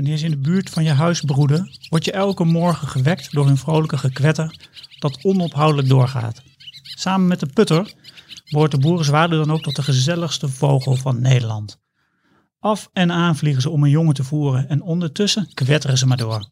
Wanneer 0.00 0.18
ze 0.18 0.24
in 0.24 0.30
de 0.30 0.36
buurt 0.36 0.70
van 0.70 0.84
je 0.84 0.90
huis 0.90 1.20
broeden, 1.20 1.70
word 1.88 2.04
je 2.04 2.12
elke 2.12 2.44
morgen 2.44 2.88
gewekt 2.88 3.32
door 3.32 3.46
hun 3.46 3.56
vrolijke 3.56 3.98
gekwetter 3.98 4.68
dat 4.98 5.24
onophoudelijk 5.24 5.88
doorgaat. 5.88 6.42
Samen 6.82 7.26
met 7.26 7.40
de 7.40 7.46
putter 7.46 7.92
behoort 8.50 8.70
de 8.70 8.78
boerenzwaluw 8.78 9.38
dan 9.38 9.50
ook 9.50 9.62
tot 9.62 9.76
de 9.76 9.82
gezelligste 9.82 10.48
vogel 10.48 10.96
van 10.96 11.20
Nederland. 11.20 11.80
Af 12.58 12.90
en 12.92 13.12
aan 13.12 13.36
vliegen 13.36 13.62
ze 13.62 13.70
om 13.70 13.84
een 13.84 13.90
jongen 13.90 14.14
te 14.14 14.24
voeren 14.24 14.68
en 14.68 14.82
ondertussen 14.82 15.54
kwetteren 15.54 15.98
ze 15.98 16.06
maar 16.06 16.16
door. 16.16 16.48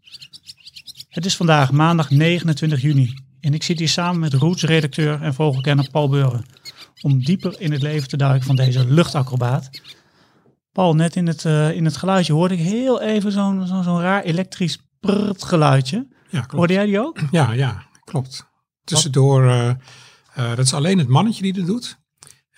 Het 1.09 1.27
is 1.27 1.37
vandaag 1.37 1.71
maandag 1.71 2.11
29 2.11 2.81
juni 2.81 3.15
en 3.41 3.55
ik 3.55 3.63
zit 3.63 3.79
hier 3.79 3.89
samen 3.89 4.21
met 4.21 4.35
Roots-redacteur 4.35 5.23
en 5.23 5.35
vogelkenner 5.35 5.91
Paul 5.91 6.09
Beuren 6.09 6.45
om 7.03 7.25
dieper 7.25 7.61
in 7.61 7.73
het 7.73 7.83
leven 7.83 8.09
te 8.09 8.17
duiken 8.17 8.47
van 8.47 8.57
deze 8.57 8.87
luchtacrobaat. 8.87 9.71
Paul, 10.79 10.95
net 10.95 11.17
in 11.17 11.27
het, 11.27 11.45
uh, 11.45 11.71
in 11.71 11.85
het 11.85 11.97
geluidje 11.97 12.33
hoorde 12.33 12.55
ik 12.55 12.61
heel 12.61 13.01
even 13.01 13.33
zo'n 13.33 13.67
zo'n 13.67 14.01
raar 14.01 14.23
elektrisch 14.23 14.79
prrt 15.01 15.45
geluidje. 15.45 16.07
Ja, 16.31 16.39
klopt. 16.39 16.53
Hoorde 16.53 16.73
jij 16.73 16.87
die 16.87 17.01
ook? 17.01 17.19
Ja, 17.31 17.53
ja, 17.53 17.83
klopt. 18.05 18.47
Tussendoor, 18.85 19.45
uh, 19.45 19.67
uh, 20.39 20.49
dat 20.49 20.59
is 20.59 20.75
alleen 20.75 20.99
het 20.99 21.09
mannetje 21.09 21.43
die 21.43 21.53
dat 21.53 21.67
doet. 21.67 21.99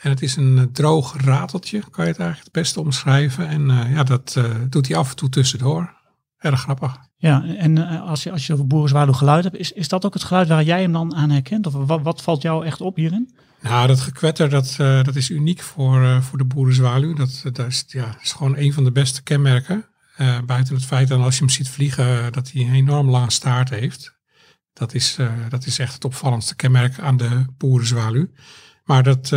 En 0.00 0.10
het 0.10 0.22
is 0.22 0.36
een 0.36 0.70
droog 0.72 1.16
rateltje, 1.24 1.78
kan 1.90 2.04
je 2.04 2.10
het 2.10 2.20
eigenlijk 2.20 2.54
het 2.54 2.62
beste 2.62 2.80
omschrijven. 2.80 3.48
En 3.48 3.66
ja, 3.94 4.02
dat 4.02 4.40
doet 4.68 4.88
hij 4.88 4.96
af 4.96 5.10
en 5.10 5.16
toe 5.16 5.28
tussendoor. 5.28 5.94
Erg 6.38 6.60
grappig. 6.60 6.96
Ja, 7.16 7.44
en 7.44 7.78
als 8.00 8.22
je, 8.22 8.32
als 8.32 8.46
je 8.46 8.52
over 8.52 8.66
boerenzwaluw 8.66 9.12
geluid 9.12 9.44
hebt, 9.44 9.56
is, 9.56 9.72
is 9.72 9.88
dat 9.88 10.04
ook 10.04 10.14
het 10.14 10.24
geluid 10.24 10.48
waar 10.48 10.64
jij 10.64 10.80
hem 10.80 10.92
dan 10.92 11.14
aan 11.14 11.30
herkent? 11.30 11.66
Of 11.66 11.72
wat, 11.72 12.02
wat 12.02 12.22
valt 12.22 12.42
jou 12.42 12.64
echt 12.64 12.80
op 12.80 12.96
hierin? 12.96 13.34
Nou, 13.62 13.86
dat 13.86 14.00
gekwetter, 14.00 14.48
dat, 14.48 14.76
uh, 14.80 15.02
dat 15.02 15.16
is 15.16 15.30
uniek 15.30 15.60
voor, 15.60 16.02
uh, 16.02 16.20
voor 16.20 16.38
de 16.38 16.44
boerenzwaluw. 16.44 17.14
Dat, 17.14 17.40
dat 17.52 17.66
is, 17.66 17.84
ja, 17.86 18.16
is 18.22 18.32
gewoon 18.32 18.56
een 18.56 18.72
van 18.72 18.84
de 18.84 18.92
beste 18.92 19.22
kenmerken. 19.22 19.84
Uh, 20.18 20.38
buiten 20.46 20.74
het 20.74 20.84
feit 20.84 21.08
dat 21.08 21.20
als 21.20 21.34
je 21.34 21.40
hem 21.40 21.48
ziet 21.48 21.68
vliegen, 21.68 22.32
dat 22.32 22.50
hij 22.52 22.62
een 22.62 22.74
enorm 22.74 23.10
lange 23.10 23.30
staart 23.30 23.70
heeft. 23.70 24.18
Dat 24.72 24.94
is, 24.94 25.16
dat 25.48 25.66
is 25.66 25.78
echt 25.78 25.94
het 25.94 26.04
opvallendste 26.04 26.56
kenmerk 26.56 26.98
aan 26.98 27.16
de 27.16 27.44
boerenzwaluw. 27.58 28.26
Maar 28.84 29.02
dat, 29.02 29.28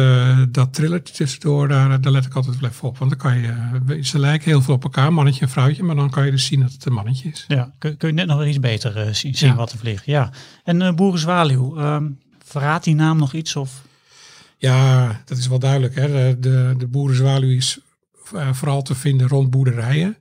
dat 0.52 0.74
trillert 0.74 1.16
tussendoor, 1.16 1.68
daar, 1.68 2.02
daar 2.02 2.12
let 2.12 2.26
ik 2.26 2.34
altijd 2.34 2.60
wel 2.60 2.70
even 2.70 2.88
op. 2.88 2.98
Want 2.98 3.10
dan 3.12 3.20
kan 3.20 3.40
je, 3.40 4.04
ze 4.04 4.20
lijken 4.20 4.50
heel 4.50 4.62
veel 4.62 4.74
op 4.74 4.84
elkaar, 4.84 5.14
mannetje 5.14 5.42
en 5.42 5.50
vrouwtje. 5.50 5.84
Maar 5.84 5.96
dan 5.96 6.10
kan 6.10 6.26
je 6.26 6.32
dus 6.32 6.46
zien 6.46 6.60
dat 6.60 6.72
het 6.72 6.86
een 6.86 6.94
mannetje 6.94 7.30
is. 7.30 7.46
Ja, 7.48 7.74
kun, 7.78 7.98
kun 7.98 8.08
je 8.08 8.14
net 8.14 8.28
nog 8.28 8.46
iets 8.46 8.60
beter 8.60 9.16
zien, 9.16 9.36
zien 9.36 9.50
ja. 9.50 9.56
wat 9.56 9.72
er 9.72 9.78
vliegt. 9.78 10.06
Ja. 10.06 10.32
En 10.64 10.96
boerenzwaluw, 10.96 11.80
um, 11.80 12.20
verraadt 12.46 12.84
die 12.84 12.96
naam 12.96 13.18
nog 13.18 13.34
iets? 13.34 13.56
Of? 13.56 13.82
Ja, 14.64 15.22
dat 15.26 15.38
is 15.38 15.48
wel 15.48 15.60
duidelijk. 15.60 15.96
Hè. 15.96 16.40
De, 16.40 16.76
de, 16.78 16.88
boerenzwaluw 16.88 17.50
is 17.50 17.80
uh, 18.34 18.54
vooral 18.54 18.82
te 18.82 18.96
vinden 18.96 19.28
rond 19.28 19.50
boerderijen. 19.50 20.18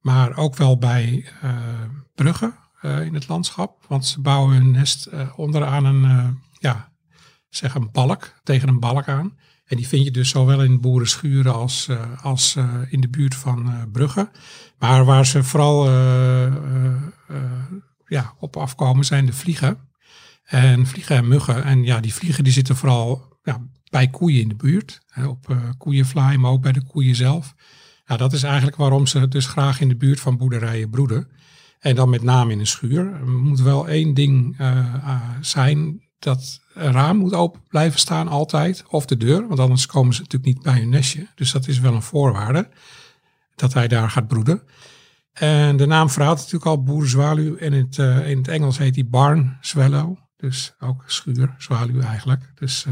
Maar 0.00 0.36
ook 0.36 0.56
wel 0.56 0.78
bij 0.78 1.26
uh, 1.44 1.50
bruggen 2.14 2.54
uh, 2.82 3.00
in 3.00 3.14
het 3.14 3.28
landschap. 3.28 3.84
Want 3.86 4.06
ze 4.06 4.20
bouwen 4.20 4.54
hun 4.54 4.70
nest 4.70 5.08
onderaan 5.36 5.84
een, 5.84 6.38
ja, 6.52 6.92
zeg 7.48 7.74
een 7.74 7.90
balk, 7.92 8.34
tegen 8.42 8.68
een 8.68 8.80
balk 8.80 9.08
aan. 9.08 9.38
En 9.64 9.76
die 9.76 9.88
vind 9.88 10.04
je 10.04 10.10
dus 10.10 10.28
zowel 10.28 10.62
in 10.62 10.80
boerenschuren 10.80 11.54
als, 11.54 11.88
als 12.22 12.56
in 12.88 13.00
de 13.00 13.08
buurt 13.08 13.34
van 13.34 13.88
bruggen. 13.92 14.30
Maar 14.78 15.04
waar 15.04 15.26
ze 15.26 15.42
vooral 15.42 15.90
ja, 18.06 18.34
op 18.38 18.56
afkomen 18.56 19.04
zijn 19.04 19.26
de 19.26 19.32
vliegen. 19.32 19.78
En 20.44 20.86
vliegen 20.86 21.16
en 21.16 21.28
muggen. 21.28 21.64
En 21.64 21.84
ja, 21.84 22.00
die 22.00 22.14
vliegen 22.14 22.44
die 22.44 22.52
zitten 22.52 22.76
vooral 22.76 23.36
ja, 23.42 23.60
bij 23.90 24.08
koeien 24.08 24.40
in 24.40 24.48
de 24.48 24.54
buurt. 24.54 25.00
Hè, 25.06 25.26
op 25.26 25.48
uh, 25.50 25.56
koeienvlaai, 25.78 26.38
maar 26.38 26.50
ook 26.50 26.62
bij 26.62 26.72
de 26.72 26.84
koeien 26.84 27.14
zelf. 27.14 27.54
Ja, 28.04 28.16
dat 28.16 28.32
is 28.32 28.42
eigenlijk 28.42 28.76
waarom 28.76 29.06
ze 29.06 29.28
dus 29.28 29.46
graag 29.46 29.80
in 29.80 29.88
de 29.88 29.96
buurt 29.96 30.20
van 30.20 30.36
boerderijen 30.36 30.90
broeden. 30.90 31.28
En 31.78 31.94
dan 31.94 32.10
met 32.10 32.22
name 32.22 32.52
in 32.52 32.58
een 32.58 32.66
schuur. 32.66 33.14
Er 33.14 33.28
moet 33.28 33.60
wel 33.60 33.88
één 33.88 34.14
ding 34.14 34.60
uh, 34.60 34.94
uh, 34.94 35.20
zijn. 35.40 36.06
Dat 36.18 36.60
raam 36.74 37.16
moet 37.16 37.32
open 37.32 37.60
blijven 37.68 38.00
staan 38.00 38.28
altijd. 38.28 38.84
Of 38.88 39.06
de 39.06 39.16
deur. 39.16 39.48
Want 39.48 39.60
anders 39.60 39.86
komen 39.86 40.14
ze 40.14 40.20
natuurlijk 40.20 40.54
niet 40.54 40.64
bij 40.64 40.78
hun 40.78 40.88
nestje. 40.88 41.26
Dus 41.34 41.52
dat 41.52 41.68
is 41.68 41.78
wel 41.78 41.94
een 41.94 42.02
voorwaarde. 42.02 42.68
Dat 43.54 43.74
hij 43.74 43.88
daar 43.88 44.10
gaat 44.10 44.28
broeden. 44.28 44.62
En 45.32 45.76
de 45.76 45.86
naam 45.86 46.10
verhaalt 46.10 46.38
natuurlijk 46.38 46.66
al 46.66 46.82
boerenzwaluw. 46.82 47.56
En 47.56 47.72
in 47.72 47.88
het, 47.90 47.98
in 48.26 48.38
het 48.38 48.48
Engels 48.48 48.78
heet 48.78 48.94
die 48.94 49.08
barn 49.08 49.58
swallow. 49.60 50.16
Dus 50.36 50.74
ook 50.78 51.04
schuur, 51.06 51.54
zwaluw 51.58 52.00
eigenlijk. 52.00 52.52
Dus 52.54 52.86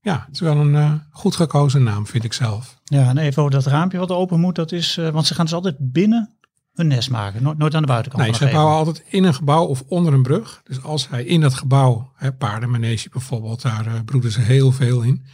ja, 0.00 0.22
het 0.26 0.34
is 0.34 0.40
wel 0.40 0.56
een 0.56 0.74
uh, 0.74 0.92
goed 1.10 1.36
gekozen 1.36 1.82
naam, 1.82 2.06
vind 2.06 2.24
ik 2.24 2.32
zelf. 2.32 2.78
Ja, 2.84 3.08
en 3.08 3.18
even 3.18 3.42
over 3.42 3.54
dat 3.54 3.66
raampje 3.66 3.98
wat 3.98 4.10
open 4.10 4.40
moet, 4.40 4.54
dat 4.54 4.72
is, 4.72 4.96
uh, 4.96 5.08
want 5.08 5.26
ze 5.26 5.34
gaan 5.34 5.44
dus 5.44 5.54
altijd 5.54 5.76
binnen 5.78 6.34
hun 6.72 6.86
nest 6.86 7.10
maken, 7.10 7.42
nooit, 7.42 7.58
nooit 7.58 7.74
aan 7.74 7.82
de 7.82 7.88
buitenkant. 7.88 8.22
Nee, 8.22 8.34
ze 8.34 8.48
bouwen 8.48 8.74
altijd 8.74 9.04
in 9.08 9.24
een 9.24 9.34
gebouw 9.34 9.64
of 9.64 9.82
onder 9.88 10.12
een 10.12 10.22
brug. 10.22 10.60
Dus 10.64 10.82
als 10.82 11.08
hij 11.08 11.24
in 11.24 11.40
dat 11.40 11.54
gebouw, 11.54 12.12
hè, 12.14 12.32
paardenmanege 12.32 13.08
bijvoorbeeld, 13.08 13.62
daar 13.62 13.86
uh, 13.86 13.92
broeden 14.04 14.32
ze 14.32 14.40
heel 14.40 14.72
veel 14.72 15.02
in. 15.02 15.24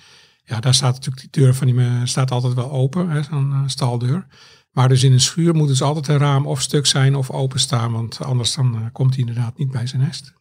Ja, 0.45 0.61
daar 0.61 0.75
staat 0.75 0.95
natuurlijk 0.95 1.33
die 1.33 1.43
deur 1.43 1.55
van 1.55 1.67
die 1.67 2.07
staat 2.07 2.31
altijd 2.31 2.55
wel 2.55 2.71
open, 2.71 3.25
zo'n 3.25 3.63
staldeur. 3.67 4.27
Maar 4.71 4.89
dus 4.89 5.03
in 5.03 5.13
een 5.13 5.21
schuur 5.21 5.55
moet 5.55 5.69
dus 5.69 5.83
altijd 5.83 6.09
een 6.09 6.19
raam 6.19 6.47
of 6.47 6.63
stuk 6.63 6.87
zijn 6.87 7.15
of 7.15 7.31
openstaan, 7.31 7.93
want 7.93 8.23
anders 8.23 8.55
dan 8.55 8.89
komt 8.93 9.11
hij 9.11 9.25
inderdaad 9.25 9.59
niet 9.59 9.71
bij 9.71 9.87
zijn 9.87 10.03
nest. 10.03 10.33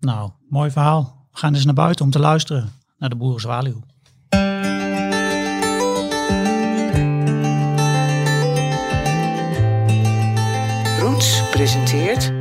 Nou, 0.00 0.30
mooi 0.48 0.70
verhaal. 0.70 1.28
We 1.30 1.38
gaan 1.38 1.52
dus 1.52 1.64
naar 1.64 1.74
buiten 1.74 2.04
om 2.04 2.10
te 2.10 2.18
luisteren 2.18 2.72
naar 2.98 3.08
de 3.08 3.16
boerenzwaluw. 3.16 3.80
Roots 11.00 11.42
presenteert 11.50 12.32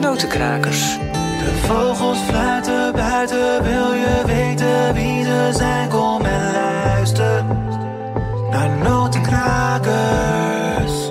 Notenkrakers. 0.00 0.98
De 1.12 1.62
vogels 1.66 2.18
fluiten 2.18 2.92
buiten, 2.92 3.62
wil 3.62 3.92
je 3.92 4.22
weten 4.26 4.94
wie 4.94 5.24
ze 5.24 5.50
zijn? 5.52 5.88
Kom 5.88 6.24
en 6.24 6.52
luister 6.52 7.44
naar 8.50 8.78
Notenkrakers. 8.78 11.10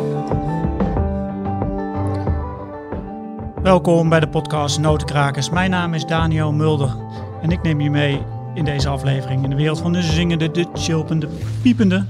Welkom 3.62 4.10
bij 4.10 4.20
de 4.20 4.30
podcast 4.30 4.80
Notenkrakers. 4.80 5.50
Mijn 5.50 5.70
naam 5.70 5.94
is 5.94 6.06
Daniel 6.06 6.54
Mulder 6.54 6.96
en 7.42 7.52
ik 7.52 7.62
neem 7.62 7.82
je 7.82 7.90
mee 7.90 8.22
in 8.56 8.66
deze 8.66 8.90
aflevering 8.90 9.44
in 9.44 9.50
de 9.50 9.56
wereld 9.56 9.80
van 9.80 9.94
de 9.94 10.02
zingende, 10.02 10.52
de 10.52 10.68
chilpende, 10.74 11.28
piepende 11.62 12.06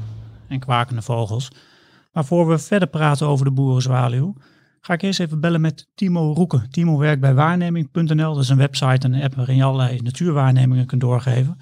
en 0.47 0.59
kwakende 0.59 1.01
vogels. 1.01 1.51
Maar 2.11 2.25
voor 2.25 2.47
we 2.47 2.57
verder 2.57 2.87
praten 2.87 3.27
over 3.27 3.45
de 3.45 3.51
boerenzwaluw, 3.51 4.35
ga 4.79 4.93
ik 4.93 5.01
eerst 5.01 5.19
even 5.19 5.39
bellen 5.39 5.61
met 5.61 5.87
Timo 5.95 6.33
Roeken. 6.33 6.69
Timo 6.71 6.97
werkt 6.97 7.21
bij 7.21 7.33
waarneming.nl, 7.33 8.33
dat 8.33 8.43
is 8.43 8.49
een 8.49 8.57
website 8.57 9.07
en 9.07 9.13
een 9.13 9.23
app 9.23 9.35
waarin 9.35 9.55
je 9.55 9.63
allerlei 9.63 10.01
natuurwaarnemingen 10.01 10.85
kunt 10.85 11.01
doorgeven. 11.01 11.57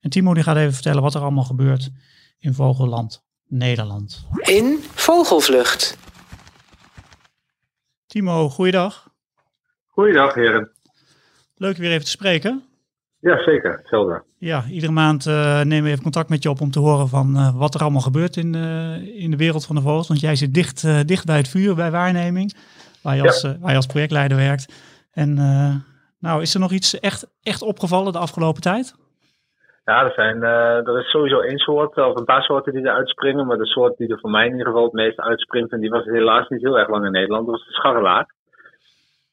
En 0.00 0.10
Timo 0.10 0.34
die 0.34 0.42
gaat 0.42 0.56
even 0.56 0.74
vertellen 0.74 1.02
wat 1.02 1.14
er 1.14 1.20
allemaal 1.20 1.44
gebeurt 1.44 1.90
in 2.38 2.54
Vogelland 2.54 3.24
Nederland. 3.46 4.26
In 4.40 4.78
Vogelvlucht. 4.94 5.98
Timo, 8.06 8.48
goeiedag. 8.48 9.08
Goeiedag 9.86 10.34
heren. 10.34 10.70
Leuk 11.54 11.76
weer 11.76 11.90
even 11.90 12.04
te 12.04 12.10
spreken. 12.10 12.67
Ja, 13.20 13.42
zeker. 13.42 13.72
Hetzelfde. 13.72 14.22
Ja, 14.36 14.62
iedere 14.70 14.92
maand 14.92 15.26
uh, 15.26 15.60
nemen 15.62 15.84
we 15.84 15.90
even 15.90 16.02
contact 16.02 16.28
met 16.28 16.42
je 16.42 16.50
op 16.50 16.60
om 16.60 16.70
te 16.70 16.78
horen 16.78 17.08
van 17.08 17.36
uh, 17.36 17.58
wat 17.58 17.74
er 17.74 17.80
allemaal 17.80 18.00
gebeurt 18.00 18.36
in, 18.36 18.54
uh, 18.54 19.22
in 19.22 19.30
de 19.30 19.36
wereld 19.36 19.66
van 19.66 19.76
de 19.76 19.82
vogels. 19.82 20.08
Want 20.08 20.20
jij 20.20 20.36
zit 20.36 20.54
dicht, 20.54 21.08
dicht 21.08 21.26
bij 21.26 21.36
het 21.36 21.48
vuur, 21.48 21.74
bij 21.74 21.90
waarneming, 21.90 22.54
waar 23.02 23.16
je, 23.16 23.22
als, 23.22 23.42
waar 23.42 23.70
je 23.70 23.76
als 23.76 23.86
projectleider 23.86 24.36
werkt. 24.36 24.72
En 25.12 25.34
nou, 26.20 26.42
is 26.42 26.54
er 26.54 26.60
nog 26.60 26.72
iets 26.72 27.00
echt, 27.00 27.38
echt 27.42 27.62
opgevallen 27.62 28.12
de 28.12 28.18
afgelopen 28.18 28.62
tijd? 28.62 28.94
Ja, 29.84 30.04
er, 30.04 30.12
zijn, 30.12 30.42
er 30.42 30.98
is 30.98 31.10
sowieso 31.10 31.40
één 31.40 31.58
soort, 31.58 31.96
of 31.96 32.18
een 32.18 32.24
paar 32.24 32.42
soorten 32.42 32.72
die 32.72 32.82
er 32.82 32.94
uitspringen. 32.94 33.46
Maar 33.46 33.56
de 33.56 33.66
soort 33.66 33.96
die 33.96 34.08
er 34.08 34.20
voor 34.20 34.30
mij 34.30 34.46
in 34.46 34.52
ieder 34.52 34.66
geval 34.66 34.84
het 34.84 34.92
meest 34.92 35.20
uitspringt, 35.20 35.72
en 35.72 35.80
die 35.80 35.90
was 35.90 36.04
helaas 36.04 36.48
niet 36.48 36.62
heel 36.62 36.78
erg 36.78 36.88
lang 36.88 37.04
in 37.04 37.12
Nederland, 37.12 37.46
dat 37.46 37.54
was 37.54 37.66
de 37.66 37.72
scharrelaar. 37.72 38.36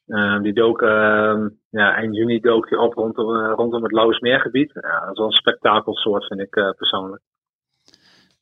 Uh, 0.06 0.42
die 0.42 0.52
dook, 0.52 0.82
uh, 0.82 1.46
ja, 1.70 1.94
eind 1.94 2.16
juni 2.16 2.40
dook 2.40 2.68
die 2.68 2.78
op 2.78 2.94
rondom, 2.94 3.34
uh, 3.34 3.52
rondom 3.54 3.82
het 3.82 3.92
Lauwersmeergebied. 3.92 4.70
Ja, 4.74 5.00
dat 5.00 5.10
is 5.10 5.18
wel 5.18 5.26
een 5.26 5.32
spektakelsoort, 5.32 6.26
vind 6.26 6.40
ik 6.40 6.50
persoonlijk. 6.76 7.22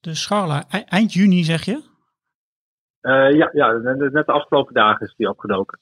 De 0.00 0.14
scharla, 0.14 0.64
e 0.70 0.78
eind 0.78 1.12
juni 1.12 1.44
zeg 1.44 1.64
je? 1.64 1.92
ja, 3.36 3.50
ja, 3.52 3.72
net 3.72 4.26
de 4.26 4.32
afgelopen 4.32 4.74
dagen 4.74 5.06
is 5.06 5.14
die 5.16 5.28
opgedoken. 5.28 5.78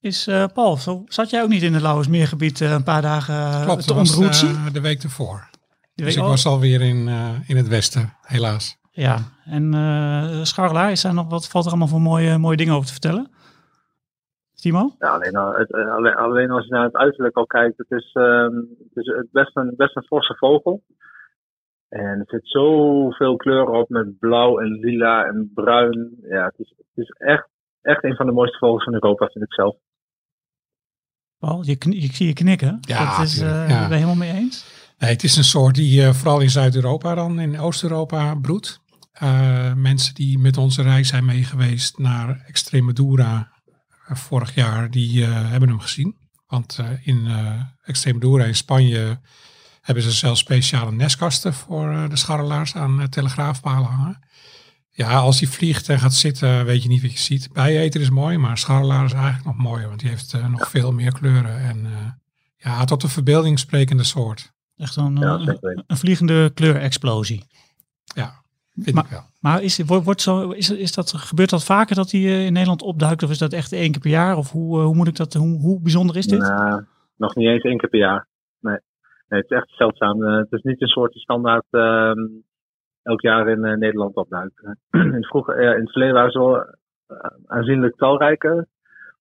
Is 0.00 0.30
Paul, 0.54 0.76
zo, 0.76 1.02
zat 1.06 1.30
jij 1.30 1.42
ook 1.42 1.48
niet 1.48 1.62
in 1.62 1.72
het 1.72 1.82
Lauwersmeergebied 1.82 2.60
een 2.60 2.84
paar 2.84 3.02
dagen 3.02 3.64
Klopt, 3.64 3.86
te 3.86 3.94
ontroetsen? 3.94 4.72
de 4.72 4.80
week 4.80 5.02
ervoor. 5.02 5.48
Dus 5.94 6.06
week, 6.06 6.24
ik 6.24 6.30
was 6.30 6.46
alweer 6.46 6.80
in, 6.80 7.08
in 7.46 7.56
het 7.56 7.68
westen, 7.68 8.16
helaas. 8.20 8.76
Ja, 8.90 9.18
en 9.44 9.72
scharla, 10.46 10.88
is 10.88 11.02
daar 11.02 11.14
nog 11.14 11.28
wat, 11.28 11.48
valt 11.48 11.64
er 11.64 11.70
allemaal 11.70 11.88
voor 11.88 12.00
mooie, 12.00 12.38
mooie 12.38 12.56
dingen 12.56 12.74
over 12.74 12.86
te 12.86 12.92
vertellen? 12.92 13.30
Timo? 14.64 14.94
Ja, 14.98 15.08
alleen, 15.08 15.36
het, 15.36 15.72
alleen, 15.72 16.14
alleen, 16.14 16.50
als 16.50 16.64
je 16.64 16.72
naar 16.72 16.84
het 16.84 16.96
uiterlijk 16.96 17.36
al 17.36 17.46
kijkt, 17.46 17.78
het 17.78 17.90
is, 17.90 18.14
um, 18.14 18.68
het 18.94 19.06
is 19.06 19.26
best, 19.30 19.56
een, 19.56 19.74
best 19.76 19.96
een 19.96 20.04
forse 20.04 20.36
vogel. 20.36 20.82
En 21.88 22.18
er 22.18 22.24
zit 22.26 22.48
zoveel 22.48 23.36
kleuren 23.36 23.74
op 23.74 23.88
met 23.88 24.18
blauw 24.18 24.58
en 24.58 24.72
lila 24.72 25.24
en 25.24 25.50
bruin. 25.54 26.16
Ja, 26.22 26.44
het 26.44 26.58
is, 26.58 26.74
het 26.76 27.04
is 27.04 27.08
echt 27.08 27.48
echt 27.84 28.04
een 28.04 28.16
van 28.16 28.26
de 28.26 28.32
mooiste 28.32 28.58
vogels 28.58 28.84
van 28.84 28.92
Europa, 28.92 29.26
vind 29.26 29.44
ik 29.44 29.52
zelf. 29.52 29.76
Paul, 31.38 31.64
je 31.64 31.72
ik 31.72 32.14
zie 32.14 32.26
je 32.26 32.32
knikken. 32.32 32.78
Ja, 32.80 33.16
dat 33.16 33.26
is, 33.26 33.40
eh, 33.40 33.68
ja. 33.68 33.88
ben 33.88 33.88
je 33.88 33.94
helemaal 33.94 34.14
mee 34.14 34.32
eens? 34.32 34.64
Nee, 34.98 35.10
het 35.10 35.22
is 35.22 35.36
een 35.36 35.44
soort 35.44 35.74
die 35.74 36.02
eh, 36.02 36.12
vooral 36.12 36.40
in 36.40 36.50
Zuid-Europa 36.50 37.14
dan, 37.14 37.40
in 37.40 37.58
Oost-Europa 37.58 38.34
broedt. 38.34 38.80
Eh, 39.12 39.74
mensen 39.74 40.14
die 40.14 40.38
met 40.38 40.56
onze 40.56 40.82
reis 40.82 41.08
zijn 41.08 41.24
meegeweest 41.24 41.98
naar 41.98 42.44
Extremadura 42.46 43.52
vorig 44.06 44.54
jaar, 44.54 44.90
die 44.90 45.24
eh, 45.24 45.50
hebben 45.50 45.68
hem 45.68 45.80
gezien. 45.80 46.16
Want 46.46 46.78
eh, 46.78 47.06
in 47.06 47.26
eh, 47.26 47.60
Extremadura 47.82 48.44
in 48.44 48.56
Spanje 48.56 49.20
hebben 49.80 50.04
ze 50.04 50.10
zelfs 50.12 50.40
speciale 50.40 50.92
nestkasten 50.92 51.54
voor 51.54 51.90
eh, 51.92 52.08
de 52.08 52.16
scharrelaars 52.16 52.74
aan 52.76 53.00
eh, 53.00 53.06
telegraafpalen 53.06 53.88
hangen. 53.90 54.18
Ja, 54.90 55.18
als 55.18 55.40
hij 55.40 55.48
vliegt 55.48 55.88
en 55.88 55.98
gaat 56.00 56.14
zitten, 56.14 56.64
weet 56.64 56.82
je 56.82 56.88
niet 56.88 57.02
wat 57.02 57.12
je 57.12 57.18
ziet. 57.18 57.52
Bijeter 57.52 58.00
is 58.00 58.10
mooi, 58.10 58.38
maar 58.38 58.58
scharrelaar 58.58 59.04
is 59.04 59.12
eigenlijk 59.12 59.44
nog 59.44 59.56
mooier, 59.56 59.88
want 59.88 60.00
die 60.00 60.08
heeft 60.08 60.32
eh, 60.32 60.46
nog 60.46 60.70
veel 60.70 60.92
meer 60.92 61.12
kleuren. 61.12 61.58
En 61.60 61.86
eh, 61.86 61.92
ja, 62.56 62.84
tot 62.84 63.00
de 63.00 63.08
verbeelding 63.08 63.58
sprekende 63.58 64.04
soort. 64.04 64.52
Echt 64.76 64.96
een, 64.96 65.22
eh, 65.22 65.54
een 65.86 65.96
vliegende 65.96 66.50
kleurexplosie. 66.54 67.44
Ja, 68.14 68.42
vind 68.74 68.94
Maar- 68.94 69.04
ik 69.04 69.10
wel. 69.10 69.24
Maar 69.44 69.62
is, 69.62 69.82
wordt, 69.86 70.20
zo, 70.20 70.50
is, 70.50 70.70
is 70.70 70.94
dat, 70.94 71.12
gebeurt 71.12 71.50
dat 71.50 71.64
vaker 71.64 71.96
dat 71.96 72.10
hij 72.10 72.20
eh, 72.20 72.46
in 72.46 72.52
Nederland 72.52 72.82
opduikt? 72.82 73.22
Of 73.22 73.30
is 73.30 73.38
dat 73.38 73.52
echt 73.52 73.72
één 73.72 73.90
keer 73.92 74.00
per 74.00 74.10
jaar? 74.10 74.36
Of 74.36 74.50
hoe, 74.50 74.78
eh, 74.78 74.84
hoe 74.84 74.94
moet 74.94 75.08
ik 75.08 75.16
dat, 75.16 75.32
hoe, 75.32 75.60
hoe 75.60 75.80
bijzonder 75.82 76.16
is 76.16 76.26
dit? 76.26 76.38
Nou, 76.38 76.84
nog 77.16 77.34
niet 77.34 77.48
eens 77.48 77.62
één 77.62 77.78
keer 77.78 77.88
per 77.88 77.98
jaar. 77.98 78.26
Nee, 78.60 78.78
nee 79.28 79.40
het 79.40 79.50
is 79.50 79.56
echt 79.56 79.70
zeldzaam. 79.70 80.24
Eh, 80.24 80.36
het 80.36 80.52
is 80.52 80.62
niet 80.62 80.82
een 80.82 80.88
soort 80.88 81.14
standaard 81.14 81.64
ehm, 81.70 82.18
elk 83.02 83.20
jaar 83.20 83.48
in 83.48 83.60
Nederland 83.60 84.14
opduikt. 84.14 84.62
in, 84.90 85.12
het 85.12 85.26
vroege, 85.26 85.52
eh, 85.52 85.74
in 85.74 85.80
het 85.80 85.90
verleden 85.90 86.14
waren 86.14 86.32
ze 86.32 86.38
wel 86.38 86.64
aanzienlijk 87.46 87.96
talrijker. 87.96 88.66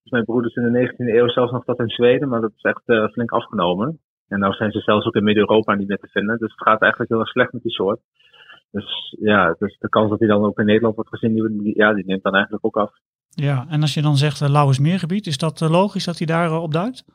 Dus 0.03 0.11
mijn 0.11 0.25
broeders 0.25 0.55
in 0.55 0.71
de 0.71 0.93
19e 0.93 0.95
eeuw 0.97 1.27
zelfs 1.27 1.51
nog 1.51 1.65
dat 1.65 1.79
in 1.79 1.89
Zweden, 1.89 2.29
maar 2.29 2.41
dat 2.41 2.53
is 2.55 2.61
echt 2.61 3.11
flink 3.11 3.31
afgenomen. 3.31 3.99
En 4.27 4.39
nou 4.39 4.53
zijn 4.53 4.71
ze 4.71 4.79
zelfs 4.79 5.05
ook 5.05 5.15
in 5.15 5.23
Midden-Europa 5.23 5.73
niet 5.73 5.87
meer 5.87 5.97
te 5.97 6.07
vinden. 6.07 6.37
Dus 6.37 6.51
het 6.51 6.67
gaat 6.67 6.81
eigenlijk 6.81 7.11
heel 7.11 7.19
erg 7.19 7.29
slecht 7.29 7.53
met 7.53 7.61
die 7.61 7.71
soort. 7.71 7.99
Dus 8.73 9.15
ja, 9.19 9.55
dus 9.59 9.77
de 9.79 9.89
kans 9.89 10.09
dat 10.09 10.19
hij 10.19 10.27
dan 10.27 10.43
ook 10.43 10.59
in 10.59 10.65
Nederland 10.65 10.95
wordt 10.95 11.09
gezien, 11.09 11.33
die, 11.33 11.75
ja, 11.77 11.93
die 11.93 12.05
neemt 12.05 12.23
dan 12.23 12.33
eigenlijk 12.33 12.65
ook 12.65 12.77
af. 12.77 12.91
Ja, 13.29 13.65
en 13.69 13.81
als 13.81 13.93
je 13.93 14.01
dan 14.01 14.15
zegt 14.15 14.41
uh, 14.41 14.49
Lauwersmeergebied, 14.49 15.25
is 15.25 15.37
dat 15.37 15.61
eh, 15.61 15.69
logisch 15.69 16.05
dat 16.05 16.17
hij 16.17 16.27
daar 16.27 16.49
eh, 16.49 16.61
opduikt? 16.61 17.05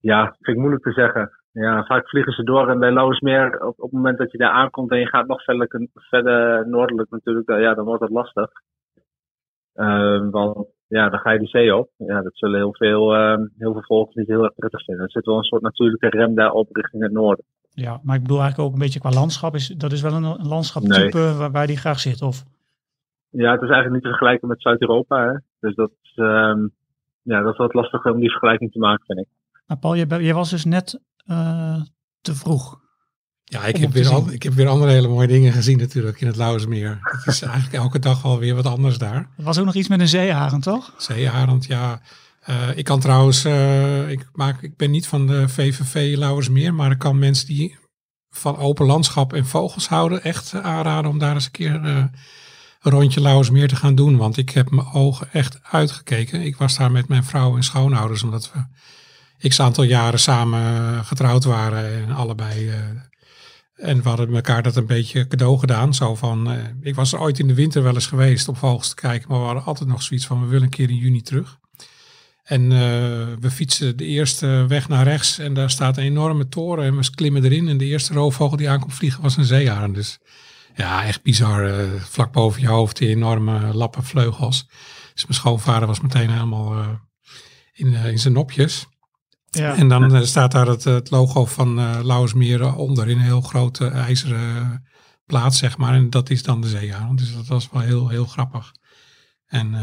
Ja, 0.00 0.22
vind 0.24 0.56
ik 0.56 0.62
moeilijk 0.62 0.82
te 0.82 0.92
zeggen. 0.92 1.30
Ja, 1.52 1.84
vaak 1.84 2.08
vliegen 2.08 2.32
ze 2.32 2.42
door 2.42 2.68
en 2.68 2.78
bij 2.78 2.92
Lauwersmeer, 2.92 3.60
op, 3.60 3.74
op 3.76 3.90
het 3.90 3.92
moment 3.92 4.18
dat 4.18 4.32
je 4.32 4.38
daar 4.38 4.50
aankomt 4.50 4.90
en 4.90 4.98
je 4.98 5.06
gaat 5.06 5.26
nog 5.26 5.42
verder, 5.42 5.88
verder 5.92 6.68
noordelijk 6.68 7.10
natuurlijk, 7.10 7.46
dan, 7.46 7.60
ja, 7.60 7.74
dan 7.74 7.84
wordt 7.84 8.02
het 8.02 8.10
lastig. 8.10 8.50
Ehm, 9.74 10.30
want 10.30 10.66
ja, 10.88 11.08
dan 11.08 11.18
ga 11.20 11.30
je 11.30 11.38
die 11.38 11.48
zee 11.48 11.76
op. 11.76 11.90
Ja, 11.96 12.22
dat 12.22 12.36
zullen 12.36 12.58
heel 12.58 12.74
veel, 12.74 13.14
ehm, 13.14 13.46
heel 13.58 13.82
veel 13.82 14.10
niet 14.14 14.26
heel 14.26 14.44
erg 14.44 14.54
prettig 14.54 14.84
vinden. 14.84 15.04
Er 15.04 15.10
zit 15.10 15.26
wel 15.26 15.36
een 15.36 15.42
soort 15.42 15.62
natuurlijke 15.62 16.08
rem 16.08 16.34
daarop 16.34 16.68
richting 16.76 17.02
het 17.02 17.12
noorden. 17.12 17.44
Ja, 17.70 18.00
maar 18.02 18.16
ik 18.16 18.22
bedoel 18.22 18.40
eigenlijk 18.40 18.68
ook 18.68 18.74
een 18.74 18.84
beetje 18.84 19.00
qua 19.00 19.10
landschap. 19.10 19.54
Is, 19.54 19.66
dat 19.66 19.92
is 19.92 20.00
wel 20.00 20.12
een, 20.12 20.24
een 20.24 20.48
landschaptype 20.48 21.34
waar, 21.34 21.50
waar 21.50 21.66
die 21.66 21.76
graag 21.76 22.00
zit, 22.00 22.22
of? 22.22 22.44
Ja, 23.30 23.52
het 23.52 23.62
is 23.62 23.68
eigenlijk 23.68 23.92
niet 23.92 24.02
te 24.02 24.08
vergelijken 24.08 24.48
met 24.48 24.62
Zuid-Europa. 24.62 25.26
hè. 25.26 25.38
Dus 25.60 25.74
dat, 25.74 25.90
is, 26.02 26.12
ehm, 26.16 26.66
ja, 27.22 27.40
dat 27.42 27.52
is 27.52 27.58
wat 27.58 27.74
lastig 27.74 28.04
om 28.04 28.20
die 28.20 28.30
vergelijking 28.30 28.72
te 28.72 28.78
maken, 28.78 29.04
vind 29.06 29.18
ik. 29.18 29.26
Nou, 29.66 29.80
Paul, 29.80 29.96
jij, 29.96 30.34
was 30.34 30.50
dus 30.50 30.64
net 30.64 31.00
eh, 31.26 31.82
te 32.20 32.34
vroeg. 32.34 32.80
Ja, 33.44 33.64
ik 33.64 33.76
heb, 33.76 33.90
weer 33.90 34.08
al, 34.08 34.32
ik 34.32 34.42
heb 34.42 34.52
weer 34.52 34.68
andere 34.68 34.90
hele 34.90 35.08
mooie 35.08 35.26
dingen 35.26 35.52
gezien 35.52 35.78
natuurlijk 35.78 36.20
in 36.20 36.26
het 36.26 36.36
Lauwersmeer. 36.36 36.98
Het 37.00 37.26
is 37.26 37.42
eigenlijk 37.52 37.74
elke 37.74 37.98
dag 37.98 38.22
wel 38.22 38.38
weer 38.38 38.54
wat 38.54 38.66
anders 38.66 38.98
daar. 38.98 39.28
Er 39.36 39.44
was 39.44 39.58
ook 39.58 39.64
nog 39.64 39.74
iets 39.74 39.88
met 39.88 40.00
een 40.00 40.08
zeearend, 40.08 40.62
toch? 40.62 40.94
Zeearend, 40.96 41.64
ja. 41.64 42.00
Eh, 42.48 42.76
ik 42.76 42.84
kan 42.84 43.00
trouwens, 43.00 43.44
eh, 43.44 44.10
ik, 44.10 44.28
maak, 44.32 44.62
ik 44.62 44.76
ben 44.76 44.90
niet 44.90 45.06
van 45.06 45.26
de 45.26 45.48
VVV 45.48 46.16
Lauwersmeer, 46.16 46.74
maar 46.74 46.90
ik 46.90 46.98
kan 46.98 47.18
mensen 47.18 47.46
die 47.46 47.76
van 48.30 48.56
open 48.56 48.86
landschap 48.86 49.32
en 49.32 49.46
vogels 49.46 49.88
houden 49.88 50.22
echt 50.22 50.54
aanraden 50.54 51.10
om 51.10 51.18
daar 51.18 51.34
eens 51.34 51.44
een 51.44 51.50
keer 51.50 51.84
eh, 51.84 52.04
een 52.80 52.92
rondje 52.92 53.20
Lauwersmeer 53.20 53.68
te 53.68 53.76
gaan 53.76 53.94
doen. 53.94 54.16
Want 54.16 54.36
ik 54.36 54.50
heb 54.50 54.70
mijn 54.70 54.92
ogen 54.92 55.32
echt 55.32 55.58
uitgekeken. 55.62 56.40
Ik 56.40 56.56
was 56.56 56.76
daar 56.76 56.90
met 56.90 57.08
mijn 57.08 57.24
vrouw 57.24 57.56
en 57.56 57.62
schoonouders, 57.62 58.22
omdat 58.22 58.52
we 58.52 59.48
x 59.48 59.60
aantal 59.60 59.84
jaren 59.84 60.20
samen 60.20 61.04
getrouwd 61.04 61.44
waren 61.44 62.06
en 62.06 62.10
allebei. 62.10 62.68
eh, 62.68 62.76
en 63.74 64.02
we 64.02 64.08
hadden 64.08 64.34
elkaar 64.34 64.62
dat 64.62 64.76
een 64.76 64.86
beetje 64.86 65.26
cadeau 65.26 65.58
gedaan. 65.58 65.94
Zo 65.94 66.14
van, 66.14 66.50
eh, 66.50 66.64
ik 66.80 66.94
was 66.94 67.12
er 67.12 67.20
ooit 67.20 67.38
in 67.38 67.46
de 67.46 67.54
winter 67.54 67.82
wel 67.82 67.94
eens 67.94 68.06
geweest 68.06 68.48
om 68.48 68.56
vogels 68.56 68.88
te 68.88 68.94
kijken, 68.94 69.28
maar 69.28 69.38
we 69.38 69.44
hadden 69.44 69.64
altijd 69.64 69.88
nog 69.88 70.02
zoiets 70.02 70.26
van, 70.26 70.40
we 70.40 70.46
willen 70.46 70.62
een 70.62 70.70
keer 70.70 70.90
in 70.90 70.96
juni 70.96 71.22
terug. 71.22 71.58
En 72.48 72.72
eh, 72.72 72.78
we 73.40 73.50
fietsen 73.50 73.96
de 73.96 74.04
eerste 74.04 74.64
weg 74.68 74.88
naar 74.88 75.04
rechts 75.04 75.38
en 75.38 75.54
daar 75.54 75.70
staat 75.70 75.96
een 75.96 76.04
enorme 76.04 76.48
toren 76.48 76.84
en 76.84 76.96
we 76.96 77.10
klimmen 77.14 77.44
erin. 77.44 77.68
En 77.68 77.76
de 77.76 77.84
eerste 77.84 78.12
roofvogel 78.12 78.56
die 78.56 78.70
aankomt 78.70 78.94
vliegen 78.94 79.22
was 79.22 79.36
een 79.36 79.44
zeearend. 79.44 79.94
Dus 79.94 80.18
ja, 80.74 81.04
echt 81.04 81.22
bizar. 81.22 81.64
eh, 81.64 82.00
vlak 82.00 82.32
boven 82.32 82.60
je 82.60 82.68
hoofd 82.68 82.96
die 82.96 83.08
enorme 83.08 83.74
lappen 83.74 84.04
vleugels. 84.04 84.66
Dus 85.14 85.22
mijn 85.22 85.38
schoonvader 85.38 85.88
was 85.88 86.00
meteen 86.00 86.30
helemaal 86.30 86.78
eh, 86.78 86.88
in, 87.72 87.94
in 87.94 88.18
zijn 88.18 88.34
nopjes. 88.34 88.86
Ja. 89.50 89.76
En 89.76 89.88
dan 89.88 90.26
staat 90.26 90.52
daar 90.52 90.66
het, 90.66 90.84
het 90.84 91.10
logo 91.10 91.44
van 91.44 91.78
eh 91.78 91.98
Lauwersmeer 92.02 92.74
onder 92.74 93.08
in 93.08 93.16
een 93.16 93.22
heel 93.22 93.40
grote 93.40 93.86
ijzeren 93.86 94.86
plaat, 95.26 95.54
zeg 95.54 95.76
maar. 95.76 95.94
En 95.94 96.10
dat 96.10 96.30
is 96.30 96.42
dan 96.42 96.60
de 96.60 96.68
zeearend. 96.68 97.18
Dus 97.18 97.34
dat 97.34 97.46
was 97.46 97.68
wel 97.72 97.82
heel, 97.82 98.08
heel 98.08 98.26
grappig. 98.26 98.72
En 99.46 99.74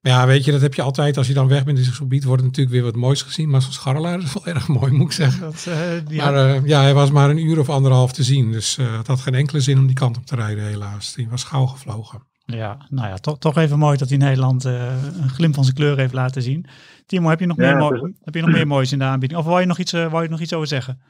ja, 0.00 0.26
weet 0.26 0.44
je, 0.44 0.52
dat 0.52 0.60
heb 0.60 0.74
je 0.74 0.82
altijd. 0.82 1.16
Als 1.16 1.26
je 1.26 1.34
dan 1.34 1.48
weg 1.48 1.64
bent 1.64 1.78
in 1.78 1.84
zo'n 1.84 1.92
gebied, 1.94 2.24
wordt 2.24 2.40
er 2.40 2.46
natuurlijk 2.48 2.74
weer 2.76 2.84
wat 2.84 2.96
moois 2.96 3.22
gezien. 3.22 3.50
Maar 3.50 3.62
zo'n 3.62 3.72
scharrelaar 3.72 4.18
is 4.22 4.32
wel 4.32 4.46
erg 4.54 4.68
mooi, 4.68 4.92
moet 4.92 5.06
ik 5.06 5.12
zeggen. 5.12 5.40
Dat, 5.40 5.66
eh, 5.68 5.78
die 6.06 6.18
Maar 6.18 6.34
eh, 6.54 6.64
ja, 6.66 6.80
hij 6.80 6.94
was 6.94 7.10
maar 7.10 7.30
een 7.30 7.44
uur 7.46 7.58
of 7.58 7.68
anderhalf 7.68 8.12
te 8.12 8.22
zien. 8.22 8.52
Dus 8.52 8.78
eh, 8.78 8.96
het 8.96 9.06
had 9.06 9.20
geen 9.20 9.34
enkele 9.34 9.60
zin 9.60 9.78
om 9.78 9.86
die 9.86 9.96
kant 9.96 10.16
op 10.16 10.26
te 10.26 10.34
rijden, 10.36 10.64
helaas. 10.64 11.14
Die 11.14 11.28
was 11.28 11.44
gauw 11.44 11.66
gevlogen. 11.66 12.28
Ja, 12.44 12.86
nou 12.88 13.08
ja, 13.08 13.16
toch, 13.16 13.38
toch 13.38 13.56
even 13.56 13.78
mooi 13.78 13.96
dat 13.96 14.08
hij 14.08 14.18
Nederland 14.18 14.64
eh, 14.64 14.86
een 15.22 15.28
glimp 15.30 15.54
van 15.54 15.64
zijn 15.64 15.76
kleur 15.76 15.96
heeft 15.96 16.12
laten 16.12 16.42
zien. 16.42 16.66
Timo, 17.06 17.28
heb 17.28 17.40
je 17.40 17.46
nog, 17.46 17.56
Ja, 17.56 17.62
meer, 17.62 17.82
het 17.92 18.00
mo- 18.00 18.06
is- 18.06 18.12
heb 18.20 18.34
je 18.34 18.40
nog 18.40 18.50
meer 18.50 18.66
moois 18.66 18.92
in 18.92 18.98
de 18.98 19.04
aanbieding? 19.04 19.40
Of 19.40 19.46
wou 19.46 19.60
je 19.60 19.66
nog 19.66 19.78
iets, 19.78 19.92
eh, 19.92 20.10
wou 20.10 20.22
je 20.22 20.28
nog 20.28 20.40
iets 20.40 20.52
over 20.52 20.66
zeggen? 20.68 21.00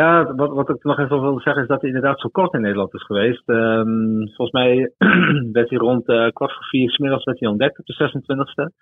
Ja, 0.00 0.34
wat, 0.34 0.52
wat 0.52 0.68
ik 0.68 0.84
nog 0.84 0.98
even 0.98 1.20
wilde 1.20 1.40
zeggen 1.40 1.62
is 1.62 1.68
dat 1.68 1.80
hij 1.80 1.90
inderdaad 1.90 2.20
zo 2.20 2.28
kort 2.28 2.54
in 2.54 2.60
Nederland 2.60 2.94
is 2.94 3.02
geweest. 3.02 3.48
Ehm, 3.48 4.16
volgens 4.36 4.50
mij 4.50 4.92
werd 5.58 5.70
hij 5.70 5.78
rond 5.78 6.08
eh, 6.08 6.28
kwart 6.28 6.52
voor 6.52 6.64
vier 6.64 6.90
's 6.90 6.98
middags 6.98 7.24
werd 7.24 7.40
hij 7.40 7.48
ontdekt 7.48 7.78
op 7.78 7.86
de 7.86 7.94
26e. 7.94 8.72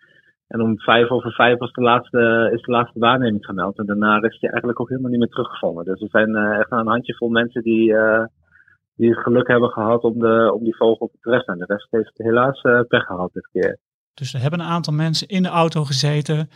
En 0.49 0.61
om 0.61 0.79
vijf 0.79 1.11
over 1.11 1.33
vijf 1.33 1.59
was 1.59 1.73
de 1.73 1.83
laatste, 1.83 2.51
is 2.53 2.63
de 2.63 2.71
laatste 2.71 2.99
waarneming 2.99 3.45
gemeld. 3.45 3.79
En 3.79 3.87
daarna 3.87 4.23
is 4.23 4.41
hij 4.41 4.51
eigenlijk 4.51 4.81
ook 4.81 4.89
helemaal 4.89 5.11
niet 5.11 5.21
meer 5.21 5.29
teruggevonden. 5.29 5.85
Dus 5.85 6.01
er 6.01 6.09
zijn 6.09 6.37
eh, 6.37 6.59
echt 6.59 6.71
een 6.71 6.87
handjevol 6.87 7.29
mensen 7.29 7.63
die, 7.63 7.97
eh, 7.97 8.25
die 8.97 9.11
het 9.11 9.23
geluk 9.23 9.49
hebben 9.49 9.71
gehad 9.71 10.03
om, 10.03 10.19
de, 10.19 10.53
om 10.55 10.65
die 10.65 10.77
vogel 10.77 11.07
te 11.07 11.19
treffen. 11.21 11.53
En 11.53 11.59
de 11.59 11.73
rest 11.75 11.89
heeft 11.91 12.13
helaas 12.15 12.61
pech 12.89 13.05
gehad 13.05 13.33
dit 13.33 13.49
keer. 13.53 13.79
Dus 14.15 14.35
er 14.35 14.41
hebben 14.41 14.61
een 14.61 14.67
aantal 14.67 14.93
mensen 14.93 15.29
in 15.29 15.43
de 15.43 15.49
auto 15.49 15.85
gezeten, 15.85 16.51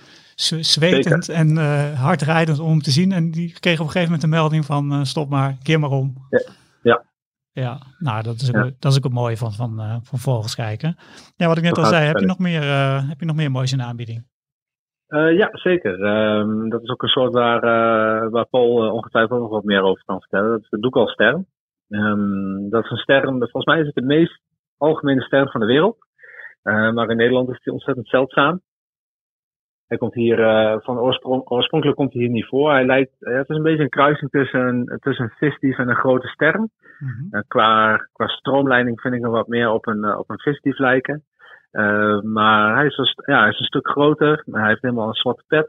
zwetend 0.60 1.28
en 1.28 1.58
eh 1.58 2.00
hardrijdend 2.00 2.58
om 2.58 2.70
hem 2.70 2.82
te 2.82 2.90
zien. 2.90 3.12
En 3.12 3.30
die 3.30 3.52
kregen 3.60 3.80
op 3.80 3.86
een 3.86 3.92
gegeven 3.92 4.04
moment 4.04 4.22
een 4.22 4.38
melding 4.38 4.64
van 4.64 4.92
eh, 4.92 5.02
stop 5.02 5.28
maar, 5.28 5.56
keer 5.62 5.80
maar 5.80 5.90
om. 5.90 6.14
Ja. 6.30 6.40
Ja. 6.82 7.04
Ja, 7.52 7.78
nou 7.98 8.22
dat 8.22 8.34
is 8.34 8.48
ook, 8.48 8.64
Ja. 8.64 8.70
dat 8.78 8.92
is 8.92 8.98
ook 8.98 9.04
het 9.04 9.12
mooie 9.12 9.36
van, 9.36 9.52
van, 9.52 9.80
eh, 9.80 9.96
van 10.02 10.18
vogels 10.18 10.54
kijken. 10.54 10.96
Ja, 11.36 11.46
wat 11.46 11.56
ik 11.56 11.62
net 11.62 11.78
al 11.78 11.84
zei, 11.84 12.04
heb 12.06 12.18
je, 12.18 12.26
nog 12.26 12.38
meer, 12.38 12.62
heb 13.08 13.20
je 13.20 13.26
nog 13.26 13.36
meer 13.36 13.50
moois 13.50 13.72
in 13.72 13.78
de 13.78 13.84
aanbieding? 13.84 14.26
Eh, 15.06 15.36
ja, 15.36 15.48
zeker. 15.52 16.02
Ehm, 16.02 16.68
dat 16.68 16.82
is 16.82 16.88
ook 16.88 17.02
een 17.02 17.08
soort 17.08 17.32
waar, 17.32 17.60
waar 18.30 18.46
Paul 18.46 18.90
ongetwijfeld 18.92 19.40
nog 19.40 19.50
wat 19.50 19.64
meer 19.64 19.82
over 19.82 20.04
kan 20.04 20.20
vertellen. 20.20 20.50
Dat 20.50 20.62
is 20.62 20.68
de 20.68 20.80
doekalster. 20.80 21.44
Ehm 21.88 22.68
dat 22.70 22.84
is 22.84 22.90
een 22.90 22.96
ster, 22.96 23.22
volgens 23.22 23.64
mij 23.64 23.80
is 23.80 23.86
het 23.86 23.94
de 23.94 24.02
meest 24.02 24.40
algemene 24.76 25.22
ster 25.22 25.50
van 25.50 25.60
de 25.60 25.66
wereld. 25.66 25.96
Eh, 26.66 26.92
maar 26.92 27.10
in 27.10 27.16
Nederland 27.16 27.48
is 27.48 27.60
die 27.62 27.72
ontzettend 27.72 28.08
zeldzaam. 28.08 28.60
Hij 29.86 29.98
komt 29.98 30.14
hier, 30.14 30.40
eh, 30.40 30.76
van 30.80 30.98
oorsprong, 30.98 31.42
oorspronkelijk 31.50 31.98
komt 31.98 32.12
hij 32.12 32.22
hier 32.22 32.30
niet 32.30 32.46
voor. 32.46 32.70
Hij 32.70 32.86
lijkt, 32.86 33.22
eh, 33.22 33.36
het 33.36 33.48
is 33.48 33.56
een 33.56 33.62
beetje 33.62 33.82
een 33.82 33.88
kruising 33.88 34.30
tussen, 34.30 34.98
tussen 35.00 35.24
een 35.24 35.50
visdief 35.50 35.78
en 35.78 35.88
een 35.88 35.96
grote 35.96 36.26
ster. 36.26 36.68
Mhm. 36.98 37.42
Qua, 37.48 37.96
qua 38.12 38.26
stroomleiding 38.26 39.00
vind 39.00 39.14
ik 39.14 39.22
hem 39.22 39.30
wat 39.30 39.48
meer 39.48 39.70
op 39.70 39.86
een, 39.86 40.16
op 40.16 40.30
een 40.30 40.38
visdief 40.38 40.78
lijken. 40.78 41.24
Maar 42.22 42.74
hij 42.76 42.86
is, 42.86 42.96
een, 42.96 43.32
ja, 43.34 43.40
hij 43.40 43.50
is 43.50 43.58
een 43.58 43.64
stuk 43.64 43.88
groter. 43.88 44.42
Hij 44.50 44.68
heeft 44.68 44.82
helemaal 44.82 45.08
een 45.08 45.14
zwarte 45.14 45.44
pet. 45.46 45.68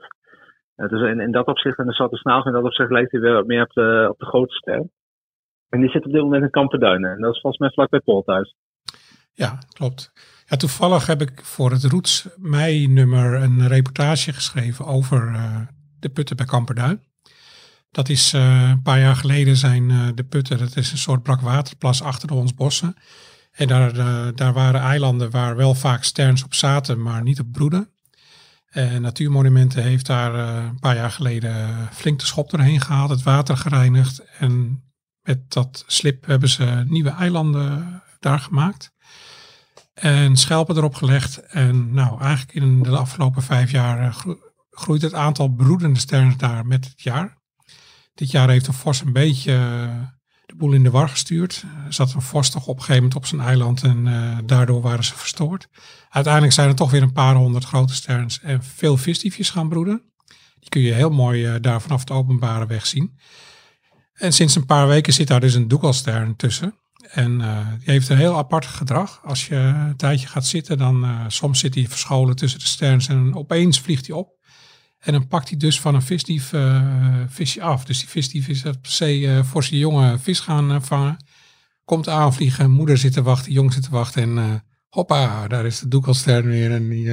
Dus 0.75 1.01
in, 1.01 1.20
in 1.20 1.32
dat 1.32 1.46
opzicht, 1.46 1.77
en 1.77 1.88
een 1.88 1.94
zwarte 1.94 2.16
snavel, 2.16 2.46
in 2.48 2.54
dat 2.54 2.63
opzicht 2.63 2.92
lijkt 2.92 3.12
hij 3.12 3.22
weer 3.22 3.34
wat 3.34 3.48
meer 3.48 3.62
op 3.62 3.72
de, 3.72 4.08
op 4.10 4.20
de 4.20 4.25
grote 4.25 4.54
ster. 4.54 4.86
En 5.70 5.80
die 5.80 5.89
zit 5.89 6.06
op 6.06 6.12
dit 6.12 6.22
moment 6.22 6.44
in 6.44 6.50
Kamperduinen. 6.50 7.12
En 7.12 7.22
dat 7.22 7.34
is 7.34 7.42
volgens 7.42 7.62
mij 7.62 7.72
vlak 7.72 7.89
bij 7.89 8.00
Paul 8.00 8.22
thuis. 8.22 8.56
Ja, 9.34 9.58
klopt. 9.74 10.12
Ja, 10.50 10.58
toevallig 10.58 11.06
heb 11.06 11.22
ik 11.22 11.42
voor 11.44 11.72
het 11.72 11.84
Roots 11.84 12.27
mei-nummer 12.38 13.34
een 13.34 13.68
reportage 13.68 14.34
geschreven 14.34 14.86
over 14.86 15.34
eh, 15.34 15.58
de 16.00 16.10
putten 16.10 16.36
bij 16.36 16.46
Kamperduin. 16.46 17.04
Dat 17.92 18.10
is 18.10 18.34
eh, 18.34 18.70
een 18.70 18.82
paar 18.82 19.00
jaar 19.00 19.16
geleden 19.16 19.58
zijn 19.58 19.92
eh, 19.92 20.08
de 20.16 20.24
putten, 20.24 20.58
dat 20.58 20.75
is 20.75 20.92
een 20.92 20.98
soort 20.98 21.24
brakwaterplas 21.24 22.01
achter 22.01 22.32
ons 22.32 22.54
bossen. 22.54 22.96
En 23.51 23.68
daar, 23.68 23.94
daar 24.36 24.54
waren 24.54 24.82
eilanden 24.82 25.32
waar 25.32 25.56
wel 25.56 25.75
vaak 25.75 26.04
sterns 26.04 26.44
op 26.44 26.54
zaten, 26.54 27.01
maar 27.01 27.24
niet 27.24 27.39
op 27.39 27.51
broeden. 27.51 27.89
En 28.70 29.01
Natuurmonumenten 29.01 29.84
heeft 29.84 30.06
daar 30.06 30.34
een 30.34 30.80
paar 30.80 30.96
jaar 30.96 31.12
geleden 31.12 31.88
flink 31.92 32.20
de 32.20 32.25
schop 32.25 32.50
doorheen 32.50 32.82
gehaald, 32.82 33.10
het 33.10 33.24
water 33.24 33.58
gereinigd. 33.58 34.24
En 34.39 34.84
met 35.22 35.54
dat 35.54 35.84
slip 35.88 36.25
hebben 36.25 36.50
ze 36.50 36.84
nieuwe 36.88 37.10
eilanden 37.10 38.01
daar 38.20 38.39
gemaakt. 38.39 38.92
En 39.98 40.36
schelpen 40.36 40.77
erop 40.77 40.96
gelegd. 40.96 41.38
En 41.38 41.94
nou, 41.94 42.22
eigenlijk 42.22 42.54
in 42.54 42.84
de 42.84 42.98
afgelopen 42.98 43.44
vijf 43.44 43.72
jaar 43.72 44.00
eh, 44.00 44.13
gro- 44.13 44.39
groeit 44.70 45.01
het 45.01 45.13
aantal 45.13 45.48
broedende 45.48 46.00
sterns 46.00 46.38
daar 46.38 46.66
met 46.66 46.86
het 46.86 47.01
jaar. 47.01 47.38
Dit 48.13 48.32
jaar 48.32 48.50
heeft 48.50 48.66
de 48.66 48.74
vos 48.74 49.01
een 49.01 49.13
beetje 49.13 49.54
eh, 49.54 50.08
de 50.46 50.56
boel 50.56 50.74
in 50.74 50.84
de 50.84 50.89
war 50.89 51.10
gestuurd. 51.10 51.63
Er 51.86 51.94
zat 51.94 52.13
een 52.13 52.22
vos 52.22 52.50
toch 52.50 52.68
op 52.68 52.75
een 52.75 52.82
gegeven 52.82 52.96
moment 52.96 53.16
op 53.16 53.25
zijn 53.25 53.42
eiland 53.42 53.84
en 53.84 54.08
eh, 54.08 54.38
daardoor 54.46 54.82
waren 54.82 55.04
ze 55.04 55.18
verstoord. 55.18 55.68
Uiteindelijk 56.10 56.54
zijn 56.54 56.70
er 56.70 56.75
toch 56.75 56.92
weer 56.92 57.01
een 57.01 57.12
paar 57.12 57.36
honderd 57.36 57.66
grote 57.66 57.94
sterns 57.94 58.39
en 58.39 58.63
veel 58.63 58.98
visdiefjes 58.98 59.50
gaan 59.50 59.70
broeden. 59.70 60.01
Die 60.60 60.70
kun 60.70 60.82
je 60.82 60.94
heel 60.94 61.10
mooi 61.10 61.60
daar 61.60 61.82
vanaf 61.82 62.04
de 62.04 62.13
openbare 62.13 62.66
weg 62.66 62.86
zien. 62.86 63.20
En 64.13 64.34
sinds 64.34 64.56
een 64.56 64.66
paar 64.66 64.88
weken 64.88 65.13
zit 65.13 65.27
daar 65.27 65.39
dus 65.39 65.54
een 65.54 65.68
doekelstern 65.68 66.36
tussen. 66.36 66.75
En 67.12 67.42
eh, 67.42 67.68
die 67.78 67.92
heeft 67.92 68.10
een 68.10 68.18
heel 68.18 68.38
apart 68.38 68.66
gedrag. 68.66 69.22
Als 69.24 69.48
je 69.48 69.56
een 69.56 69.96
tijdje 69.96 70.28
gaat 70.28 70.46
zitten, 70.46 70.78
dan 70.78 71.04
eh, 71.04 71.26
soms 71.28 71.60
zit 71.60 71.76
hij 71.76 71.88
verscholen 71.88 72.36
tussen 72.36 72.60
de 72.60 72.66
sterns 72.66 73.08
en 73.08 73.36
opeens 73.36 73.80
vliegt 73.80 74.08
hij 74.08 74.16
op. 74.16 74.36
En 75.00 75.14
dan 75.14 75.28
pakt 75.28 75.50
hij 75.50 75.58
dus 75.58 75.80
van 75.80 75.96
een 75.96 76.02
visdief 76.02 76.54
eh, 76.54 76.92
visje 77.28 77.62
af. 77.62 77.86
Dus 77.86 78.00
die 78.00 78.10
visdief 78.10 78.48
is 78.48 78.66
op 78.66 78.88
zee 78.88 79.28
eh, 79.28 79.44
voor 79.44 79.64
zijn 79.64 79.80
jonge 79.80 80.20
vis 80.20 80.40
gaan 80.40 80.84
vangen. 80.84 81.26
Komt 81.86 82.10
aanvliegen, 82.10 82.72
moeder 82.72 82.98
zit 82.98 83.14
te 83.14 83.22
wachten, 83.22 83.52
jong 83.52 83.74
zit 83.74 83.84
te 83.84 83.90
wachten. 83.90 84.22
En 84.22 84.64
hoppa, 84.90 85.48
daar 85.48 85.66
is 85.66 85.80
de 85.80 85.88
doekelstern 85.88 86.48
weer. 86.48 86.72
En 86.72 86.90
die, 86.90 87.04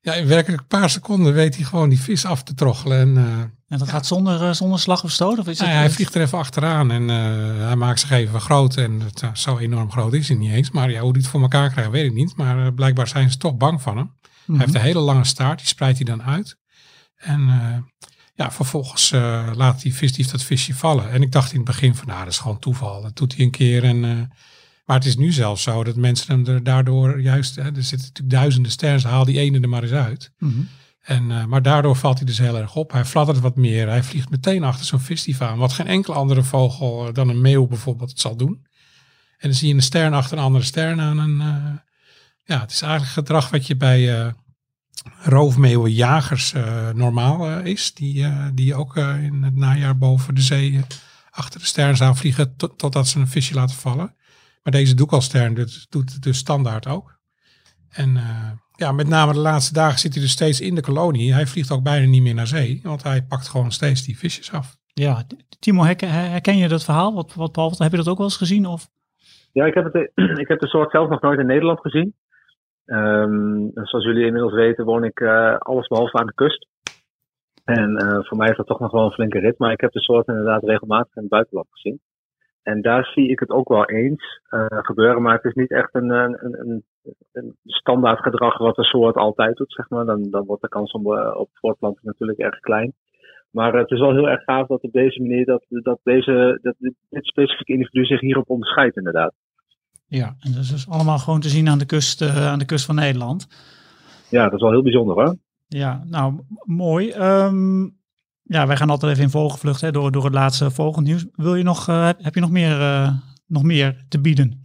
ja, 0.00 0.14
in 0.14 0.26
werkelijk 0.26 0.62
een 0.62 0.78
paar 0.78 0.90
seconden 0.90 1.32
weet 1.32 1.56
hij 1.56 1.64
gewoon 1.64 1.88
die 1.88 2.00
vis 2.00 2.24
af 2.24 2.42
te 2.42 2.54
troggelen. 2.54 3.16
En 3.16 3.57
En 3.68 3.78
dat 3.78 3.88
gaat 3.88 4.06
zonder, 4.06 4.42
eh, 4.42 4.52
zonder 4.52 4.78
slag 4.78 5.04
of 5.04 5.10
stoot? 5.10 5.38
Of 5.38 5.46
is 5.46 5.58
nou 5.58 5.70
het, 5.70 5.80
hij 5.80 5.90
vliegt 5.90 6.14
er 6.14 6.20
even 6.20 6.38
achteraan 6.38 6.90
en 6.90 7.10
eh, 7.10 7.66
hij 7.66 7.76
maakt 7.76 8.00
zich 8.00 8.10
even 8.10 8.40
groot. 8.40 8.76
En 8.76 9.00
het, 9.00 9.22
eh, 9.22 9.34
zo 9.34 9.58
enorm 9.58 9.90
groot 9.90 10.12
is 10.12 10.28
hij 10.28 10.36
niet 10.36 10.52
eens. 10.52 10.70
Maar 10.70 10.90
ja, 10.90 11.00
hoe 11.00 11.10
hij 11.10 11.20
het 11.20 11.30
voor 11.30 11.40
elkaar 11.40 11.70
krijgt, 11.70 11.90
weet 11.90 12.04
ik 12.04 12.14
niet. 12.14 12.36
Maar 12.36 12.72
blijkbaar 12.72 13.08
zijn 13.08 13.30
ze 13.30 13.36
toch 13.36 13.56
bang 13.56 13.82
van 13.82 13.96
hem. 13.96 14.06
Mhm. 14.06 14.56
Hij 14.56 14.64
heeft 14.64 14.78
een 14.78 14.84
hele 14.84 15.00
lange 15.00 15.24
staart, 15.24 15.58
die 15.58 15.66
spreidt 15.66 15.96
hij 15.96 16.06
dan 16.06 16.22
uit. 16.22 16.56
En 17.16 17.40
ja, 18.34 18.50
vervolgens 18.50 19.10
laat 19.54 19.82
die 19.82 19.94
visdief 19.94 20.30
dat 20.30 20.42
visje 20.42 20.74
vallen. 20.74 21.10
En 21.10 21.22
ik 21.22 21.32
dacht 21.32 21.50
in 21.50 21.56
het 21.56 21.66
begin 21.66 21.94
van, 21.94 22.06
nou, 22.06 22.18
dat 22.24 22.32
is 22.32 22.38
gewoon 22.38 22.58
toeval. 22.58 23.02
Dat 23.02 23.16
doet 23.16 23.34
hij 23.34 23.44
een 23.44 23.50
keer. 23.50 23.84
En, 23.84 24.00
maar 24.84 24.96
het 24.96 25.04
is 25.04 25.16
nu 25.16 25.32
zelfs 25.32 25.62
zo 25.62 25.84
dat 25.84 25.96
mensen 25.96 26.34
hem 26.34 26.54
er 26.54 26.62
daardoor 26.62 27.20
juist... 27.20 27.56
Hè, 27.56 27.62
er 27.62 27.82
zitten 27.82 28.08
natuurlijk 28.08 28.30
duizenden 28.30 28.70
sterren, 28.70 29.10
haal 29.10 29.24
die 29.24 29.38
ene 29.38 29.60
er 29.60 29.68
maar 29.68 29.82
eens 29.82 29.92
uit. 29.92 30.30
Mhm. 30.38 30.60
En, 31.08 31.30
eh, 31.30 31.44
maar 31.44 31.62
daardoor 31.62 31.96
valt 31.96 32.16
hij 32.16 32.26
dus 32.26 32.38
heel 32.38 32.56
erg 32.56 32.74
op. 32.74 32.92
Hij 32.92 33.04
fladdert 33.04 33.40
wat 33.40 33.56
meer. 33.56 33.88
Hij 33.88 34.02
vliegt 34.02 34.30
meteen 34.30 34.64
achter 34.64 34.86
zo'n 34.86 35.00
visdief 35.00 35.40
aan. 35.40 35.58
Wat 35.58 35.72
geen 35.72 35.86
enkele 35.86 36.16
andere 36.16 36.42
vogel 36.42 37.06
eh, 37.06 37.14
dan 37.14 37.28
een 37.28 37.40
meeuw 37.40 37.66
bijvoorbeeld 37.66 38.10
het 38.10 38.20
zal 38.20 38.36
doen. 38.36 38.66
En 39.38 39.48
dan 39.48 39.54
zie 39.54 39.68
je 39.68 39.74
een 39.74 39.82
stern 39.82 40.12
achter 40.14 40.38
een 40.38 40.44
andere 40.44 40.64
stern 40.64 41.00
aan. 41.00 41.20
En, 41.20 41.40
eh, 41.40 41.94
ja, 42.44 42.60
het 42.60 42.70
is 42.70 42.82
eigenlijk 42.82 43.12
gedrag 43.12 43.50
wat 43.50 43.66
je 43.66 43.76
bij 43.76 44.34
roofmeeuwenjagers 45.22 46.52
normaal 46.94 47.60
is. 47.60 47.94
Die, 47.94 48.26
die 48.54 48.74
ook 48.74 48.96
in 48.96 49.42
het 49.42 49.56
najaar 49.56 49.98
boven 49.98 50.34
de 50.34 50.40
zee 50.40 50.80
achter 51.30 51.60
de 51.60 51.66
sterns 51.66 52.02
aan 52.02 52.16
vliegen 52.16 52.56
tot, 52.56 52.78
totdat 52.78 53.08
ze 53.08 53.18
een 53.18 53.28
visje 53.28 53.54
laten 53.54 53.76
vallen. 53.76 54.14
Maar 54.62 54.72
deze 54.72 54.94
doekalstern 54.94 55.54
doet, 55.54 55.86
doet 55.88 56.12
het 56.12 56.22
dus 56.22 56.38
standaard 56.38 56.86
ook. 56.86 57.18
En 57.88 58.16
ja, 58.82 58.92
met 58.92 59.08
name 59.08 59.32
de 59.32 59.38
laatste 59.38 59.74
dagen 59.74 59.98
zit 59.98 60.14
hij 60.14 60.22
dus 60.22 60.32
steeds 60.32 60.60
in 60.60 60.74
de 60.74 60.80
kolonie. 60.80 61.34
Hij 61.34 61.46
vliegt 61.46 61.72
ook 61.72 61.82
bijna 61.82 62.06
niet 62.06 62.22
meer 62.22 62.34
naar 62.34 62.46
zee, 62.46 62.80
want 62.82 63.02
hij 63.02 63.22
pakt 63.28 63.48
gewoon 63.48 63.70
steeds 63.70 64.04
die 64.06 64.18
visjes 64.18 64.52
af. 64.52 64.76
Ja, 64.94 65.22
Timo, 65.58 65.82
herken, 65.82 66.08
herken 66.08 66.56
je 66.56 66.68
dat 66.68 66.84
verhaal? 66.84 67.14
Wat, 67.14 67.34
wat 67.34 67.52
Paul, 67.52 67.72
heb 67.78 67.90
je 67.90 67.96
dat 67.96 68.08
ook 68.08 68.16
wel 68.16 68.26
eens 68.26 68.36
gezien? 68.36 68.66
Of? 68.66 68.88
Ja, 69.52 69.64
ik 69.64 69.74
heb, 69.74 69.92
het, 69.92 70.10
ik 70.42 70.48
heb 70.48 70.60
de 70.60 70.68
soort 70.68 70.90
zelf 70.90 71.08
nog 71.08 71.20
nooit 71.20 71.38
in 71.38 71.46
Nederland 71.46 71.80
gezien. 71.80 72.14
Ehm, 72.84 73.68
zoals 73.74 74.04
jullie 74.04 74.26
inmiddels 74.26 74.54
weten 74.54 74.84
woon 74.84 75.04
ik 75.04 75.20
eh 75.20 75.56
alles 75.58 75.86
behalve 75.86 76.18
aan 76.18 76.26
de 76.26 76.34
kust. 76.34 76.66
En 77.64 77.96
eh, 77.96 78.18
voor 78.24 78.36
mij 78.36 78.50
is 78.50 78.56
dat 78.56 78.66
toch 78.66 78.80
nog 78.80 78.90
wel 78.90 79.04
een 79.04 79.12
flinke 79.12 79.38
rit. 79.38 79.58
Maar 79.58 79.72
ik 79.72 79.80
heb 79.80 79.92
de 79.92 80.00
soort 80.00 80.28
inderdaad 80.28 80.62
regelmatig 80.62 81.16
in 81.16 81.22
het 81.22 81.30
buitenland 81.30 81.66
gezien. 81.70 82.00
En 82.68 82.82
daar 82.82 83.04
zie 83.04 83.28
ik 83.28 83.40
het 83.40 83.50
ook 83.50 83.68
wel 83.68 83.84
eens 83.84 84.40
eh, 84.48 84.66
gebeuren. 84.68 85.22
Maar 85.22 85.34
het 85.34 85.44
is 85.44 85.54
niet 85.54 85.70
echt 85.70 85.94
een, 85.94 86.10
een, 86.10 86.38
een, 86.40 86.84
een 87.32 87.56
standaard 87.64 88.22
gedrag 88.22 88.58
wat 88.58 88.76
de 88.76 88.84
soort 88.84 89.16
altijd 89.16 89.56
doet. 89.56 89.72
Zeg 89.72 89.88
maar. 89.88 90.04
dan, 90.04 90.30
dan 90.30 90.44
wordt 90.44 90.62
de 90.62 90.68
kans 90.68 90.92
om, 90.92 91.16
eh, 91.16 91.36
op 91.36 91.48
voortplanting 91.52 92.04
natuurlijk 92.04 92.38
erg 92.38 92.60
klein. 92.60 92.94
Maar 93.50 93.74
het 93.74 93.90
is 93.90 94.00
wel 94.00 94.14
heel 94.14 94.28
erg 94.28 94.42
gaaf 94.42 94.66
dat 94.66 94.82
op 94.82 94.92
deze 94.92 95.20
manier 95.20 95.44
dat, 95.44 95.64
dat, 95.68 95.98
deze, 96.02 96.58
dat 96.62 96.74
dit, 96.78 96.94
specifieke 97.26 97.72
individu 97.72 98.04
zich 98.04 98.20
hierop 98.20 98.50
onderscheidt 98.50 98.96
inderdaad. 98.96 99.32
Ja, 100.06 100.26
en 100.26 100.52
dat 100.52 100.60
is 100.60 100.70
dus 100.70 100.88
allemaal 100.88 101.18
gewoon 101.18 101.40
te 101.40 101.48
zien 101.48 101.68
aan 101.68 101.78
de 101.78 101.86
kust, 101.86 102.22
eh, 102.22 102.46
aan 102.46 102.58
de 102.58 102.64
kust 102.64 102.86
van 102.86 102.94
Nederland. 102.94 103.46
Ja, 104.30 104.44
dat 104.44 104.52
is 104.52 104.60
wel 104.60 104.70
heel 104.70 104.82
bijzonder 104.82 105.14
hoor. 105.14 105.36
Ja, 105.66 106.02
nou, 106.04 106.40
mooi. 106.64 107.10
Ehm, 107.10 107.88
ja, 108.48 108.66
wij 108.66 108.76
gaan 108.76 108.90
altijd 108.90 109.12
even 109.12 109.24
in 109.24 109.30
vogelvlucht 109.30 109.80
hè, 109.80 109.90
door, 109.90 110.12
door 110.12 110.24
het 110.24 110.34
laatste 110.34 110.70
vogelnieuws. 110.70 111.26
Wil 111.32 111.54
je 111.54 111.64
nog, 111.64 111.88
eh, 111.88 112.08
heb, 112.18 112.34
je 112.34 112.40
nog 112.40 112.50
meer, 112.50 112.80
eh, 112.80 113.10
nog 113.46 113.62
meer 113.62 114.04
te 114.08 114.20
bieden? 114.20 114.62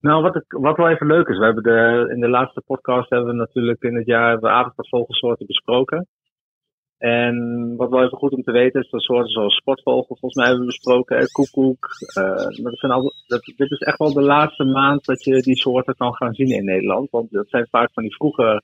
Nou, 0.00 0.22
wat, 0.22 0.44
wat 0.48 0.76
wel 0.76 0.88
even 0.88 1.06
leuk 1.06 1.28
is, 1.28 1.38
we 1.38 1.44
hebben 1.44 1.62
de, 1.62 2.12
in 2.14 2.20
de 2.20 2.28
laatste 2.28 2.62
podcast 2.66 3.10
hebben 3.10 3.28
we 3.28 3.34
natuurlijk 3.34 3.82
in 3.82 3.96
het 3.96 4.06
jaar 4.06 4.40
we 4.40 4.48
aardig 4.48 4.72
vogelsoorten 4.76 5.46
besproken. 5.46 6.06
En 6.98 7.74
wat 7.76 7.90
wel 7.90 8.04
even 8.04 8.18
goed 8.18 8.32
om 8.32 8.42
te 8.42 8.52
weten 8.52 8.80
is 8.80 8.90
dat 8.90 9.02
soorten 9.02 9.30
zoals 9.30 9.56
sportvogel 9.56 10.16
volgens 10.18 10.34
mij 10.34 10.44
hebben 10.44 10.66
we 10.66 10.72
besproken, 10.72 11.30
koekoek. 11.30 11.88
eh, 12.14 12.22
maar 12.62 12.70
dat 12.70 12.78
zijn 12.78 12.92
al, 12.92 13.12
dat, 13.26 13.52
dit 13.56 13.70
is 13.70 13.78
echt 13.78 13.98
wel 13.98 14.12
de 14.12 14.22
laatste 14.22 14.64
maand 14.64 15.04
dat 15.04 15.24
je 15.24 15.42
die 15.42 15.56
soorten 15.56 15.94
kan 15.94 16.14
gaan 16.14 16.34
zien 16.34 16.50
in 16.50 16.64
Nederland. 16.64 17.10
Want 17.10 17.30
dat 17.30 17.48
zijn 17.48 17.66
vaak 17.70 17.92
van 17.92 18.02
die 18.02 18.14
vroege, 18.14 18.62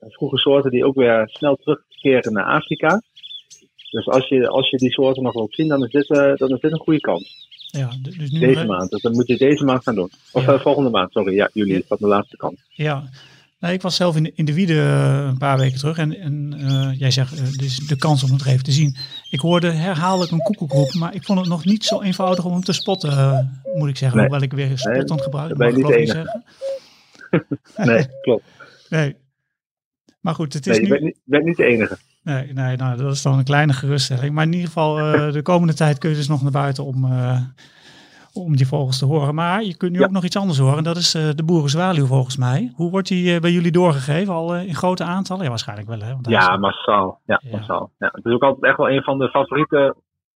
vroege 0.00 0.36
soorten 0.38 0.70
die 0.70 0.84
ook 0.84 0.94
weer 0.94 1.28
snel 1.32 1.56
terugkeren 1.56 2.32
naar 2.32 2.44
Afrika. 2.44 3.02
Dus 3.90 4.06
als 4.06 4.28
je, 4.28 4.48
als 4.48 4.70
je 4.70 4.76
die 4.76 4.90
soorten 4.92 5.22
nog 5.22 5.32
wilt 5.32 5.54
zien, 5.54 5.68
dan 5.68 5.84
is 5.84 5.90
dit, 5.90 6.10
eh, 6.10 6.34
dan 6.36 6.48
is 6.50 6.60
dit 6.60 6.72
een 6.72 6.78
goede 6.78 7.00
kans. 7.00 7.42
Ja, 7.70 7.90
dus 8.02 8.30
nu 8.30 8.38
Deze 8.38 8.64
maand. 8.64 8.90
Dus 8.90 9.02
dan 9.02 9.12
moet 9.12 9.26
je 9.26 9.36
deze 9.36 9.64
maand 9.64 9.82
gaan 9.82 9.94
doen. 9.94 10.10
Of 10.32 10.46
Ja. 10.46 10.52
eh, 10.52 10.60
volgende 10.60 10.90
maand, 10.90 11.12
sorry. 11.12 11.34
Ja, 11.34 11.50
juli 11.52 11.74
is 11.74 11.86
dat 11.88 11.98
de 11.98 12.06
laatste 12.06 12.36
kans. 12.36 12.54
Ja, 12.68 13.08
nou, 13.60 13.74
ik 13.74 13.82
was 13.82 13.96
zelf 13.96 14.16
in 14.16 14.22
de, 14.22 14.32
in 14.34 14.44
de 14.44 14.54
Wiede 14.54 14.80
eh, 14.80 15.24
een 15.28 15.38
paar 15.38 15.58
weken 15.58 15.78
terug 15.78 15.98
en, 15.98 16.16
en 16.20 16.54
eh, 16.58 16.98
jij 16.98 17.10
zegt, 17.10 17.38
eh, 17.38 17.52
dus 17.58 17.76
de 17.76 17.96
kans 17.96 18.22
om 18.24 18.30
het 18.32 18.40
er 18.40 18.46
even 18.46 18.64
te 18.64 18.72
zien. 18.72 18.96
Ik 19.30 19.40
hoorde 19.40 19.70
herhaaldelijk 19.70 20.32
een 20.32 20.38
koekoekroep, 20.42 20.94
maar 20.94 21.14
ik 21.14 21.24
vond 21.24 21.38
het 21.38 21.48
nog 21.48 21.64
niet 21.64 21.84
zo 21.84 22.02
eenvoudig 22.02 22.44
om 22.44 22.52
hem 22.52 22.62
te 22.64 22.72
spotten, 22.72 23.10
eh, 23.10 23.38
moet 23.74 23.88
ik 23.88 23.96
zeggen. 23.96 24.18
Nee. 24.18 24.26
Hoewel 24.28 24.44
ik 24.44 24.52
weer 24.52 24.78
spottend 24.78 25.22
gebruik, 25.22 25.48
daar 25.48 25.56
ben 25.58 25.76
je 25.76 25.82
mag 25.82 25.90
ik 25.92 25.98
niet 25.98 26.08
zeggen. 26.10 26.44
Nee, 27.90 28.06
klopt. 28.22 28.44
Nee. 28.88 29.16
Maar 30.24 30.34
goed, 30.34 30.52
het 30.52 30.66
is 30.66 30.78
Nee, 30.78 30.86
je 30.86 30.92
nu... 30.92 30.98
bent 30.98 31.04
niet, 31.04 31.20
bent 31.24 31.44
niet 31.44 31.56
de 31.56 31.64
enige. 31.64 31.96
Nee, 32.22 32.52
nee 32.52 32.76
nou, 32.76 32.96
dat 32.96 33.12
is 33.12 33.22
dan 33.22 33.38
een 33.38 33.44
kleine 33.44 33.72
geruststelling. 33.72 34.34
Maar 34.34 34.44
in 34.44 34.52
ieder 34.52 34.66
geval, 34.66 34.98
eh, 34.98 35.32
de 35.38 35.42
komende 35.42 35.74
tijd 35.74 35.98
kun 35.98 36.10
je 36.10 36.16
dus 36.16 36.28
nog 36.28 36.42
naar 36.42 36.50
buiten 36.52 36.84
om, 36.84 37.04
eh, 37.04 37.40
om 38.32 38.56
die 38.56 38.66
vogels 38.66 38.98
te 38.98 39.04
horen. 39.04 39.34
Maar 39.34 39.62
je 39.62 39.76
kunt 39.76 39.92
nu 39.92 39.98
Ja. 39.98 40.04
ook 40.04 40.10
nog 40.10 40.24
iets 40.24 40.36
anders 40.36 40.58
horen. 40.58 40.78
En 40.78 40.84
dat 40.84 40.96
is 40.96 41.14
eh, 41.14 41.22
de 41.34 41.44
boerenzwaluw 41.44 42.06
volgens 42.06 42.36
mij. 42.36 42.72
Hoe 42.76 42.90
wordt 42.90 43.08
die 43.08 43.40
bij 43.40 43.50
jullie 43.50 43.72
doorgegeven? 43.72 44.34
Al 44.34 44.56
in 44.56 44.74
grote 44.74 45.04
aantallen? 45.04 45.42
Ja, 45.42 45.48
waarschijnlijk 45.48 45.88
wel 45.88 46.00
hè? 46.00 46.12
Want 46.12 46.28
Ja, 46.28 46.52
is- 46.52 46.58
massaal. 46.58 47.20
Ja, 47.26 47.40
Ja. 47.44 47.56
massaal. 47.56 47.90
Ja, 47.98 48.08
het 48.14 48.24
is 48.24 48.32
ook 48.32 48.42
altijd 48.42 48.64
echt 48.64 48.76
wel 48.76 48.90
een 48.90 49.02
van 49.02 49.18
de 49.18 49.28
favoriete, 49.28 49.94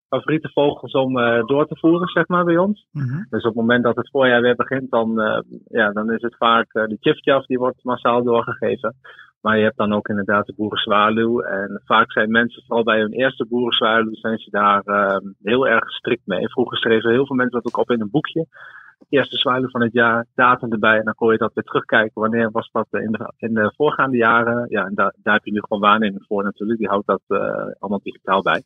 favoriete 0.09 0.51
vogels 0.53 0.93
om 0.93 1.15
door 1.47 1.67
te 1.67 1.77
voeren, 1.81 2.09
zeg 2.09 2.27
maar, 2.29 2.45
bij 2.45 2.57
ons. 2.57 2.87
Mhm. 2.93 3.17
Dus 3.31 3.43
op 3.43 3.49
het 3.49 3.55
moment 3.55 3.85
dat 3.85 3.97
het 3.97 4.11
voorjaar 4.11 4.41
weer 4.41 4.57
begint, 4.57 4.91
dan, 4.91 5.13
ja, 5.69 5.91
dan 5.93 6.13
is 6.13 6.23
het 6.23 6.37
vaak 6.37 6.73
de 6.73 6.97
chifjaf, 7.01 7.47
die 7.47 7.59
wordt 7.59 7.85
massaal 7.85 8.23
doorgegeven. 8.25 8.95
Maar 9.41 9.57
je 9.59 9.65
hebt 9.65 9.77
dan 9.77 9.93
ook 9.93 10.09
inderdaad 10.09 10.47
de 10.47 10.55
boerenzwaluw. 10.57 11.41
En 11.41 11.83
vaak 11.85 12.13
zijn 12.13 12.31
mensen, 12.31 12.63
vooral 12.67 12.85
bij 12.85 13.01
hun 13.01 13.13
eerste 13.13 13.47
boerenzwaluw, 13.49 14.15
zijn 14.15 14.39
ze 14.39 14.51
daar 14.51 14.83
eh, 14.83 15.17
heel 15.43 15.69
erg 15.69 15.91
strikt 15.91 16.27
mee. 16.27 16.49
Vroeger 16.49 16.79
schreven 16.79 17.11
heel 17.11 17.27
veel 17.27 17.37
mensen 17.37 17.61
dat 17.63 17.67
ook 17.67 17.81
op 17.81 17.91
in 17.91 18.01
een 18.01 18.11
boekje. 18.11 18.47
Eerste 19.09 19.37
zwaluw 19.37 19.69
van 19.69 19.83
het 19.83 19.93
jaar, 19.93 20.27
datum 20.35 20.73
erbij. 20.73 20.99
En 20.99 21.05
dan 21.05 21.15
kon 21.15 21.33
je 21.33 21.39
dat 21.39 21.55
weer 21.55 21.65
terugkijken. 21.65 22.21
Wanneer 22.21 22.51
was 22.51 22.71
dat 22.73 22.87
in 22.91 23.13
de, 23.13 23.33
in 23.37 23.55
de 23.55 23.73
voorgaande 23.77 24.17
jaren? 24.17 24.67
Ja, 24.69 24.85
en 24.85 24.95
daar, 24.95 25.15
daar 25.23 25.35
heb 25.35 25.45
je 25.45 25.53
nu 25.53 25.61
gewoon 25.61 25.83
waarneming 25.83 26.25
voor 26.27 26.43
natuurlijk. 26.45 26.79
Die 26.79 26.89
houdt 26.89 27.07
dat 27.07 27.23
eh, 27.27 27.39
allemaal 27.79 28.01
digitaal 28.03 28.43
bij. 28.43 28.63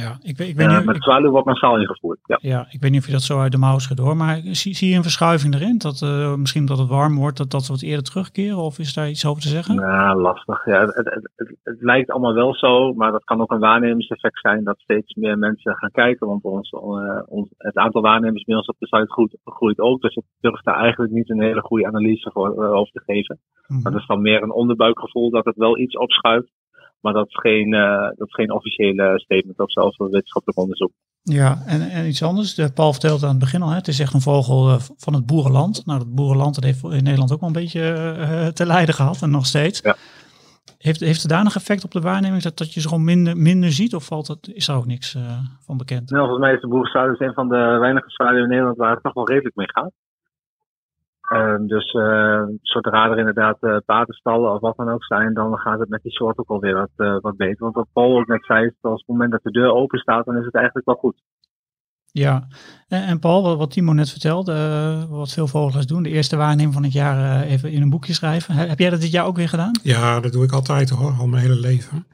Ja, 0.00 0.18
ik 0.22 0.36
weet, 0.36 0.48
ik 0.48 0.56
weet 0.56 0.68
niet, 0.68 0.86
de 0.86 1.02
zwaluw 1.02 1.30
wordt 1.30 1.46
massaal 1.46 1.80
ingevoerd. 1.80 2.18
Ja. 2.22 2.38
ja, 2.40 2.66
ik 2.70 2.80
weet 2.80 2.90
niet 2.90 3.00
of 3.00 3.06
je 3.06 3.12
dat 3.12 3.22
zo 3.22 3.40
uit 3.40 3.52
de 3.52 3.58
mouw 3.58 3.78
schudt 3.78 4.00
hoor, 4.00 4.16
maar 4.16 4.40
zie, 4.42 4.74
zie 4.74 4.90
je 4.90 4.96
een 4.96 5.02
verschuiving 5.02 5.54
erin? 5.54 5.78
Dat, 5.78 6.02
eh, 6.02 6.34
misschien 6.34 6.66
dat 6.66 6.78
het 6.78 6.88
warm 6.88 7.16
wordt, 7.16 7.36
dat, 7.36 7.50
dat 7.50 7.64
ze 7.64 7.72
wat 7.72 7.82
eerder 7.82 8.04
terugkeren? 8.04 8.56
Of 8.56 8.78
is 8.78 8.94
daar 8.94 9.08
iets 9.08 9.26
over 9.26 9.42
te 9.42 9.48
zeggen? 9.48 9.74
Nou, 9.74 10.20
lastig. 10.20 10.64
Ja, 10.64 10.80
het, 10.80 10.94
het, 10.94 11.30
het, 11.36 11.56
het 11.62 11.80
lijkt 11.80 12.10
allemaal 12.10 12.34
wel 12.34 12.54
zo, 12.54 12.94
maar 12.94 13.12
dat 13.12 13.24
kan 13.24 13.40
ook 13.40 13.50
een 13.50 13.58
waarnemingseffect 13.58 14.40
zijn 14.40 14.64
dat 14.64 14.78
steeds 14.78 15.14
meer 15.14 15.38
mensen 15.38 15.76
gaan 15.76 15.90
kijken. 15.90 16.26
Want 16.26 16.42
ons, 16.42 16.70
eh, 16.70 17.22
ons, 17.26 17.48
het 17.58 17.76
aantal 17.76 18.02
waarnemers 18.02 18.44
bij 18.44 18.56
ons 18.56 18.66
op 18.66 18.76
de 18.78 18.86
site 18.86 19.12
groeit, 19.12 19.36
groeit 19.44 19.78
ook. 19.78 20.00
Dus 20.00 20.14
ik 20.14 20.24
durf 20.40 20.60
daar 20.60 20.80
eigenlijk 20.80 21.12
niet 21.12 21.30
een 21.30 21.42
hele 21.42 21.60
goede 21.60 21.86
analyse 21.86 22.30
voor, 22.32 22.64
eh, 22.64 22.72
over 22.72 22.92
te 22.92 23.02
geven. 23.06 23.38
Mhm. 23.66 23.82
Maar 23.82 23.92
dat 23.92 24.00
is 24.00 24.06
dan 24.06 24.22
meer 24.22 24.42
een 24.42 24.52
onderbuikgevoel 24.52 25.30
dat 25.30 25.44
het 25.44 25.56
wel 25.56 25.78
iets 25.78 25.96
opschuift. 25.96 26.50
Maar 27.02 27.12
dat 27.12 27.28
is 27.28 27.36
geen, 27.36 27.74
eh, 27.74 28.08
dat 28.16 28.28
is 28.28 28.34
geen 28.34 28.52
officiële 28.52 29.20
statement 29.20 29.58
of 29.58 29.70
zelfs 29.70 29.98
een 29.98 30.10
wetenschappelijk 30.10 30.58
onderzoek. 30.58 30.92
Ja, 31.22 31.56
en, 31.66 31.80
en 31.80 32.06
iets 32.06 32.22
anders. 32.22 32.54
De, 32.54 32.72
Paul 32.72 32.92
vertelde 32.92 33.24
aan 33.24 33.30
het 33.30 33.40
begin 33.40 33.62
al, 33.62 33.68
hè, 33.68 33.74
het 33.74 33.88
is 33.88 34.00
echt 34.00 34.14
een 34.14 34.20
vogel 34.20 34.68
eh, 34.68 34.76
van 34.96 35.14
het 35.14 35.26
boerenland. 35.26 35.86
Nou, 35.86 35.98
dat 35.98 36.14
boerenland 36.14 36.54
dat 36.54 36.64
heeft 36.64 36.84
in 36.84 37.02
Nederland 37.02 37.32
ook 37.32 37.40
wel 37.40 37.48
een 37.48 37.62
beetje 37.62 37.82
eh, 37.92 38.46
te 38.46 38.66
lijden 38.66 38.94
gehad 38.94 39.22
en 39.22 39.30
nog 39.30 39.46
steeds. 39.46 39.80
Ja. 39.80 39.94
Heeft, 40.78 41.00
heeft 41.00 41.22
er 41.22 41.28
daar 41.28 41.44
nog 41.44 41.54
effect 41.54 41.84
op 41.84 41.90
de 41.90 42.00
waarneming 42.00 42.42
dat, 42.42 42.58
dat 42.58 42.74
je 42.74 42.80
ze 42.80 42.88
gewoon 42.88 43.04
minder, 43.04 43.36
minder 43.36 43.72
ziet? 43.72 43.94
Of 43.94 44.04
valt 44.04 44.26
dat, 44.26 44.48
is 44.52 44.66
daar 44.66 44.76
ook 44.76 44.86
niks 44.86 45.14
eh, 45.14 45.22
van 45.66 45.76
bekend? 45.76 46.10
Nou, 46.10 46.22
volgens 46.22 46.44
mij 46.44 46.54
is 46.54 46.60
de 46.60 46.68
boerenzwaluw 46.68 47.14
een 47.18 47.34
van 47.34 47.48
de 47.48 47.76
weinige 47.80 48.10
zwaluwen 48.10 48.42
in 48.42 48.48
Nederland 48.48 48.76
waar 48.76 48.90
het 48.90 49.02
toch 49.02 49.12
wel 49.12 49.28
redelijk 49.28 49.56
mee 49.56 49.70
gaat. 49.70 49.92
Ehm, 51.32 51.66
dus 51.66 51.92
eh, 51.92 52.42
zodra 52.62 53.10
er 53.10 53.18
inderdaad 53.18 53.56
eh 53.60 53.76
patenstallen 53.86 54.52
of 54.52 54.60
wat 54.60 54.76
dan 54.76 54.88
ook 54.88 55.04
zijn, 55.04 55.34
dan 55.34 55.58
gaat 55.58 55.78
het 55.78 55.88
met 55.88 56.02
die 56.02 56.12
soort 56.12 56.38
ook 56.38 56.48
alweer 56.50 56.74
wat, 56.74 56.90
eh, 56.96 57.16
wat 57.20 57.36
beter. 57.36 57.56
Want 57.58 57.74
wat 57.74 57.86
Paul 57.92 58.18
ook 58.18 58.26
net 58.26 58.44
zei, 58.44 58.66
is 58.66 58.72
dat 58.80 58.92
op 58.92 58.98
het 58.98 59.06
moment 59.06 59.30
dat 59.30 59.42
de 59.42 59.50
deur 59.50 59.72
open 59.72 59.98
staat, 59.98 60.24
dan 60.24 60.36
is 60.36 60.44
het 60.44 60.54
eigenlijk 60.54 60.86
wel 60.86 60.94
goed. 60.94 61.22
Ja, 62.10 62.46
en, 62.88 63.02
en 63.02 63.18
Paul, 63.18 63.42
wat, 63.42 63.58
wat 63.58 63.70
Timo 63.70 63.92
net 63.92 64.10
vertelde, 64.10 64.52
eh, 64.52 65.10
wat 65.10 65.32
veel 65.32 65.46
vogelaars 65.46 65.86
doen, 65.86 66.02
de 66.02 66.08
eerste 66.08 66.36
waarneming 66.36 66.74
van 66.74 66.82
het 66.82 66.92
jaar 66.92 67.42
eh, 67.42 67.50
even 67.52 67.70
in 67.70 67.82
een 67.82 67.90
boekje 67.90 68.12
schrijven. 68.12 68.54
He- 68.54 68.66
heb 68.66 68.78
jij 68.78 68.90
dat 68.90 69.00
dit 69.00 69.10
jaar 69.10 69.26
ook 69.26 69.36
weer 69.36 69.48
gedaan? 69.48 69.78
Ja, 69.82 70.20
dat 70.20 70.32
doe 70.32 70.44
ik 70.44 70.52
altijd 70.52 70.90
hoor, 70.90 71.12
al 71.18 71.26
mijn 71.26 71.42
hele 71.42 71.60
leven. 71.60 72.06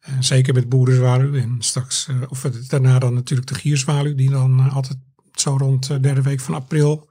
En 0.00 0.22
zeker 0.24 0.54
met 0.54 0.68
boerenzwaluw 0.68 1.34
en 1.34 1.56
straks, 1.58 2.08
eh, 2.08 2.14
of 2.28 2.42
daarna 2.42 2.98
dan 2.98 3.14
natuurlijk 3.14 3.48
de 3.48 3.54
gierzwaluw, 3.54 4.14
die 4.14 4.30
dan 4.30 4.58
eh, 4.58 4.76
altijd 4.76 4.98
zo 5.32 5.56
rond 5.56 5.86
de 5.88 6.00
derde 6.00 6.22
week 6.22 6.40
van 6.40 6.54
april 6.54 7.08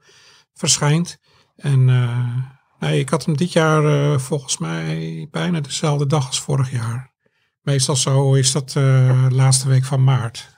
verschijnt. 0.54 1.18
En 1.56 1.88
eh, 1.88 2.36
nee, 2.78 3.00
ik 3.00 3.08
had 3.08 3.24
hem 3.24 3.36
dit 3.36 3.52
jaar 3.52 3.84
eh, 3.84 4.18
volgens 4.18 4.58
mij 4.58 5.28
bijna 5.30 5.60
dezelfde 5.60 6.06
dag 6.06 6.26
als 6.26 6.40
vorig 6.40 6.70
jaar. 6.70 7.14
Meestal 7.62 7.96
zo 7.96 8.34
is 8.34 8.52
dat 8.52 8.74
eh, 8.76 9.28
de 9.28 9.34
laatste 9.34 9.68
week 9.68 9.84
van 9.84 10.04
maart. 10.04 10.54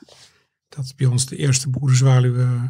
Dat 0.68 0.84
is 0.84 0.94
bij 0.94 1.06
ons 1.06 1.26
de 1.26 1.36
eerste 1.36 1.70
boerenzwaluw. 1.70 2.34
eh, 2.36 2.62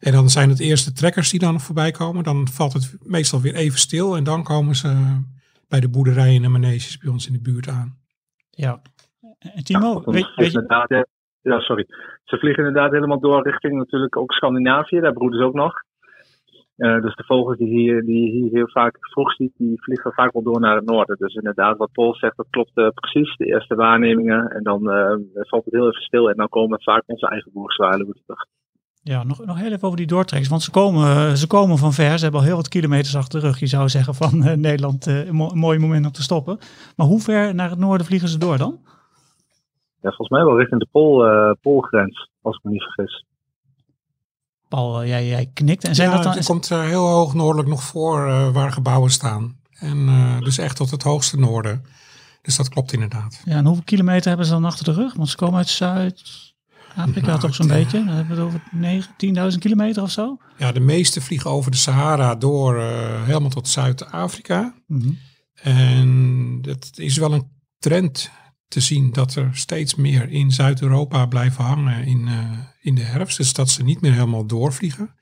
en 0.00 0.12
dan 0.12 0.28
zijn 0.28 0.48
het 0.48 0.60
eerste 0.60 0.92
trekkers 0.92 1.30
die 1.30 1.40
dan 1.40 1.60
voorbij 1.60 1.90
komen. 1.90 2.24
Dan 2.24 2.48
valt 2.48 2.72
het 2.72 2.96
meestal 3.02 3.40
weer 3.40 3.54
even 3.54 3.78
stil 3.78 4.16
en 4.16 4.24
dan 4.24 4.42
komen 4.42 4.74
ze 4.74 5.20
bij 5.68 5.80
de 5.80 5.88
boerderijen 5.88 6.44
en 6.44 6.50
maneges 6.50 6.98
bij 6.98 7.10
ons 7.10 7.26
in 7.26 7.32
de 7.32 7.40
buurt 7.40 7.68
aan. 7.68 7.98
Ja. 8.50 8.82
En 9.38 9.64
Timo, 9.64 10.02
Ja, 10.04 10.12
weet, 10.12 10.34
weet 10.34 10.52
je, 10.52 10.66
eh, 10.66 11.00
ja, 11.40 11.60
sorry. 11.60 11.86
Ze 12.24 12.38
vliegen 12.38 12.66
inderdaad 12.66 12.92
helemaal 12.92 13.20
door 13.20 13.42
richting 13.42 13.74
natuurlijk 13.76 14.16
ook 14.16 14.32
Scandinavië, 14.32 15.00
daar 15.00 15.12
broeden 15.12 15.38
ze 15.38 15.44
ook 15.46 15.54
nog. 15.54 15.72
Eh, 16.80 17.00
dus 17.00 17.14
de 17.14 17.24
vogels 17.24 17.56
die 17.56 17.68
hier, 17.68 18.04
die 18.04 18.24
je 18.24 18.30
hier 18.30 18.50
heel 18.52 18.68
vaak 18.68 18.96
vroeg 19.00 19.32
ziet, 19.32 19.52
die 19.56 19.82
vliegen 19.82 20.12
vaak 20.12 20.32
wel 20.32 20.42
door 20.42 20.60
naar 20.60 20.76
het 20.76 20.84
noorden. 20.84 21.16
Dus 21.18 21.34
inderdaad, 21.34 21.76
wat 21.76 21.92
Paul 21.92 22.14
zegt, 22.14 22.36
dat 22.36 22.46
klopt 22.50 22.70
eh, 22.74 22.88
precies. 22.88 23.36
De 23.36 23.46
eerste 23.46 23.74
waarnemingen 23.74 24.50
en 24.50 24.62
dan 24.62 24.90
eh, 24.90 25.16
valt 25.34 25.64
het 25.64 25.74
heel 25.74 25.88
even 25.88 26.02
stil 26.02 26.30
en 26.30 26.36
dan 26.36 26.48
komen 26.48 26.82
vaak 26.82 27.02
onze 27.06 27.28
eigen 27.28 27.50
boerzwaluwen 27.52 28.16
terug. 28.24 28.46
Ja, 29.02 29.24
nog, 29.24 29.44
nog 29.44 29.58
heel 29.58 29.72
even 29.72 29.86
over 29.86 29.96
die 29.96 30.06
doortrekkers. 30.06 30.50
Want 30.50 30.62
ze 30.62 30.70
komen, 30.70 31.36
ze 31.36 31.46
komen 31.46 31.78
van 31.78 31.92
ver. 31.92 32.16
Ze 32.16 32.22
hebben 32.22 32.40
al 32.40 32.46
heel 32.46 32.56
wat 32.56 32.68
kilometers 32.68 33.16
achter 33.16 33.40
de 33.40 33.46
rug. 33.46 33.58
Je 33.58 33.66
zou 33.66 33.88
zeggen 33.88 34.14
van 34.14 34.38
Nederland 34.60 35.06
een, 35.06 35.34
mo- 35.34 35.50
een 35.50 35.58
mooi 35.58 35.78
moment 35.78 36.06
om 36.06 36.12
te 36.12 36.22
stoppen. 36.22 36.58
Maar 36.96 37.06
hoe 37.06 37.20
ver 37.20 37.54
naar 37.54 37.70
het 37.70 37.78
noorden 37.78 38.06
vliegen 38.06 38.28
ze 38.28 38.38
door 38.38 38.58
dan? 38.58 38.78
Ja, 40.00 40.08
volgens 40.08 40.28
mij 40.28 40.44
wel 40.44 40.58
richting 40.58 40.80
de 40.80 40.88
Pool, 40.90 41.56
Poolgrens, 41.60 42.28
als 42.42 42.56
ik 42.56 42.64
me 42.64 42.70
niet 42.70 42.82
vergis. 42.82 43.24
Paul, 44.70 45.02
eh, 45.02 45.08
jij, 45.08 45.26
jij 45.26 45.50
knikt. 45.54 45.84
En 45.84 45.94
zijn 45.94 46.08
ja, 46.08 46.14
dat 46.14 46.24
dan... 46.24 46.34
het 46.34 46.46
komt 46.46 46.70
eh, 46.70 46.80
heel 46.80 47.06
hoog 47.06 47.34
noordelijk 47.34 47.68
nog 47.68 47.82
voor 47.82 48.28
eh, 48.28 48.52
waar 48.52 48.72
gebouwen 48.72 49.10
staan. 49.10 49.58
En 49.72 50.08
dus 50.40 50.58
echt 50.58 50.76
tot 50.76 50.90
het 50.90 51.02
hoogste 51.02 51.38
noorden. 51.38 51.84
Dus 52.42 52.56
dat 52.56 52.68
klopt 52.68 52.92
inderdaad. 52.92 53.40
Ja, 53.44 53.56
en 53.56 53.64
hoeveel 53.64 53.84
kilometer 53.84 54.28
hebben 54.28 54.46
ze 54.46 54.52
dan 54.52 54.64
achter 54.64 54.84
de 54.84 54.92
rug? 54.92 55.14
Want 55.14 55.28
ze 55.28 55.36
komen 55.36 55.56
uit 55.56 55.68
Zuid-Afrika 55.68 57.26
Nou, 57.26 57.40
toch 57.40 57.54
zo'n 57.54 57.66
beetje. 57.66 58.04
Dan 58.04 58.14
hebben 58.14 58.36
we 58.36 58.42
het 58.42 58.52
over 58.52 58.62
9, 58.70 59.52
10.000 59.52 59.58
kilometer 59.58 60.02
of 60.02 60.10
zo. 60.10 60.36
Ja, 60.58 60.72
de 60.72 60.80
meeste 60.80 61.20
vliegen 61.20 61.50
over 61.50 61.70
de 61.70 61.76
Sahara 61.76 62.34
door 62.34 62.80
helemaal 63.24 63.50
tot 63.50 63.68
Zuid-Afrika. 63.68 64.74
Mhm. 64.86 65.10
En 65.54 66.58
het 66.62 66.90
is 66.94 67.16
wel 67.16 67.32
een 67.32 67.48
trend 67.78 68.30
te 68.70 68.80
zien 68.80 69.12
dat 69.12 69.34
er 69.34 69.50
steeds 69.52 69.94
meer 69.94 70.28
in 70.28 70.50
Zuid-Europa 70.50 71.26
blijven 71.26 71.64
hangen 71.64 72.04
in, 72.04 72.28
eh, 72.28 72.58
in 72.80 72.94
de 72.94 73.02
herfst. 73.02 73.36
Dus 73.36 73.52
dat 73.52 73.70
ze 73.70 73.82
niet 73.82 74.00
meer 74.00 74.12
helemaal 74.12 74.46
doorvliegen. 74.46 75.14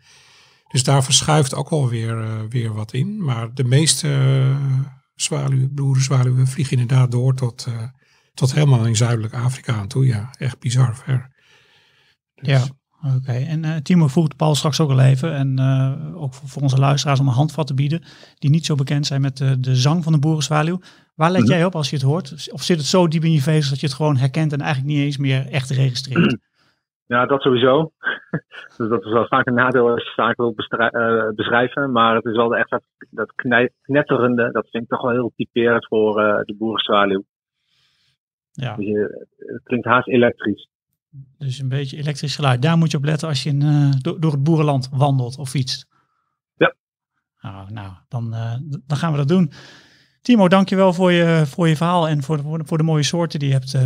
Dus 0.69 0.83
daar 0.83 1.05
verschuift 1.05 1.55
ook 1.55 1.71
wel 1.71 1.89
weer, 1.89 2.23
eh, 2.25 2.41
weer 2.49 2.75
wat 2.75 2.93
in. 2.93 3.25
Maar 3.25 3.55
de 3.55 3.65
meeste 3.65 4.09
uh, 4.09 4.81
zwaluwen, 5.15 5.75
broederzwaluwen 5.75 6.47
vliegen 6.47 6.79
inderdaad 6.79 7.11
door 7.11 7.35
tot, 7.35 7.67
eh, 7.69 7.83
tot 8.35 8.55
helemaal 8.55 8.87
in 8.87 8.97
Zuidelijk 8.97 9.35
Afrika 9.35 9.75
aan 9.75 9.89
toe. 9.89 10.07
Ja, 10.07 10.31
echt 10.39 10.59
bizar 10.59 10.97
ver. 10.97 11.31
Dus- 12.35 12.49
Ja, 12.49 12.67
oké. 13.17 13.33
En 13.33 13.65
eh, 13.65 13.77
Timo 13.77 14.09
vroeg 14.09 14.37
Paul 14.37 14.55
straks 14.55 14.81
ook 14.81 14.91
al 14.91 15.01
even. 15.01 15.35
En 15.35 15.59
eh, 15.59 16.23
ook 16.23 16.35
voor, 16.35 16.63
onze 16.63 16.79
luisteraars 16.79 17.21
om 17.21 17.29
een 17.29 17.35
handvat 17.35 17.67
te 17.67 17.75
bieden. 17.75 18.05
Die 18.39 18.51
niet 18.51 18.67
zo 18.67 18.75
bekend 18.75 19.07
zijn 19.07 19.21
met 19.21 19.37
de 19.37 19.77
zang 19.77 20.05
van 20.05 20.13
de 20.13 20.19
boerenzwaluw. 20.19 20.81
Waar 21.19 21.31
let 21.31 21.43
Mhm. 21.43 21.51
jij 21.51 21.65
op 21.65 21.75
als 21.75 21.91
je 21.91 21.97
het 21.97 22.05
hoort? 22.05 22.49
Of 22.53 22.63
zit 22.63 22.77
het 22.77 22.87
zo 22.87 23.09
diep 23.09 23.23
in 23.25 23.33
je 23.33 23.41
vezels 23.43 23.69
dat 23.71 23.81
je 23.81 23.87
het 23.87 23.95
gewoon 23.95 24.17
herkent 24.17 24.53
en 24.53 24.61
eigenlijk 24.61 24.95
niet 24.95 25.05
eens 25.05 25.17
meer 25.17 25.47
echt 25.51 25.71
registreert? 25.71 26.37
Ja, 27.07 27.27
dat 27.27 27.43
sowieso. 27.43 27.93
dus 28.77 28.89
dat 28.89 29.05
is 29.05 29.13
wel 29.13 29.27
vaak 29.27 29.47
een 29.47 29.55
nadeel 29.55 29.89
als 29.91 30.03
je 30.05 30.13
zaken 30.17 30.45
wilt 30.45 30.71
eh, 30.71 31.29
beschrijven. 31.35 31.93
Maar 31.93 32.15
het 32.15 32.25
is 32.25 32.37
wel 32.37 32.57
echt 32.57 32.71
dat, 33.11 33.33
knetterende, 33.83 34.51
dat 34.53 34.69
vind 34.71 34.83
ik 34.83 34.89
toch 34.89 35.03
wel 35.03 35.11
heel 35.11 35.33
typerend 35.37 35.87
voor 35.87 36.21
eh, 36.23 36.41
de 36.45 36.55
boerenzwaluw. 36.59 37.25
Ja, 38.53 38.77
Dus 38.77 38.87
je- 38.87 39.27
het 39.37 39.63
klinkt 39.63 39.87
haast 39.87 40.09
elektrisch. 40.09 40.69
dus 41.39 41.59
een 41.59 41.69
beetje 41.69 41.97
elektrisch 41.97 42.35
geluid. 42.37 42.63
Daar 42.63 42.79
moet 42.79 42.91
je 42.91 42.97
op 42.97 43.05
letten 43.05 43.29
als 43.29 43.43
je 43.43 43.49
in, 43.51 43.63
eh, 43.63 43.91
door, 44.01 44.21
door 44.21 44.33
het 44.33 44.43
boerenland 44.43 44.89
wandelt 44.93 45.39
of 45.39 45.49
fietst. 45.51 45.87
Ja. 46.57 46.75
Nou, 47.41 47.73
nou 47.73 47.93
dan, 48.09 48.31
dan 48.87 48.97
gaan 48.97 49.11
we 49.13 49.19
dat 49.19 49.29
doen. 49.29 49.51
Timo, 50.29 50.49
dankjewel 50.49 50.93
voor 50.93 51.12
je, 51.12 51.43
voor 51.47 51.69
je 51.69 51.77
verhaal 51.77 52.09
en 52.09 52.23
voor 52.23 52.37
de, 52.37 52.43
voor 52.43 52.59
de, 52.59 52.64
voor 52.64 52.79
de 52.79 52.85
mooie 52.85 53.03
soorten 53.03 53.38
die 53.38 53.49
je 53.49 53.55
hebt, 53.55 53.75
eh, 53.75 53.83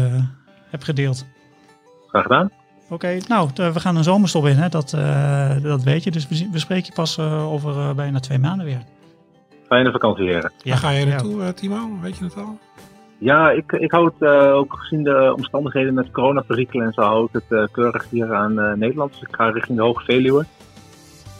hebt 0.70 0.84
gedeeld. 0.84 1.26
Graag 2.06 2.22
gedaan. 2.22 2.50
Oké, 2.90 3.18
nou, 3.28 3.50
we 3.54 3.80
gaan 3.80 3.96
een 3.96 4.04
zomerstop 4.04 4.46
in, 4.46 4.56
hè? 4.56 4.68
Dat, 4.68 4.92
eh, 4.92 5.62
dat 5.62 5.82
weet 5.82 6.04
je. 6.04 6.10
Dus 6.10 6.28
we, 6.28 6.58
spreken 6.58 6.86
je 6.86 6.92
pas 6.92 7.18
eh, 7.18 7.52
over 7.52 7.78
eh, 7.78 7.94
bijna 7.94 8.20
twee 8.20 8.38
maanden 8.38 8.66
weer. 8.66 8.82
Fijne 9.66 9.90
vakantie, 9.90 10.24
heren. 10.24 10.52
Waar 10.64 10.76
ga 10.76 10.90
je 10.90 10.98
ja. 10.98 11.06
naartoe, 11.06 11.54
Timo? 11.54 11.88
Weet 12.00 12.16
je 12.16 12.24
het 12.24 12.36
al? 12.36 12.58
Ja, 13.18 13.50
ik, 13.50 13.72
ik 13.72 13.90
houd 13.90 14.14
eh, 14.18 14.54
ook 14.54 14.74
gezien 14.78 15.02
de 15.02 15.32
omstandigheden 15.36 15.94
met 15.94 16.10
coronaperikelen 16.10 16.86
en 16.86 16.92
zo, 16.92 17.02
hou 17.02 17.24
ik 17.24 17.32
het 17.32 17.58
eh, 17.58 17.64
keurig 17.72 18.06
hier 18.10 18.34
aan 18.34 18.60
eh, 18.60 18.72
Nederland. 18.72 19.12
Dus 19.12 19.22
ik 19.22 19.34
ga 19.36 19.50
richting 19.50 19.78
de 19.78 19.84
Hoge 19.84 20.04
Veluwe. 20.04 20.44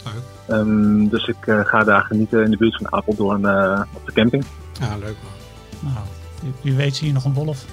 Leuk. 0.04 0.58
Ehm, 0.58 1.08
dus 1.08 1.26
ik 1.26 1.46
eh, 1.46 1.60
ga 1.64 1.84
daar 1.84 2.02
genieten 2.02 2.44
in 2.44 2.50
de 2.50 2.56
buurt 2.56 2.76
van 2.76 2.92
Apeldoorn 2.92 3.44
eh, 3.44 3.82
op 3.94 4.06
de 4.06 4.12
camping. 4.12 4.44
Ja, 4.82 4.96
leuk 4.96 5.16
man. 5.22 5.92
Nou, 5.92 6.06
wie, 6.42 6.52
wie 6.62 6.74
weet 6.74 6.96
zie 6.96 7.06
je 7.06 7.12
nog 7.12 7.24
een 7.24 7.34
wolf. 7.34 7.64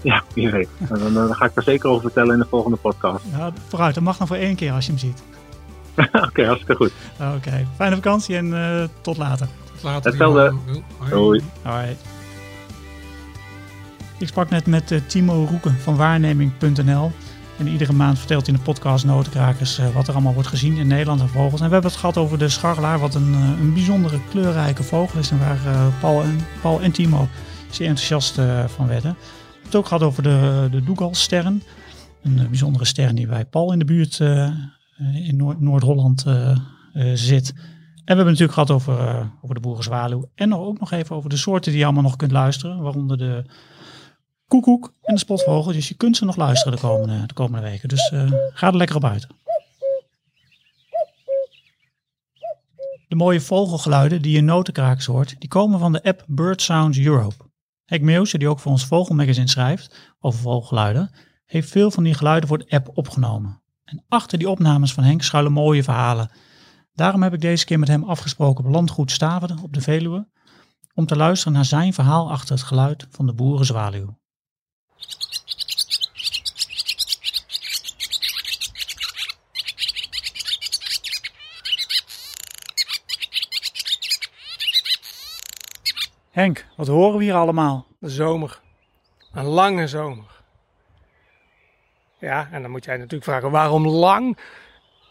Ja, 0.00 0.22
wie 0.34 0.50
weet. 0.50 0.68
En 0.78 0.98
dan, 0.98 1.16
eh, 1.16 1.36
ga 1.36 1.44
ik 1.44 1.54
daar 1.54 1.64
zeker 1.64 1.88
over 1.88 2.02
vertellen 2.02 2.32
in 2.32 2.38
de 2.38 2.46
volgende 2.48 2.76
podcast. 2.76 3.24
Ja, 3.30 3.52
vooruit, 3.68 3.94
dat 3.94 4.04
mag 4.04 4.16
dan 4.16 4.26
voor 4.26 4.36
één 4.36 4.56
keer 4.56 4.72
als 4.72 4.86
je 4.86 4.90
hem 4.90 5.00
ziet. 5.00 5.22
Oké, 6.28 6.44
hartstikke 6.44 6.74
goed. 6.74 6.92
Oké, 7.36 7.66
fijne 7.76 7.94
vakantie 7.94 8.36
en 8.36 8.54
eh, 8.54 8.88
tot 9.00 9.16
later. 9.16 9.48
Tot 9.72 9.82
later. 9.82 10.10
Hetzelfde. 10.10 10.54
Hoi. 10.98 11.10
Doei. 11.10 11.42
Hoi. 11.62 11.96
Ik 14.18 14.28
sprak 14.28 14.50
net 14.50 14.66
met 14.66 14.90
eh, 14.90 15.00
Timo 15.06 15.46
Roeken 15.50 15.78
van 15.78 15.96
waarneming.nl. 15.96 17.12
En 17.58 17.68
iedere 17.68 17.92
maand 17.92 18.18
vertelt 18.18 18.46
hij 18.46 18.54
in 18.54 18.60
de 18.60 18.66
podcast 18.66 19.04
Notenkrakers 19.04 19.78
eh, 19.78 19.94
wat 19.94 20.08
er 20.08 20.14
allemaal 20.14 20.34
wordt 20.34 20.48
gezien 20.48 20.76
in 20.76 20.86
Nederland 20.86 21.20
en 21.20 21.28
vogels. 21.28 21.60
En 21.60 21.66
we 21.66 21.72
hebben 21.72 21.90
het 21.90 22.00
gehad 22.00 22.16
over 22.16 22.38
de 22.38 22.48
scharrelaar, 22.48 22.98
wat 22.98 23.14
een, 23.14 23.34
eh, 23.34 23.60
een 23.60 23.72
bijzondere 23.72 24.20
kleurrijke 24.30 24.82
vogel 24.82 25.18
is. 25.18 25.30
En 25.30 25.38
waar 25.38 25.66
eh, 25.66 25.86
Paul, 26.00 26.22
en, 26.22 26.38
Paul 26.60 26.80
en 26.80 26.92
Timo 26.92 27.28
zeer 27.70 27.88
enthousiast 27.88 28.34
van 28.66 28.86
werden. 28.86 29.10
We 29.10 29.48
hebben 29.50 29.64
het 29.64 29.76
ook 29.76 29.86
gehad 29.86 30.02
over 30.02 30.22
de, 30.22 30.68
de 30.70 30.84
Dougal-sterren. 30.84 31.62
Een 32.22 32.46
bijzondere 32.48 32.84
ster 32.84 33.14
die 33.14 33.26
bij 33.26 33.44
Paul 33.44 33.72
in 33.72 33.78
de 33.78 33.84
buurt 33.84 34.18
in 35.14 35.36
Noord- 35.36 35.60
Noord-Holland 35.60 36.24
eh, 36.94 37.10
zit. 37.14 37.48
En 37.48 38.16
we 38.16 38.22
hebben 38.22 38.34
het 38.34 38.40
natuurlijk 38.40 38.52
gehad 38.52 38.70
over, 38.70 39.30
over 39.42 39.54
de 39.54 39.60
boerenzwaluw. 39.60 40.28
En 40.34 40.48
nog, 40.48 40.60
ook 40.60 40.80
nog 40.80 40.90
even 40.90 41.16
over 41.16 41.30
de 41.30 41.36
soorten 41.36 41.70
die 41.70 41.80
je 41.80 41.86
allemaal 41.86 42.02
nog 42.02 42.16
kunt 42.16 42.32
luisteren. 42.32 42.82
Waaronder 42.82 43.18
de 43.18 43.44
koekoek 44.48 44.92
en 45.02 45.14
de 45.14 45.20
spotvogel. 45.20 45.72
Dus 45.72 45.88
je 45.88 45.94
kunt 45.94 46.16
ze 46.16 46.24
nog 46.24 46.36
luisteren 46.36 46.72
de 46.72 46.80
komende, 46.80 47.26
de 47.26 47.34
komende 47.34 47.68
weken. 47.68 47.88
Dus 47.88 48.10
eh, 48.10 48.32
ga 48.52 48.66
er 48.66 48.76
lekker 48.76 48.96
op 48.96 49.04
uit. 49.04 49.26
De 53.08 53.20
mooie 53.20 53.40
vogelgeluiden 53.40 54.22
die 54.22 54.32
je 54.32 54.38
in 54.38 54.44
notenkrakers 54.44 55.06
hoort, 55.06 55.34
die 55.38 55.48
komen 55.48 55.78
van 55.78 55.92
de 55.92 56.02
app 56.02 56.24
Bird 56.26 56.62
Sounds 56.62 56.98
Europe. 56.98 57.44
Henk 57.84 58.02
Meeuwse, 58.02 58.38
die 58.38 58.48
ook 58.48 58.60
voor 58.60 58.72
ons 58.72 58.86
Vogelmagazine 58.86 59.48
schrijft 59.48 60.14
over 60.20 60.40
vogelgeluiden, 60.40 61.10
heeft 61.44 61.70
veel 61.70 61.90
van 61.90 62.04
die 62.04 62.14
geluiden 62.14 62.48
voor 62.48 62.58
de 62.58 62.68
app 62.68 62.90
opgenomen. 62.94 63.62
En 63.84 64.04
achter 64.08 64.38
die 64.38 64.50
opnames 64.50 64.92
van 64.92 65.04
Henk 65.04 65.22
schuilen 65.22 65.52
mooie 65.52 65.82
verhalen. 65.82 66.30
Daarom 66.92 67.22
heb 67.22 67.34
ik 67.34 67.40
deze 67.40 67.64
keer 67.64 67.78
met 67.78 67.88
hem 67.88 68.04
afgesproken 68.04 68.64
op 68.64 68.70
landgoed 68.70 69.10
Staverde 69.10 69.56
op 69.62 69.72
de 69.72 69.80
Veluwe, 69.80 70.28
om 70.94 71.06
te 71.06 71.16
luisteren 71.16 71.52
naar 71.52 71.64
zijn 71.64 71.92
verhaal 71.92 72.30
achter 72.30 72.54
het 72.54 72.64
geluid 72.64 73.06
van 73.10 73.26
de 73.26 73.34
boerenzwaluw. 73.34 74.18
Henk, 86.34 86.66
wat 86.76 86.86
horen 86.86 87.18
we 87.18 87.24
hier 87.24 87.34
allemaal? 87.34 87.86
De 87.98 88.08
zomer. 88.08 88.60
Een 89.32 89.44
lange 89.44 89.86
zomer. 89.86 90.42
Ja, 92.18 92.48
en 92.52 92.62
dan 92.62 92.70
moet 92.70 92.84
jij 92.84 92.96
natuurlijk 92.96 93.24
vragen 93.24 93.50
waarom 93.50 93.88
lang? 93.88 94.38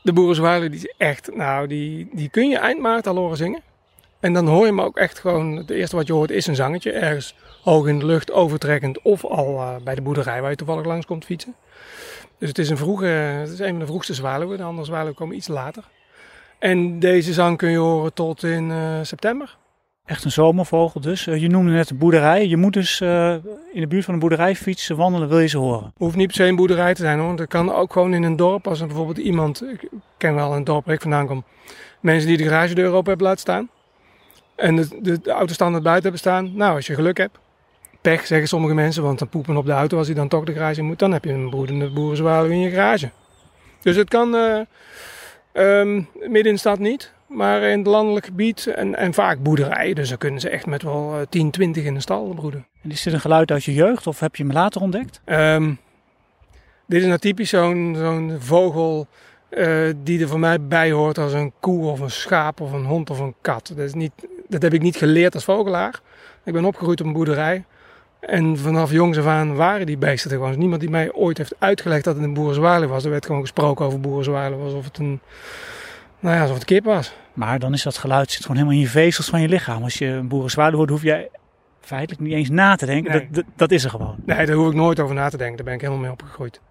De 0.01 0.13
boerenzwaluw 0.13 0.69
die 0.69 0.79
is 0.79 0.93
echt, 0.97 1.35
nou 1.35 1.67
die, 1.67 2.09
die 2.13 2.29
kun 2.29 2.49
je 2.49 2.57
eind 2.57 2.79
maart 2.79 3.07
al 3.07 3.15
horen 3.15 3.37
zingen. 3.37 3.61
En 4.19 4.33
dan 4.33 4.47
hoor 4.47 4.59
je 4.59 4.65
hem 4.65 4.81
ook 4.81 4.97
echt 4.97 5.19
gewoon, 5.19 5.55
het 5.55 5.69
eerste 5.69 5.95
wat 5.95 6.07
je 6.07 6.13
hoort 6.13 6.31
is 6.31 6.47
een 6.47 6.55
zangetje. 6.55 6.91
Ergens 6.91 7.35
hoog 7.61 7.87
in 7.87 7.99
de 7.99 8.05
lucht, 8.05 8.31
overtrekkend 8.31 9.01
of 9.01 9.25
al 9.25 9.55
uh, 9.55 9.75
bij 9.83 9.95
de 9.95 10.01
boerderij 10.01 10.41
waar 10.41 10.49
je 10.49 10.55
toevallig 10.55 10.85
langs 10.85 11.05
komt 11.05 11.25
fietsen. 11.25 11.55
Dus 12.37 12.49
het 12.49 12.57
is 12.57 12.69
een 12.69 12.77
vroege, 12.77 13.05
het 13.05 13.49
is 13.49 13.59
een 13.59 13.69
van 13.69 13.79
de 13.79 13.85
vroegste 13.85 14.13
zwaluwen. 14.13 14.57
De 14.57 14.63
andere 14.63 14.85
zwaluwen 14.85 15.15
komen 15.15 15.35
iets 15.35 15.47
later. 15.47 15.83
En 16.59 16.99
deze 16.99 17.33
zang 17.33 17.57
kun 17.57 17.69
je 17.69 17.77
horen 17.77 18.13
tot 18.13 18.43
in 18.43 18.69
uh, 18.69 18.99
september. 19.01 19.57
Echt 20.05 20.23
een 20.23 20.31
zomervogel 20.31 21.01
dus. 21.01 21.27
Uh, 21.27 21.41
je 21.41 21.47
noemde 21.47 21.71
net 21.71 21.89
een 21.89 21.97
boerderij. 21.97 22.47
Je 22.47 22.57
moet 22.57 22.73
dus 22.73 23.01
uh, 23.01 23.33
in 23.73 23.81
de 23.81 23.87
buurt 23.87 24.05
van 24.05 24.13
een 24.13 24.19
boerderij 24.19 24.55
fietsen, 24.55 24.95
wandelen, 24.95 25.29
wil 25.29 25.39
je 25.39 25.47
ze 25.47 25.57
horen. 25.57 25.93
Hoeft 25.97 26.15
niet 26.15 26.27
per 26.27 26.35
se 26.35 26.43
een 26.43 26.55
boerderij 26.55 26.93
te 26.93 27.01
zijn 27.01 27.19
hoor. 27.19 27.35
Dat 27.35 27.47
kan 27.47 27.73
ook 27.73 27.93
gewoon 27.93 28.13
in 28.13 28.23
een 28.23 28.35
dorp. 28.35 28.67
Als 28.67 28.79
er 28.79 28.87
bijvoorbeeld 28.87 29.17
iemand, 29.17 29.63
ik 29.63 29.89
ken 30.17 30.35
wel 30.35 30.55
een 30.55 30.63
dorp 30.63 30.85
waar 30.85 30.95
ik 30.95 31.01
vandaan 31.01 31.27
kom, 31.27 31.43
mensen 31.99 32.27
die 32.27 32.37
de 32.37 32.43
garagedeur 32.43 32.91
open 32.91 33.07
hebben 33.07 33.27
laten 33.27 33.41
staan. 33.41 33.69
En 34.55 34.75
de, 34.75 34.87
de, 35.01 35.21
de 35.21 35.31
auto 35.31 35.69
buiten 35.69 36.01
hebben 36.01 36.19
staan. 36.19 36.55
Nou, 36.55 36.75
als 36.75 36.87
je 36.87 36.93
geluk 36.93 37.17
hebt, 37.17 37.39
pech 38.01 38.25
zeggen 38.25 38.47
sommige 38.47 38.73
mensen, 38.73 39.03
want 39.03 39.19
dan 39.19 39.29
poepen 39.29 39.57
op 39.57 39.65
de 39.65 39.71
auto 39.71 39.97
als 39.97 40.07
hij 40.07 40.15
dan 40.15 40.27
toch 40.27 40.43
de 40.43 40.53
garage 40.53 40.81
moet. 40.81 40.99
Dan 40.99 41.11
heb 41.11 41.23
je 41.23 41.31
een 41.31 41.49
broedende 41.49 41.89
boerenzwaluw 41.89 42.49
in 42.49 42.59
je 42.59 42.69
garage. 42.69 43.11
Dus 43.81 43.95
het 43.95 44.09
kan 44.09 44.35
uh, 44.35 44.59
um, 45.53 46.07
midden 46.13 46.45
in 46.45 46.53
de 46.53 46.57
stad 46.57 46.79
niet. 46.79 47.13
Maar 47.33 47.61
in 47.61 47.77
het 47.77 47.87
landelijk 47.87 48.25
gebied 48.25 48.67
en, 48.67 48.95
en 48.95 49.13
vaak 49.13 49.39
boerderijen. 49.43 49.95
Dus 49.95 50.09
dan 50.09 50.17
kunnen 50.17 50.39
ze 50.39 50.49
echt 50.49 50.65
met 50.65 50.83
wel 50.83 51.25
10, 51.29 51.51
20 51.51 51.83
in 51.83 51.93
de 51.93 51.99
stal 51.99 52.33
broeden. 52.35 52.67
En 52.81 52.91
is 52.91 53.03
dit 53.03 53.13
een 53.13 53.19
geluid 53.19 53.51
uit 53.51 53.63
je 53.63 53.73
jeugd 53.73 54.07
of 54.07 54.19
heb 54.19 54.35
je 54.35 54.43
hem 54.43 54.51
later 54.51 54.81
ontdekt? 54.81 55.21
Um, 55.25 55.79
dit 56.85 57.01
is 57.01 57.07
nou 57.07 57.19
typisch 57.19 57.49
zo'n 57.49 57.95
zo'n 57.97 58.35
vogel 58.39 59.07
uh, 59.49 59.89
die 60.03 60.21
er 60.21 60.27
voor 60.27 60.39
mij 60.39 60.61
bij 60.61 60.91
hoort 60.91 61.17
als 61.17 61.33
een 61.33 61.53
koe 61.59 61.85
of 61.85 61.99
een 61.99 62.11
schaap 62.11 62.61
of 62.61 62.71
een 62.71 62.85
hond 62.85 63.09
of 63.09 63.19
een 63.19 63.35
kat. 63.41 63.67
Dat, 63.75 63.85
is 63.85 63.93
niet, 63.93 64.11
dat 64.47 64.61
heb 64.61 64.73
ik 64.73 64.81
niet 64.81 64.95
geleerd 64.95 65.33
als 65.33 65.43
vogelaar. 65.43 65.99
Ik 66.43 66.53
ben 66.53 66.65
opgegroeid 66.65 67.01
op 67.01 67.05
een 67.05 67.13
boerderij. 67.13 67.65
En 68.19 68.57
vanaf 68.57 68.91
jongs 68.91 69.17
af 69.17 69.25
aan 69.25 69.55
waren 69.55 69.85
die 69.85 69.97
beesten 69.97 70.29
er 70.29 70.35
gewoon. 70.35 70.51
Dus 70.51 70.59
niemand 70.59 70.81
die 70.81 70.89
mij 70.89 71.13
ooit 71.13 71.37
heeft 71.37 71.55
uitgelegd 71.59 72.03
dat 72.03 72.15
het 72.15 72.23
een 72.23 72.33
boerenzwaluw 72.33 72.87
was. 72.87 73.03
Er 73.03 73.09
werd 73.09 73.25
gewoon 73.25 73.41
gesproken 73.41 73.85
over 73.85 73.99
boerenzwaluw 73.99 74.63
alsof 74.63 74.85
het 74.85 74.97
een, 74.97 75.19
nou 76.23 76.35
ja, 76.35 76.41
alsof 76.41 76.55
het 76.55 76.65
kip 76.65 76.83
was. 76.83 77.13
Maar 77.33 77.59
dan 77.59 77.73
is 77.73 77.83
dat 77.83 77.97
geluid 77.97 78.31
zit 78.31 78.41
gewoon 78.41 78.55
helemaal 78.57 78.77
in 78.77 78.83
je 78.83 78.89
vezels 78.91 79.29
van 79.29 79.41
je 79.41 79.47
lichaam. 79.47 79.83
Als 79.83 79.97
je 79.97 80.05
een 80.05 80.27
boerenzwaluw 80.27 80.77
hoort, 80.77 80.89
hoef 80.89 81.03
je 81.03 81.29
feitelijk 81.79 82.21
niet 82.21 82.33
eens 82.33 82.49
na 82.49 82.75
te 82.75 82.85
denken. 82.85 83.11
Nee. 83.11 83.21
Dat, 83.21 83.33
dat, 83.33 83.45
dat, 83.55 83.71
is 83.71 83.83
er 83.83 83.89
gewoon. 83.89 84.15
Nee, 84.25 84.45
daar 84.45 84.55
hoef 84.55 84.67
ik 84.67 84.75
nooit 84.75 84.99
over 84.99 85.15
na 85.15 85.29
te 85.29 85.37
denken. 85.37 85.55
Daar 85.55 85.65
ben 85.65 85.73
ik 85.73 85.81
helemaal 85.81 86.01
mee 86.01 86.11
opgegroeid. 86.11 86.61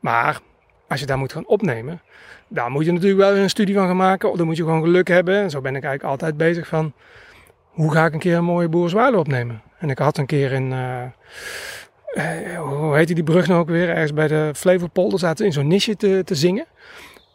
Maar 0.00 0.40
als 0.88 1.00
je 1.00 1.06
daar 1.06 1.18
moet 1.18 1.32
gaan 1.32 1.46
opnemen, 1.46 2.00
daar 2.48 2.70
moet 2.70 2.84
je 2.84 2.92
natuurlijk 2.92 3.20
wel 3.20 3.36
een 3.36 3.50
studie 3.50 3.74
van 3.74 3.86
gaan 3.86 3.96
maken. 3.96 4.30
Of 4.30 4.36
dan 4.36 4.46
moet 4.46 4.56
je 4.56 4.62
gewoon 4.62 4.82
geluk 4.82 5.08
hebben. 5.08 5.42
En 5.42 5.50
zo 5.50 5.60
ben 5.60 5.76
ik 5.76 5.82
eigenlijk 5.82 6.12
altijd 6.12 6.36
bezig 6.36 6.66
van, 6.66 6.92
hoe 7.70 7.92
ga 7.92 8.04
ik 8.04 8.12
een 8.12 8.18
keer 8.18 8.36
een 8.36 8.44
mooie 8.44 8.68
boerenzwaluw 8.68 9.18
opnemen? 9.18 9.62
En 9.78 9.90
ik 9.90 9.98
had 9.98 10.18
een 10.18 10.26
keer 10.26 10.52
in, 10.52 10.72
uh, 10.72 11.02
uh, 12.14 12.58
hoe 12.58 12.96
heette 12.96 13.14
die 13.14 13.24
brug 13.24 13.46
nou 13.46 13.60
ook 13.60 13.68
weer? 13.68 13.88
Ergens 13.88 14.12
bij 14.12 14.28
de 14.28 14.50
Flevopolder 14.54 15.18
zaten 15.18 15.46
in 15.46 15.52
zo'n 15.52 15.66
nisje 15.66 15.96
te, 15.96 16.22
te 16.24 16.34
zingen. 16.34 16.66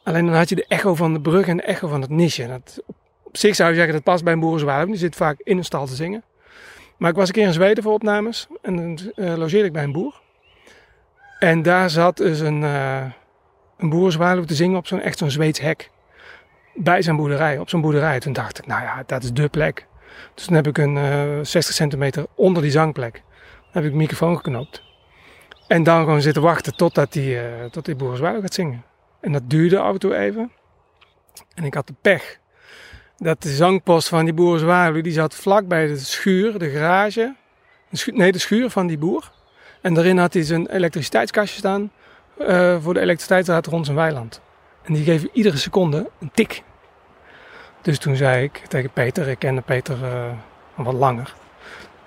Alleen 0.05 0.25
dan 0.25 0.35
had 0.35 0.49
je 0.49 0.55
de 0.55 0.65
echo 0.67 0.95
van 0.95 1.13
de 1.13 1.21
brug 1.21 1.47
en 1.47 1.57
de 1.57 1.63
echo 1.63 1.87
van 1.87 2.01
het 2.01 2.09
nisje. 2.09 2.47
Dat, 2.47 2.81
op 3.23 3.37
zich 3.37 3.55
zou 3.55 3.69
je 3.69 3.75
zeggen 3.75 3.93
dat 3.93 4.03
past 4.03 4.23
bij 4.23 4.33
een 4.33 4.39
boerenzwaluw. 4.39 4.85
Die 4.85 4.95
zit 4.95 5.15
vaak 5.15 5.39
in 5.43 5.57
een 5.57 5.65
stal 5.65 5.85
te 5.85 5.95
zingen. 5.95 6.23
Maar 6.97 7.09
ik 7.09 7.15
was 7.15 7.27
een 7.27 7.33
keer 7.33 7.47
in 7.47 7.53
Zweden 7.53 7.83
voor 7.83 7.93
opnames. 7.93 8.47
En 8.61 8.75
dan 8.75 9.11
uh, 9.15 9.35
logeerde 9.35 9.65
ik 9.65 9.73
bij 9.73 9.83
een 9.83 9.91
boer. 9.91 10.21
En 11.39 11.61
daar 11.61 11.89
zat 11.89 12.17
dus 12.17 12.39
een, 12.39 12.61
uh, 12.61 13.03
een 13.77 14.45
te 14.45 14.55
zingen 14.55 14.77
op 14.77 14.87
zo'n 14.87 15.01
echt 15.01 15.17
zo'n 15.17 15.29
Zweeds 15.29 15.59
hek. 15.59 15.89
Bij 16.73 17.01
zijn 17.01 17.15
boerderij, 17.15 17.57
op 17.57 17.69
zo'n 17.69 17.81
boerderij. 17.81 18.19
Toen 18.19 18.33
dacht 18.33 18.57
ik, 18.57 18.65
nou 18.65 18.81
ja, 18.81 19.03
dat 19.05 19.23
is 19.23 19.33
dé 19.33 19.49
plek. 19.49 19.87
Dus 20.33 20.45
toen 20.45 20.55
heb 20.55 20.67
ik 20.67 20.77
een 20.77 20.95
uh, 20.95 21.39
60 21.41 21.75
centimeter 21.75 22.25
onder 22.35 22.61
die 22.61 22.71
zangplek. 22.71 23.23
heb 23.71 23.83
ik 23.83 23.91
een 23.91 23.97
microfoon 23.97 24.35
geknoopt. 24.35 24.83
En 25.67 25.83
dan 25.83 26.03
gewoon 26.03 26.21
zitten 26.21 26.41
wachten 26.41 26.75
totdat 26.75 27.13
die, 27.13 27.35
uh, 27.35 27.41
tot 27.71 27.85
die 27.85 27.95
boerenzwaluw 27.95 28.41
gaat 28.41 28.53
zingen. 28.53 28.83
En 29.25 29.31
dat 29.31 29.49
duurde 29.49 29.79
af 29.79 29.93
en 29.93 29.99
toe 29.99 30.15
even. 30.15 30.51
En 31.55 31.63
ik 31.63 31.73
had 31.73 31.87
de 31.87 31.93
pech 32.01 32.37
dat 33.17 33.41
de 33.41 33.49
zangpost 33.49 34.07
van 34.07 34.25
die 34.25 34.33
boerenzwaluw, 34.33 35.01
die 35.01 35.13
zat 35.13 35.35
vlak 35.35 35.67
bij 35.67 35.87
de 35.87 35.97
schuur, 35.97 36.59
de 36.59 36.69
garage. 36.69 37.35
Nee, 38.05 38.31
de 38.31 38.39
schuur 38.39 38.69
van 38.69 38.87
die 38.87 38.97
boer. 38.97 39.31
En 39.81 39.93
daarin 39.93 40.17
had 40.17 40.33
hij 40.33 40.43
zijn 40.43 40.67
elektriciteitskastje 40.67 41.57
staan 41.57 41.91
uh, 42.37 42.81
voor 42.81 42.93
de 42.93 42.99
elektriciteitsraad 42.99 43.65
rond 43.65 43.85
zijn 43.85 43.97
weiland. 43.97 44.41
En 44.83 44.93
die 44.93 45.03
geven 45.03 45.29
iedere 45.33 45.57
seconde 45.57 46.09
een 46.19 46.31
tik. 46.33 46.63
Dus 47.81 47.99
toen 47.99 48.15
zei 48.15 48.43
ik 48.43 48.57
tegen 48.67 48.89
Peter, 48.89 49.27
ik 49.27 49.39
kende 49.39 49.61
Peter 49.61 49.97
uh, 50.03 50.31
wat 50.75 50.93
langer. 50.93 51.33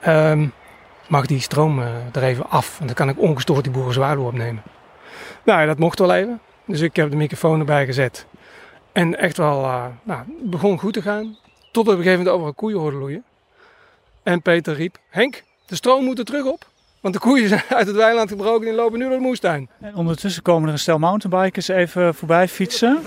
Um, 0.07 0.53
mag 1.09 1.27
die 1.27 1.41
stroom 1.41 1.79
uh, 1.79 1.87
er 2.13 2.23
even 2.23 2.51
af, 2.51 2.79
want 2.79 2.97
dan 2.97 3.07
kan 3.07 3.09
ik 3.09 3.29
ongestoord 3.29 3.65
die 3.65 3.73
boerenzwaluw 3.73 4.27
opnemen. 4.27 4.63
Nou, 5.45 5.67
dat 5.67 5.79
mocht 5.79 5.99
wel 5.99 6.15
even. 6.15 6.41
Dus 6.69 6.81
ik 6.81 6.97
heb 6.97 7.11
de 7.11 7.17
microfoon 7.17 7.59
erbij 7.59 7.87
gezet. 7.87 8.27
En 8.93 9.19
echt 9.19 9.37
wel, 9.37 9.65
uh, 9.65 9.85
nou, 10.03 10.19
het 10.19 10.51
begon 10.51 10.79
goed 10.79 10.93
te 10.93 11.03
gaan. 11.03 11.37
Tot 11.73 11.87
op 11.87 11.93
een 11.93 12.03
gegeven 12.03 12.19
moment 12.19 12.35
over 12.35 12.47
een 12.49 12.55
koeien 12.55 12.79
hoorde 12.79 12.97
loeien. 12.97 13.25
En 14.23 14.43
Peter 14.43 14.75
riep, 14.75 14.99
Henk, 15.09 15.43
de 15.67 15.75
stroom 15.75 16.05
moet 16.05 16.19
er 16.19 16.25
terug 16.25 16.45
op. 16.45 16.67
Want 17.01 17.15
de 17.15 17.21
koeien 17.21 17.49
zijn 17.49 17.63
uit 17.69 17.87
het 17.87 17.97
weiland 17.97 18.29
gebroken 18.29 18.69
en 18.69 18.75
lopen 18.75 18.99
nu 18.99 19.05
door 19.05 19.15
de 19.15 19.21
moestuin. 19.21 19.69
En 19.81 19.95
ondertussen 19.95 20.43
komen 20.43 20.67
er 20.67 20.73
een 20.73 20.79
stel 20.79 20.99
mountainbikers 20.99 21.69
even 21.69 22.15
voorbij 22.15 22.49
fietsen. 22.49 23.03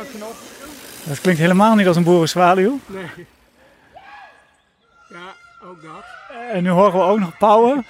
Dat 1.04 1.21
klinkt 1.21 1.41
helemaal 1.41 1.76
niet 1.76 1.88
als 1.88 1.95
een 1.95 2.04
boerenzwaluw. 2.04 2.80
Nee. 2.86 3.28
Ja, 5.10 5.36
ook 5.69 5.82
dat. 5.82 6.04
En 6.52 6.63
nu 6.63 6.69
horen 6.69 7.00
we 7.00 7.06
ook 7.06 7.19
nog 7.19 7.38
pauwen. 7.38 7.86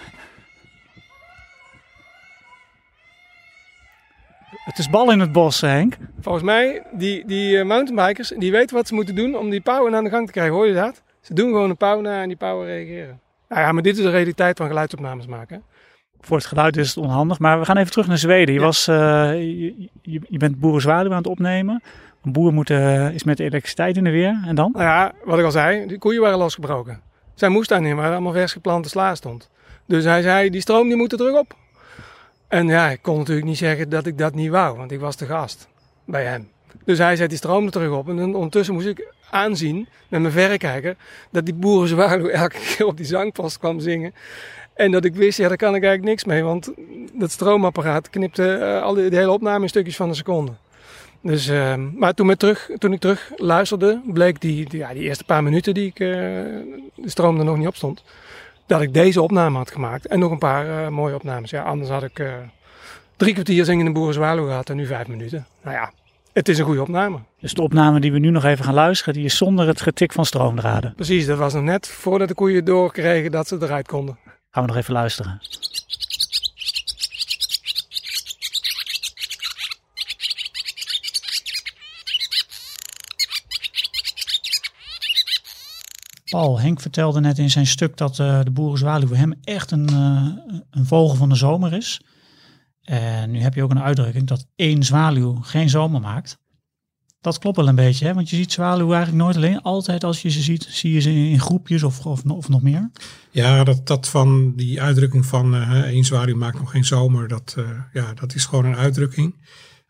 Het 4.65 4.78
is 4.78 4.89
bal 4.89 5.12
in 5.12 5.19
het 5.19 5.32
bos, 5.32 5.62
Henk. 5.62 5.97
Volgens 6.19 6.43
mij, 6.43 6.84
die, 6.91 7.26
die 7.26 7.56
uh, 7.56 7.65
mountainbikers, 7.65 8.34
die 8.38 8.52
weten 8.52 8.76
wat 8.76 8.88
ze 8.88 8.93
moeten 8.93 9.15
doen 9.15 9.38
om 9.38 9.50
die 9.50 9.62
pauwen 9.62 9.95
aan 9.95 10.04
de 10.04 10.10
gang 10.10 10.26
te 10.26 10.32
krijgen. 10.32 10.54
Hoor 10.54 10.67
je 10.67 10.74
dat? 10.74 11.02
Ze 11.21 11.34
doen 11.34 11.50
gewoon 11.50 11.76
een 11.80 12.02
na 12.02 12.21
en 12.21 12.28
die 12.28 12.38
pauwen 12.38 12.65
reageren. 12.65 13.19
Nou 13.50 13.62
ja, 13.62 13.71
maar 13.71 13.84
dit 13.84 13.97
is 13.97 14.04
de 14.04 14.10
realiteit 14.10 14.58
van 14.58 14.67
geluidsopnames 14.67 15.26
maken. 15.26 15.63
Voor 16.19 16.38
het 16.38 16.45
geluid 16.45 16.78
is 16.78 16.88
het 16.88 17.04
onhandig, 17.04 17.39
maar 17.39 17.60
we 17.60 17.65
gaan 17.65 17.78
even 17.78 17.91
terug 17.91 18.08
naar 18.08 18.17
Zweden. 18.17 18.54
Je, 18.54 18.60
ja. 18.60 18.65
was, 18.65 18.88
uh, 18.88 18.95
je, 19.34 19.89
je, 20.02 20.21
je, 20.30 20.38
bent 20.38 20.60
boerenzwaluw 20.60 21.12
aan 21.12 21.17
het 21.17 21.28
opnemen. 21.28 21.84
Een 22.24 22.32
boer 22.32 22.54
moet, 22.54 22.69
uh, 22.69 23.13
is 23.13 23.24
met 23.24 23.38
de 23.38 23.43
elektriciteit 23.43 23.97
in 23.97 24.04
de 24.04 24.10
weer. 24.10 24.43
En 24.45 24.56
dan? 24.56 24.71
Nou 24.71 24.84
ja, 24.84 25.12
wat 25.24 25.39
ik 25.39 25.45
al 25.45 25.52
zei, 25.52 25.88
die 25.88 25.97
koeien 25.97 26.21
waren 26.21 26.38
losgebroken. 26.38 27.02
Zijn 27.34 27.52
moestuin 27.52 27.86
in 27.86 27.95
waar 27.95 28.12
allemaal 28.12 28.32
vers 28.32 28.52
geplante 28.52 28.89
sla 28.89 29.15
stond. 29.15 29.50
Dus 29.86 30.04
hij 30.04 30.21
zei, 30.21 30.50
die 30.50 30.62
stroom 30.62 30.88
die 30.88 30.97
moet 30.97 31.12
er 31.12 31.17
terug 31.17 31.39
op. 31.39 31.56
En 32.51 32.67
ja, 32.67 32.89
ik 32.89 33.01
kon 33.01 33.17
natuurlijk 33.17 33.47
niet 33.47 33.57
zeggen 33.57 33.89
dat 33.89 34.05
ik 34.05 34.17
dat 34.17 34.33
niet 34.33 34.49
wou, 34.49 34.77
want 34.77 34.91
ik 34.91 34.99
was 34.99 35.15
de 35.15 35.25
gast 35.25 35.67
bij 36.05 36.25
hem. 36.25 36.49
Dus 36.85 36.97
hij 36.97 37.15
zet 37.15 37.29
die 37.29 37.37
stroom 37.37 37.65
er 37.65 37.71
terug 37.71 37.91
op. 37.91 38.09
En 38.09 38.35
ondertussen 38.35 38.73
moest 38.73 38.87
ik 38.87 39.13
aanzien 39.29 39.87
met 40.07 40.21
mijn 40.21 40.33
verrekijker 40.33 40.95
dat 41.29 41.45
die 41.45 41.53
boerenzwaluw 41.53 42.27
elke 42.43 42.57
keer 42.57 42.85
op 42.85 42.97
die 42.97 43.05
zangpost 43.05 43.57
kwam 43.57 43.79
zingen. 43.79 44.13
En 44.73 44.91
dat 44.91 45.05
ik 45.05 45.15
wist, 45.15 45.37
ja, 45.37 45.47
daar 45.47 45.57
kan 45.57 45.75
ik 45.75 45.83
eigenlijk 45.83 46.11
niks 46.11 46.23
mee, 46.23 46.43
want 46.43 46.71
dat 47.13 47.31
stroomapparaat 47.31 48.09
knipte 48.09 48.83
die, 48.95 49.09
de 49.09 49.15
hele 49.15 49.31
opname 49.31 49.63
in 49.63 49.69
stukjes 49.69 49.95
van 49.95 50.09
een 50.09 50.15
seconde. 50.15 50.51
Dus, 51.21 51.47
uh, 51.47 51.75
maar 51.95 52.13
toen, 52.13 52.35
terug, 52.35 52.69
toen 52.77 52.93
ik 52.93 52.99
terug 52.99 53.31
luisterde, 53.35 54.01
bleek 54.05 54.41
die, 54.41 54.67
ja, 54.69 54.93
die 54.93 55.03
eerste 55.03 55.23
paar 55.23 55.43
minuten 55.43 55.73
die 55.73 55.87
ik, 55.87 55.99
uh, 55.99 56.09
de 56.95 57.09
stroom 57.09 57.39
er 57.39 57.45
nog 57.45 57.57
niet 57.57 57.67
op 57.67 57.75
stond, 57.75 58.03
dat 58.71 58.81
ik 58.81 58.93
deze 58.93 59.21
opname 59.21 59.57
had 59.57 59.71
gemaakt. 59.71 60.07
En 60.07 60.19
nog 60.19 60.31
een 60.31 60.38
paar 60.38 60.84
eh, 60.84 60.88
mooie 60.88 61.15
opnames. 61.15 61.49
Ja, 61.49 61.63
anders 61.63 61.89
had 61.89 62.03
ik 62.03 62.19
eh, 62.19 62.34
drie 63.17 63.34
kwartier 63.34 63.65
zingende 63.65 63.91
boerenzwaluw 63.91 64.45
gehad 64.45 64.69
en 64.69 64.75
nu 64.75 64.86
vijf 64.86 65.07
minuten. 65.07 65.45
Nou 65.63 65.75
ja, 65.75 65.91
het 66.34 66.49
is 66.49 66.57
een 66.57 66.65
goede 66.65 66.81
opname. 66.81 67.17
Dus 67.39 67.53
de 67.53 67.62
opname 67.62 67.99
die 67.99 68.12
we 68.12 68.19
nu 68.19 68.29
nog 68.29 68.43
even 68.43 68.65
gaan 68.65 68.73
luisteren, 68.73 69.13
die 69.13 69.25
is 69.25 69.38
zonder 69.38 69.67
het 69.67 69.81
getik 69.81 70.13
van 70.13 70.25
stroomdraden. 70.25 70.93
Precies, 70.95 71.25
dat 71.25 71.38
was 71.38 71.53
nog 71.53 71.63
net 71.63 71.88
voordat 71.88 72.27
de 72.27 72.34
koeien 72.34 72.65
doorkregen 72.65 73.31
dat 73.31 73.47
ze 73.47 73.57
eruit 73.62 73.88
konden. 73.88 74.17
Gaan 74.51 74.63
we 74.63 74.69
nog 74.69 74.77
even 74.77 74.93
luisteren. 74.93 75.41
Paul, 86.31 86.59
Henk 86.59 86.81
vertelde 86.81 87.19
net 87.19 87.37
in 87.37 87.49
zijn 87.49 87.67
stuk 87.67 87.97
dat 87.97 88.19
eh, 88.19 88.39
de 88.43 88.51
boerenzwaluw 88.51 89.07
voor 89.07 89.17
hem 89.17 89.33
echt 89.43 89.71
een, 89.71 89.89
eh, 89.89 90.25
een 90.69 90.85
vogel 90.85 91.15
van 91.15 91.29
de 91.29 91.35
zomer 91.35 91.73
is. 91.73 92.01
En 92.81 93.31
nu 93.31 93.39
heb 93.39 93.53
je 93.53 93.63
ook 93.63 93.71
een 93.71 93.81
uitdrukking 93.81 94.27
dat 94.27 94.47
één 94.55 94.83
zwaluw 94.83 95.35
geen 95.41 95.69
zomer 95.69 96.01
maakt. 96.01 96.39
Dat 97.21 97.39
klopt 97.39 97.57
wel 97.57 97.67
een 97.67 97.75
beetje, 97.75 98.05
hè? 98.05 98.13
want 98.13 98.29
je 98.29 98.35
ziet 98.35 98.51
zwaluwen 98.51 98.95
eigenlijk 98.95 99.23
nooit 99.23 99.35
alleen. 99.35 99.61
Altijd 99.61 100.03
als 100.03 100.21
je 100.21 100.29
ze 100.29 100.41
ziet, 100.41 100.67
zie 100.69 100.93
je 100.93 100.99
ze 100.99 101.09
in 101.09 101.39
groepjes 101.39 101.83
of, 101.83 102.05
of, 102.05 102.23
of 102.23 102.49
nog 102.49 102.61
meer. 102.61 102.91
Ja, 103.31 103.63
dat, 103.63 103.87
dat 103.87 104.07
van 104.07 104.55
die 104.55 104.81
uitdrukking 104.81 105.25
van 105.25 105.55
eh 105.55 105.81
één 105.81 106.03
zwaluw 106.03 106.37
maakt 106.37 106.59
nog 106.59 106.71
geen 106.71 106.85
zomer, 106.85 107.27
dat, 107.27 107.55
ja, 107.93 108.13
dat 108.13 108.35
is 108.35 108.45
gewoon 108.45 108.65
een 108.65 108.75
uitdrukking. 108.75 109.35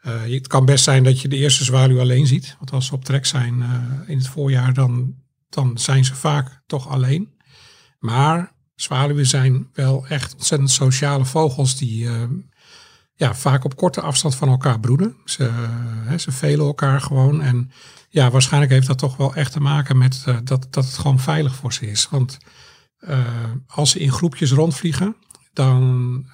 Het 0.02 0.48
kan 0.48 0.66
best 0.66 0.84
zijn 0.84 1.04
dat 1.04 1.22
je 1.22 1.28
de 1.28 1.38
eerste 1.38 1.64
zwaluw 1.64 2.00
alleen 2.00 2.28
ziet. 2.28 2.56
Want 2.58 2.72
als 2.72 2.86
ze 2.86 2.94
op 2.94 3.06
trek 3.06 3.26
zijn 3.26 3.64
in 4.08 4.18
het 4.18 4.28
voorjaar, 4.28 4.74
dan, 4.74 5.16
dan 5.52 5.78
zijn 5.78 6.06
ze 6.06 6.16
vaak 6.16 6.62
toch 6.66 6.88
alleen. 6.88 7.40
Maar 8.00 8.52
zwaluwen 8.76 9.28
zijn 9.28 9.70
wel 9.74 10.08
echt 10.08 10.34
ontzettend 10.34 10.72
sociale 10.72 11.26
vogels 11.26 11.78
die 11.78 12.08
eh, 12.08 12.24
ja, 13.14 13.36
vaak 13.36 13.64
op 13.64 13.76
korte 13.76 14.02
afstand 14.02 14.36
van 14.36 14.50
elkaar 14.50 14.80
broeden. 14.80 15.16
Ze, 15.26 15.52
eh, 16.08 16.18
ze 16.18 16.32
velen 16.32 16.66
elkaar 16.66 17.02
gewoon. 17.02 17.42
En 17.42 17.72
ja, 18.10 18.32
waarschijnlijk 18.32 18.72
heeft 18.72 18.88
dat 18.88 18.98
toch 18.98 19.18
wel 19.18 19.36
echt 19.36 19.52
te 19.52 19.60
maken 19.60 19.98
met 19.98 20.24
eh, 20.26 20.38
dat, 20.44 20.68
dat 20.70 20.86
het 20.86 20.98
gewoon 20.98 21.20
veilig 21.20 21.56
voor 21.56 21.74
ze 21.74 21.88
is. 21.88 22.10
Want 22.10 22.38
als 23.68 23.92
ze 23.92 24.00
in 24.00 24.12
groepjes 24.12 24.52
rondvliegen, 24.52 25.16
dan 25.54 26.26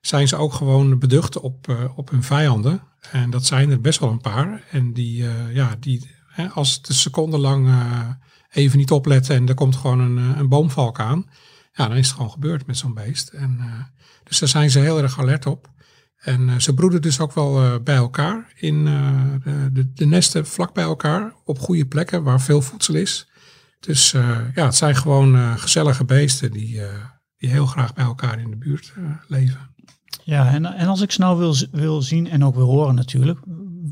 zijn 0.00 0.28
ze 0.28 0.36
ook 0.36 0.52
gewoon 0.52 0.98
beducht 0.98 1.40
op, 1.40 1.90
op 1.96 2.10
hun 2.10 2.22
vijanden. 2.22 2.82
En 3.10 3.30
dat 3.30 3.46
zijn 3.46 3.70
er 3.70 3.80
best 3.80 4.00
wel 4.00 4.10
een 4.10 4.20
paar. 4.20 4.62
En 4.70 4.92
die, 4.92 5.24
ja, 5.52 5.76
die 5.80 6.10
hè, 6.32 6.48
als 6.48 6.74
het 6.74 6.88
een 6.88 6.94
seconde 6.94 7.38
lang 7.38 7.68
eh, 7.68 8.08
even 8.50 8.78
niet 8.78 8.90
opletten 8.90 9.36
en 9.36 9.48
er 9.48 9.54
komt 9.54 9.76
gewoon 9.76 10.00
een, 10.00 10.18
eh, 10.18 10.38
een 10.38 10.48
boomvalk 10.48 11.00
aan, 11.00 11.26
ja, 11.72 11.88
dan 11.88 11.96
is 11.96 12.06
het 12.06 12.16
gewoon 12.16 12.30
gebeurd 12.30 12.66
met 12.66 12.76
zo'n 12.76 12.94
beest. 12.94 13.28
En, 13.28 13.56
eh, 13.60 13.66
dus 14.24 14.38
daar 14.38 14.48
zijn 14.48 14.70
ze 14.70 14.78
heel 14.78 15.02
erg 15.02 15.18
alert 15.18 15.46
op. 15.46 15.70
En 16.16 16.62
ze 16.62 16.74
broeden 16.74 17.02
dus 17.02 17.20
ook 17.20 17.32
wel 17.32 17.82
bij 17.82 17.96
elkaar 17.96 18.52
in 18.54 18.84
de, 19.72 19.92
de, 19.92 20.06
nesten 20.06 20.46
vlak 20.46 20.74
bij 20.74 20.84
elkaar 20.84 21.34
op 21.44 21.58
goede 21.58 21.86
plekken 21.86 22.22
waar 22.22 22.40
veel 22.40 22.62
voedsel 22.62 22.94
is. 22.94 23.28
Dus 23.80 24.10
ja, 24.54 24.64
het 24.64 24.74
zijn 24.74 24.96
gewoon 24.96 25.58
gezellige 25.58 26.04
beesten 26.04 26.50
die, 26.50 26.80
die 27.36 27.50
heel 27.50 27.66
graag 27.66 27.94
bij 27.94 28.04
elkaar 28.04 28.40
in 28.40 28.50
de 28.50 28.56
buurt 28.56 28.92
leven. 29.28 29.74
Ja, 30.24 30.52
en, 30.52 30.64
en 30.64 30.86
als 30.86 31.00
ik 31.00 31.12
ze 31.12 31.20
nou 31.20 31.38
wil, 31.38 31.56
wil 31.70 32.02
zien 32.02 32.28
en 32.28 32.44
ook 32.44 32.54
wil 32.54 32.66
horen 32.66 32.94
natuurlijk, 32.94 33.38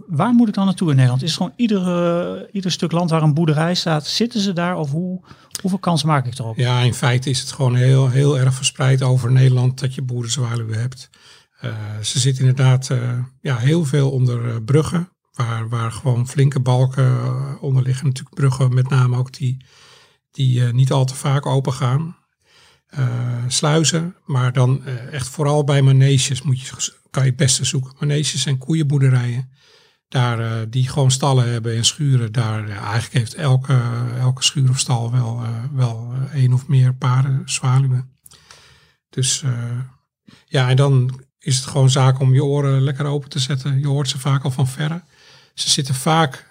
waar 0.07 0.33
moet 0.33 0.48
ik 0.48 0.55
dan 0.55 0.64
naartoe 0.64 0.90
in 0.90 0.94
Nederland? 0.94 1.22
Is 1.22 1.37
gewoon 1.37 1.53
ieder, 1.57 1.83
eh, 1.83 2.48
ieder 2.53 2.70
stuk 2.70 2.92
land 2.92 3.11
waar 3.11 3.22
een 3.22 3.35
boerderij 3.35 3.74
staat, 3.74 4.07
zitten 4.07 4.40
ze 4.40 4.53
daar 4.53 4.76
of 4.76 4.90
hoe, 4.90 5.24
hoeveel 5.61 5.79
kans 5.79 6.03
maak 6.03 6.26
ik 6.26 6.38
erop? 6.38 6.57
Ja, 6.57 6.81
in 6.81 6.94
feite 6.94 7.31
is 7.31 7.40
het 7.40 7.53
gewoon 7.53 7.74
heel, 7.74 8.09
heel 8.09 8.38
erg 8.38 8.55
verspreid 8.55 9.03
over 9.03 9.33
Nederland 9.33 9.81
dat 9.81 9.94
je 9.94 10.03
boerenzwaluwen 10.03 10.79
hebt. 10.79 11.11
Eh, 11.61 11.70
ze 12.03 12.18
zitten 12.18 12.44
inderdaad 12.44 12.90
eh, 12.90 13.18
ja, 13.40 13.57
heel 13.57 13.85
veel 13.85 14.11
onder 14.11 14.62
bruggen, 14.62 15.09
waar, 15.33 15.68
waar 15.68 15.92
gewoon 15.92 16.29
flinke 16.29 16.61
balken 16.61 17.18
onder 17.61 17.83
liggen. 17.83 18.07
Natuurlijk 18.07 18.35
bruggen 18.35 18.74
met 18.74 18.88
name 18.88 19.16
ook 19.16 19.33
die, 19.33 19.64
die 20.31 20.62
niet 20.62 20.92
al 20.92 21.05
te 21.05 21.14
vaak 21.14 21.46
open 21.46 21.72
gaan. 21.72 22.18
Sluizen, 23.48 24.16
maar 24.24 24.53
dan 24.53 24.85
echt 24.87 25.29
vooral 25.29 25.64
bij 25.64 25.83
maneges 25.83 26.42
moet 26.42 26.61
je, 26.61 26.72
kan 27.11 27.22
je 27.22 27.29
het 27.29 27.38
beste 27.38 27.64
zoeken. 27.64 27.92
Maneges 27.98 28.46
en 28.46 28.59
koeienboerderijen. 28.59 29.50
Daar 30.10 30.40
eh, 30.40 30.66
die 30.68 30.88
gewoon 30.88 31.10
stallen 31.10 31.52
hebben 31.52 31.76
en 31.76 31.84
schuren. 31.84 32.32
Daar 32.32 32.68
eigenlijk 32.68 33.12
heeft 33.12 33.34
elke, 33.34 33.80
elke 34.18 34.42
schuur 34.42 34.70
of 34.70 34.78
stal 34.78 35.10
wel, 35.12 35.42
eh, 35.42 35.48
wel 35.72 36.12
eh, 36.12 36.34
één 36.34 36.52
of 36.52 36.66
meer 36.66 36.94
paren 36.94 37.42
zwaluwen. 37.44 38.18
Dus 39.08 39.44
ja, 40.46 40.68
en 40.68 40.76
dan 40.76 41.24
is 41.38 41.56
het 41.56 41.66
gewoon 41.66 41.90
zaak 41.90 42.20
om 42.20 42.34
je 42.34 42.44
oren 42.44 42.82
lekker 42.82 43.06
open 43.06 43.28
te 43.28 43.38
zetten. 43.38 43.78
Je 43.78 43.86
hoort 43.86 44.08
ze 44.08 44.18
vaak 44.18 44.44
al 44.44 44.50
van 44.50 44.68
verre. 44.68 45.02
Ze 45.54 45.70
zitten 45.70 45.94
vaak 45.94 46.48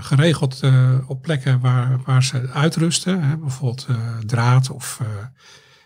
geregeld 0.00 0.60
op 1.06 1.22
plekken 1.22 1.60
waar, 1.60 2.00
waar 2.04 2.22
ze 2.22 2.48
uitrusten. 2.48 3.22
Hè? 3.22 3.36
Bijvoorbeeld 3.36 3.86
draad 4.26 4.70
of 4.70 5.00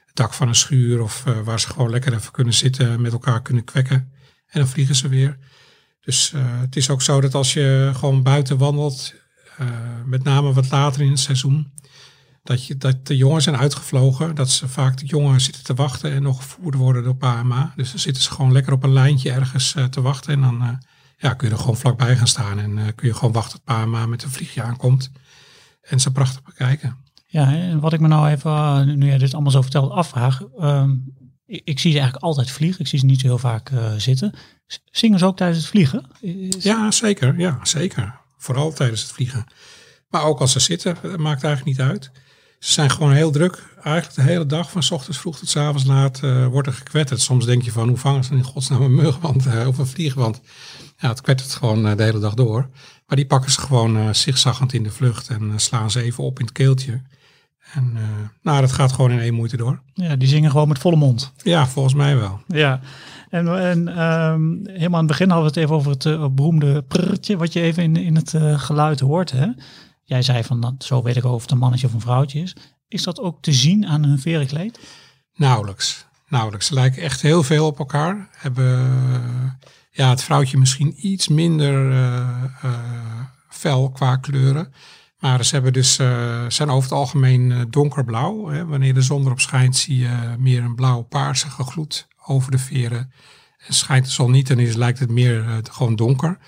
het 0.07 0.17
dak 0.17 0.33
van 0.33 0.49
een 0.49 0.55
schuur. 0.55 1.03
Of 1.03 1.25
waar 1.45 1.61
ze 1.61 1.69
gewoon 1.69 1.91
lekker 1.91 2.15
even 2.15 2.33
kunnen 2.33 2.55
zitten, 2.55 3.01
met 3.01 3.13
elkaar 3.13 3.43
kunnen 3.43 3.65
kwekken. 3.65 4.13
En 4.47 4.61
dan 4.61 4.69
vliegen 4.69 4.95
ze 4.95 5.09
weer. 5.09 5.39
Dus 6.05 6.33
eh, 6.33 6.61
het 6.61 6.77
is 6.77 6.91
ook 6.91 7.03
zo 7.03 7.21
dat 7.21 7.35
als 7.35 7.53
je 7.53 7.91
gewoon 7.95 8.23
buiten 8.23 8.59
wandelt, 8.59 9.15
eh, 9.57 9.67
met 10.05 10.23
name 10.25 10.53
wat 10.53 10.71
later 10.71 11.03
in 11.03 11.11
het 11.11 11.19
seizoen, 11.19 11.73
dat, 12.43 12.67
je, 12.67 12.77
dat 12.77 13.07
de 13.07 13.17
jongen 13.17 13.43
zijn 13.43 13.57
uitgevlogen. 13.57 14.35
Dat 14.35 14.51
ze 14.51 14.69
vaak 14.69 14.97
de 14.97 15.07
jongen 15.07 15.41
zitten 15.41 15.65
te 15.65 15.75
wachten 15.75 16.13
en 16.13 16.23
nog 16.23 16.37
gevoerd 16.37 16.75
worden 16.75 17.05
door 17.05 17.17
pa. 17.17 17.73
Dus 17.77 17.91
dan 17.91 18.01
zitten 18.01 18.23
ze 18.23 18.31
gewoon 18.31 18.53
lekker 18.53 18.73
op 18.73 18.83
een 18.83 18.93
lijntje 18.93 19.33
ergens 19.33 19.75
eh, 19.75 19.85
te 19.85 20.01
wachten. 20.01 20.33
En 20.33 20.41
dan 20.41 20.81
ja, 21.17 21.35
kun 21.35 21.49
je 21.49 21.55
er 21.55 21.61
gewoon 21.61 21.77
vlakbij 21.77 22.17
gaan 22.17 22.27
staan. 22.27 22.59
En 22.59 22.95
kun 22.95 23.09
je 23.09 23.15
gewoon 23.15 23.33
wachten 23.33 23.53
tot 23.53 23.65
pa 23.65 23.83
en 23.83 23.91
ma 23.91 24.07
met 24.07 24.23
een 24.23 24.31
vliegje 24.31 24.63
aankomt. 24.63 25.11
En 25.83 26.01
ze 26.01 26.13
prachtig 26.13 26.43
bekijken. 26.43 26.97
Ja, 27.27 27.53
en 27.53 27.81
wat 27.81 27.93
ik 27.93 28.01
me 28.01 28.09
nou 28.09 28.29
even, 28.29 28.99
nu 28.99 29.07
jij 29.07 29.19
dit 29.19 29.33
allemaal 29.33 29.53
zo 29.53 29.63
vertelt, 29.63 29.91
afvraag. 29.91 30.43
ehm, 30.59 30.91
ik, 31.65 31.79
zie 31.79 31.93
ze 31.93 31.99
eigenlijk 31.99 32.25
altijd 32.25 32.51
vliegen. 32.51 32.81
Ik 32.81 32.87
zie 32.87 32.99
ze 32.99 33.05
niet 33.05 33.21
zo 33.21 33.27
heel 33.27 33.39
vaak 33.39 33.71
eh, 33.71 33.93
zitten. 33.97 34.35
Zingen 34.91 35.19
ze 35.19 35.27
ook 35.27 35.37
tijdens 35.37 35.59
het 35.59 35.69
vliegen? 35.69 36.07
Ja, 36.59 36.91
zeker. 36.91 37.39
Ja, 37.39 37.59
zeker. 37.63 38.15
Vooral 38.37 38.73
tijdens 38.73 39.03
het 39.03 39.13
vliegen. 39.13 39.45
Maar 40.09 40.25
ook 40.25 40.41
als 40.41 40.53
ze 40.53 40.61
zitten, 40.61 40.97
dat 41.03 41.19
maakt 41.19 41.45
eigenlijk 41.45 41.79
niet 41.79 41.89
uit. 41.89 42.11
Ze 42.59 42.73
zijn 42.73 42.91
gewoon 42.91 43.13
heel 43.13 43.31
druk. 43.31 43.63
Eigenlijk 43.83 44.15
de 44.15 44.23
hele 44.33 44.47
dag, 44.47 44.71
van 44.71 44.83
ochtends 44.91 45.19
vroeg 45.19 45.39
tot 45.39 45.57
avonds 45.57 45.85
laat, 45.85 46.23
eh, 46.23 46.47
wordt 46.47 46.69
er 46.69 46.75
gekwetterd. 46.75 47.21
Soms 47.21 47.45
denk 47.45 47.63
je 47.63 47.73
van, 47.73 47.89
hoe 47.89 47.97
vangen 47.97 48.25
ze 48.25 48.35
in 48.35 48.45
godsnaam 48.45 48.83
een 48.83 48.95
mug 48.95 49.19
want, 49.19 49.47
eh, 49.47 49.67
of 49.67 49.79
een 49.79 49.87
vlieg? 49.87 50.15
Want 50.15 50.41
ja, 51.03 51.09
het 51.09 51.21
kwettert 51.21 51.55
gewoon 51.55 51.87
eh, 51.87 51.97
de 51.97 52.03
hele 52.03 52.19
dag 52.19 52.35
door. 52.35 52.69
Maar 53.07 53.17
die 53.17 53.27
pakken 53.27 53.51
ze 53.51 53.61
gewoon 53.61 53.97
eh 53.97 54.13
zigzaggend 54.13 54.73
in 54.73 54.83
de 54.83 54.91
vlucht 54.91 55.29
en 55.29 55.51
eh, 55.51 55.59
slaan 55.59 55.91
ze 55.91 56.03
even 56.03 56.25
op 56.25 56.39
in 56.39 56.45
het 56.45 56.55
keeltje. 56.55 57.03
En 57.73 57.93
eh, 57.97 58.03
nou, 58.43 58.61
dat 58.61 58.73
gaat 58.73 58.93
gewoon 58.93 59.11
in 59.11 59.19
één 59.19 59.35
moeite 59.35 59.57
door. 59.57 59.83
Ja, 59.95 60.17
die 60.17 60.29
zingen 60.29 60.51
gewoon 60.51 60.69
met 60.69 60.79
volle 60.79 60.97
mond. 60.97 61.33
Ja, 61.43 61.67
volgens 61.67 61.95
mij 61.95 62.17
wel. 62.17 62.41
Ja, 62.47 62.81
en, 63.31 63.59
en 63.59 63.89
ehm, 63.89 64.51
helemaal 64.65 65.01
aan 65.01 65.07
het 65.07 65.07
begin 65.07 65.31
hadden 65.31 65.53
we 65.53 65.61
het 65.61 65.65
even 65.65 65.75
over 65.75 65.91
het 65.91 66.07
eh, 66.07 66.27
beroemde 66.31 66.83
prrrtje, 66.83 67.37
wat 67.37 67.53
je 67.53 67.61
even 67.61 67.83
in, 67.83 67.97
in 67.97 68.17
het 68.17 68.35
eh, 68.35 68.61
geluid 68.61 69.01
hoort. 69.01 69.31
Hè? 69.31 69.47
Jij 70.03 70.23
zei 70.23 70.45
van, 70.45 70.59
nou, 70.59 70.75
zo 70.79 71.03
weet 71.03 71.17
ik 71.17 71.25
of 71.25 71.43
het 71.43 71.51
een 71.51 71.59
mannetje 71.59 71.87
of 71.87 71.93
een 71.93 72.01
vrouwtje 72.01 72.41
is. 72.41 72.57
Is 72.89 73.03
dat 73.03 73.21
ook 73.21 73.43
te 73.43 73.53
zien 73.53 73.87
aan 73.87 74.05
hun 74.05 74.19
verenkleed? 74.19 74.81
Nauwelijks. 75.35 76.07
Nauwelijks. 76.29 76.67
Ze 76.67 76.75
lijken 76.75 77.03
echt 77.03 77.23
heel 77.23 77.43
veel 77.43 77.67
op 77.67 77.79
elkaar. 77.79 78.29
Hebben 78.33 78.81
ja, 79.91 80.09
het 80.09 80.23
vrouwtje 80.23 80.59
misschien 80.59 80.95
iets 80.97 81.29
minder 81.29 81.95
fel 83.49 83.91
qua 83.91 84.17
kleuren. 84.17 84.73
Maar 85.23 85.45
ze 85.45 85.55
hebben 85.55 85.73
dus, 85.73 85.99
eh, 85.99 86.45
zijn 86.49 86.71
over 86.71 86.83
het 86.91 86.99
algemeen 86.99 87.53
eh, 87.53 87.61
donkerblauw. 87.71 88.49
Hè. 88.49 88.67
Wanneer 88.67 88.95
de 88.95 89.03
zon 89.03 89.25
erop 89.25 89.41
schijnt, 89.41 89.77
zie 89.77 89.99
je 89.99 90.35
meer 90.39 90.63
een 90.63 90.75
blauw-paarsige 90.75 91.65
gloed 91.65 92.09
over 92.27 92.51
de 92.51 92.59
veren. 92.59 93.13
En 93.67 93.75
schijnt 93.75 94.05
de 94.05 94.11
zon 94.11 94.31
niet, 94.31 94.49
dan 94.49 94.59
is, 94.59 94.75
lijkt 94.75 94.99
het 94.99 95.11
meer 95.11 95.45
eh, 95.49 95.57
gewoon 95.71 95.97
donker. 95.97 96.39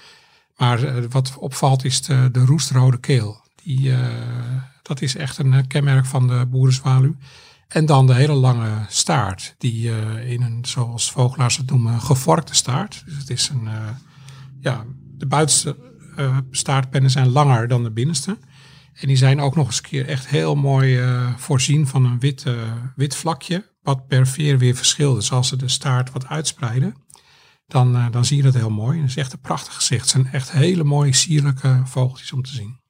Maar 0.56 1.08
wat 1.08 1.36
opvalt 1.38 1.84
is 1.84 2.02
de, 2.02 2.28
de 2.32 2.44
roestrode 2.44 2.98
keel. 2.98 3.42
Die, 3.62 3.92
dat 4.82 5.02
is 5.02 5.16
echt 5.16 5.38
een 5.38 5.66
kenmerk 5.66 6.06
van 6.06 6.28
de 6.28 6.46
boerenzwaluw. 6.46 7.16
En 7.68 7.86
dan 7.86 8.06
de 8.06 8.14
hele 8.14 8.32
lange 8.32 8.86
staart, 8.88 9.54
die 9.58 9.90
in 10.26 10.42
een, 10.42 10.64
zoals 10.64 11.10
vogelaars 11.10 11.56
het 11.56 11.70
noemen, 11.70 12.00
gevorkte 12.00 12.54
staart. 12.54 13.02
Dus 13.06 13.16
het 13.16 13.30
is 13.30 13.48
een, 13.48 13.68
ja, 14.60 14.84
de 15.18 15.26
buitenste 15.26 15.76
staartpennen 16.50 17.10
zijn 17.10 17.28
langer 17.28 17.68
dan 17.68 17.82
de 17.82 17.90
binnenste. 17.90 18.38
En 18.94 19.08
die 19.08 19.16
zijn 19.16 19.40
ook 19.40 19.56
nog 19.56 19.66
eens 19.66 19.76
een 19.76 19.82
keer 19.82 20.08
echt 20.08 20.26
heel 20.26 20.54
mooi 20.54 20.98
eh, 20.98 21.34
voorzien 21.36 21.86
van 21.86 22.04
een 22.04 22.18
wit, 22.18 22.42
eh, 22.46 22.54
wit 22.96 23.16
vlakje, 23.16 23.70
wat 23.82 24.06
per 24.06 24.26
veer 24.26 24.58
weer 24.58 24.74
verschilt. 24.74 25.16
Dus 25.16 25.32
als 25.32 25.48
ze 25.48 25.56
de 25.56 25.68
staart 25.68 26.12
wat 26.12 26.26
uitspreiden, 26.26 26.94
dan, 27.66 27.96
eh, 27.96 28.06
dan 28.10 28.24
zie 28.24 28.36
je 28.36 28.42
dat 28.42 28.54
heel 28.54 28.70
mooi. 28.70 28.96
En 28.96 29.00
het 29.02 29.10
is 29.10 29.16
echt 29.16 29.32
een 29.32 29.40
prachtig 29.40 29.74
gezicht. 29.74 30.00
Het 30.00 30.10
zijn 30.10 30.32
echt 30.32 30.52
hele 30.52 30.84
mooie, 30.84 31.12
sierlijke 31.12 31.82
vogeltjes 31.84 32.32
om 32.32 32.42
te 32.42 32.50
zien. 32.50 32.82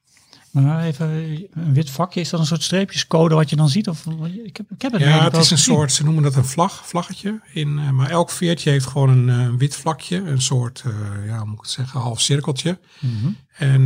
Maar 0.50 0.84
even, 0.84 1.06
een 1.50 1.74
wit 1.74 1.90
vakje, 1.90 2.20
is 2.20 2.30
dat 2.30 2.40
een 2.40 2.46
soort 2.46 2.62
streepjescode 2.62 3.34
wat 3.34 3.50
je 3.50 3.56
dan 3.56 3.68
ziet? 3.68 3.88
Of, 3.88 4.06
ik, 4.44 4.56
heb, 4.56 4.70
ik 4.70 4.82
heb 4.82 4.92
het 4.92 5.00
Ja, 5.00 5.24
het 5.24 5.36
is 5.36 5.50
een 5.50 5.56
gezien. 5.56 5.74
soort, 5.74 5.92
ze 5.92 6.04
noemen 6.04 6.22
dat 6.22 6.36
een 6.36 6.44
vlag, 6.44 6.86
vlaggetje. 6.86 7.40
In, 7.52 7.94
maar 7.94 8.10
elk 8.10 8.30
veertje 8.30 8.70
heeft 8.70 8.86
gewoon 8.86 9.28
een 9.28 9.58
wit 9.58 9.76
vlakje. 9.76 10.16
Een 10.16 10.42
soort, 10.42 10.84
ja, 11.26 11.36
hoe 11.38 11.46
moet 11.46 11.54
ik 11.54 11.60
het 11.60 11.70
zeggen, 11.70 12.00
half 12.00 12.20
cirkeltje. 12.20 12.78
Mhm. 13.00 13.30
En 13.56 13.84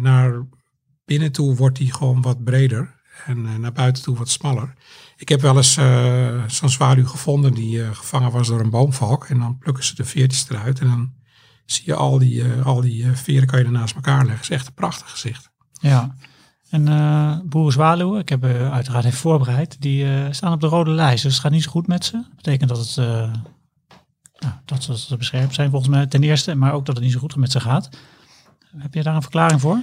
naar 0.00 0.46
binnen 1.04 1.32
toe 1.32 1.56
wordt 1.56 1.76
die 1.76 1.92
gewoon 1.92 2.22
wat 2.22 2.44
breder. 2.44 2.94
En 3.26 3.46
eh, 3.46 3.56
naar 3.56 3.72
buiten 3.72 4.02
toe 4.02 4.16
wat 4.16 4.28
smaller. 4.28 4.74
Ik 5.16 5.28
heb 5.28 5.40
wel 5.40 5.56
eens 5.56 5.76
eh, 5.76 6.44
zo'n 6.46 6.68
zwaluw 6.68 7.06
gevonden 7.06 7.54
die 7.54 7.82
eh, 7.82 7.94
gevangen 7.94 8.30
was 8.30 8.48
door 8.48 8.60
een 8.60 8.70
boomvalk. 8.70 9.24
En 9.24 9.38
dan 9.38 9.58
plukken 9.58 9.84
ze 9.84 9.94
de 9.94 10.04
veertjes 10.04 10.48
eruit. 10.48 10.80
En 10.80 10.86
dan 10.86 11.12
zie 11.66 11.82
je 11.86 11.94
al 11.94 12.18
die, 12.18 12.44
al 12.52 12.80
die 12.80 13.06
veren 13.06 13.46
kan 13.46 13.58
je 13.58 13.70
naast 13.70 13.94
elkaar 13.94 14.16
leggen. 14.16 14.34
Het 14.34 14.42
is 14.42 14.56
echt 14.56 14.66
een 14.66 14.74
prachtig 14.74 15.10
gezicht. 15.10 15.50
Ja. 15.80 16.14
En 16.70 16.88
eh 16.88 17.38
boerenzwaluwen, 17.44 18.20
ik 18.20 18.28
heb 18.28 18.44
uiteraard 18.44 19.04
even 19.04 19.18
voorbereid, 19.18 19.80
die 19.80 20.06
staan 20.30 20.52
op 20.52 20.60
de 20.60 20.66
rode 20.66 20.90
lijst. 20.90 21.22
Dus 21.22 21.32
het 21.32 21.42
gaat 21.42 21.52
niet 21.52 21.62
zo 21.62 21.70
goed 21.70 21.86
met 21.86 22.04
ze. 22.04 22.12
Dat 22.12 22.36
betekent 22.36 22.68
dat, 22.68 22.78
het, 22.78 22.96
nou, 24.38 24.54
dat 24.64 24.82
ze 24.82 25.16
beschermd 25.16 25.54
zijn 25.54 25.70
volgens 25.70 25.90
mij 25.90 26.06
ten 26.06 26.22
eerste, 26.22 26.54
maar 26.54 26.72
ook 26.72 26.86
dat 26.86 26.94
het 26.94 27.04
niet 27.04 27.12
zo 27.12 27.18
goed 27.18 27.36
met 27.36 27.52
ze 27.52 27.60
gaat. 27.60 27.88
Heb 28.76 28.94
je 28.94 29.02
daar 29.02 29.14
een 29.14 29.22
verklaring 29.22 29.60
voor? 29.60 29.78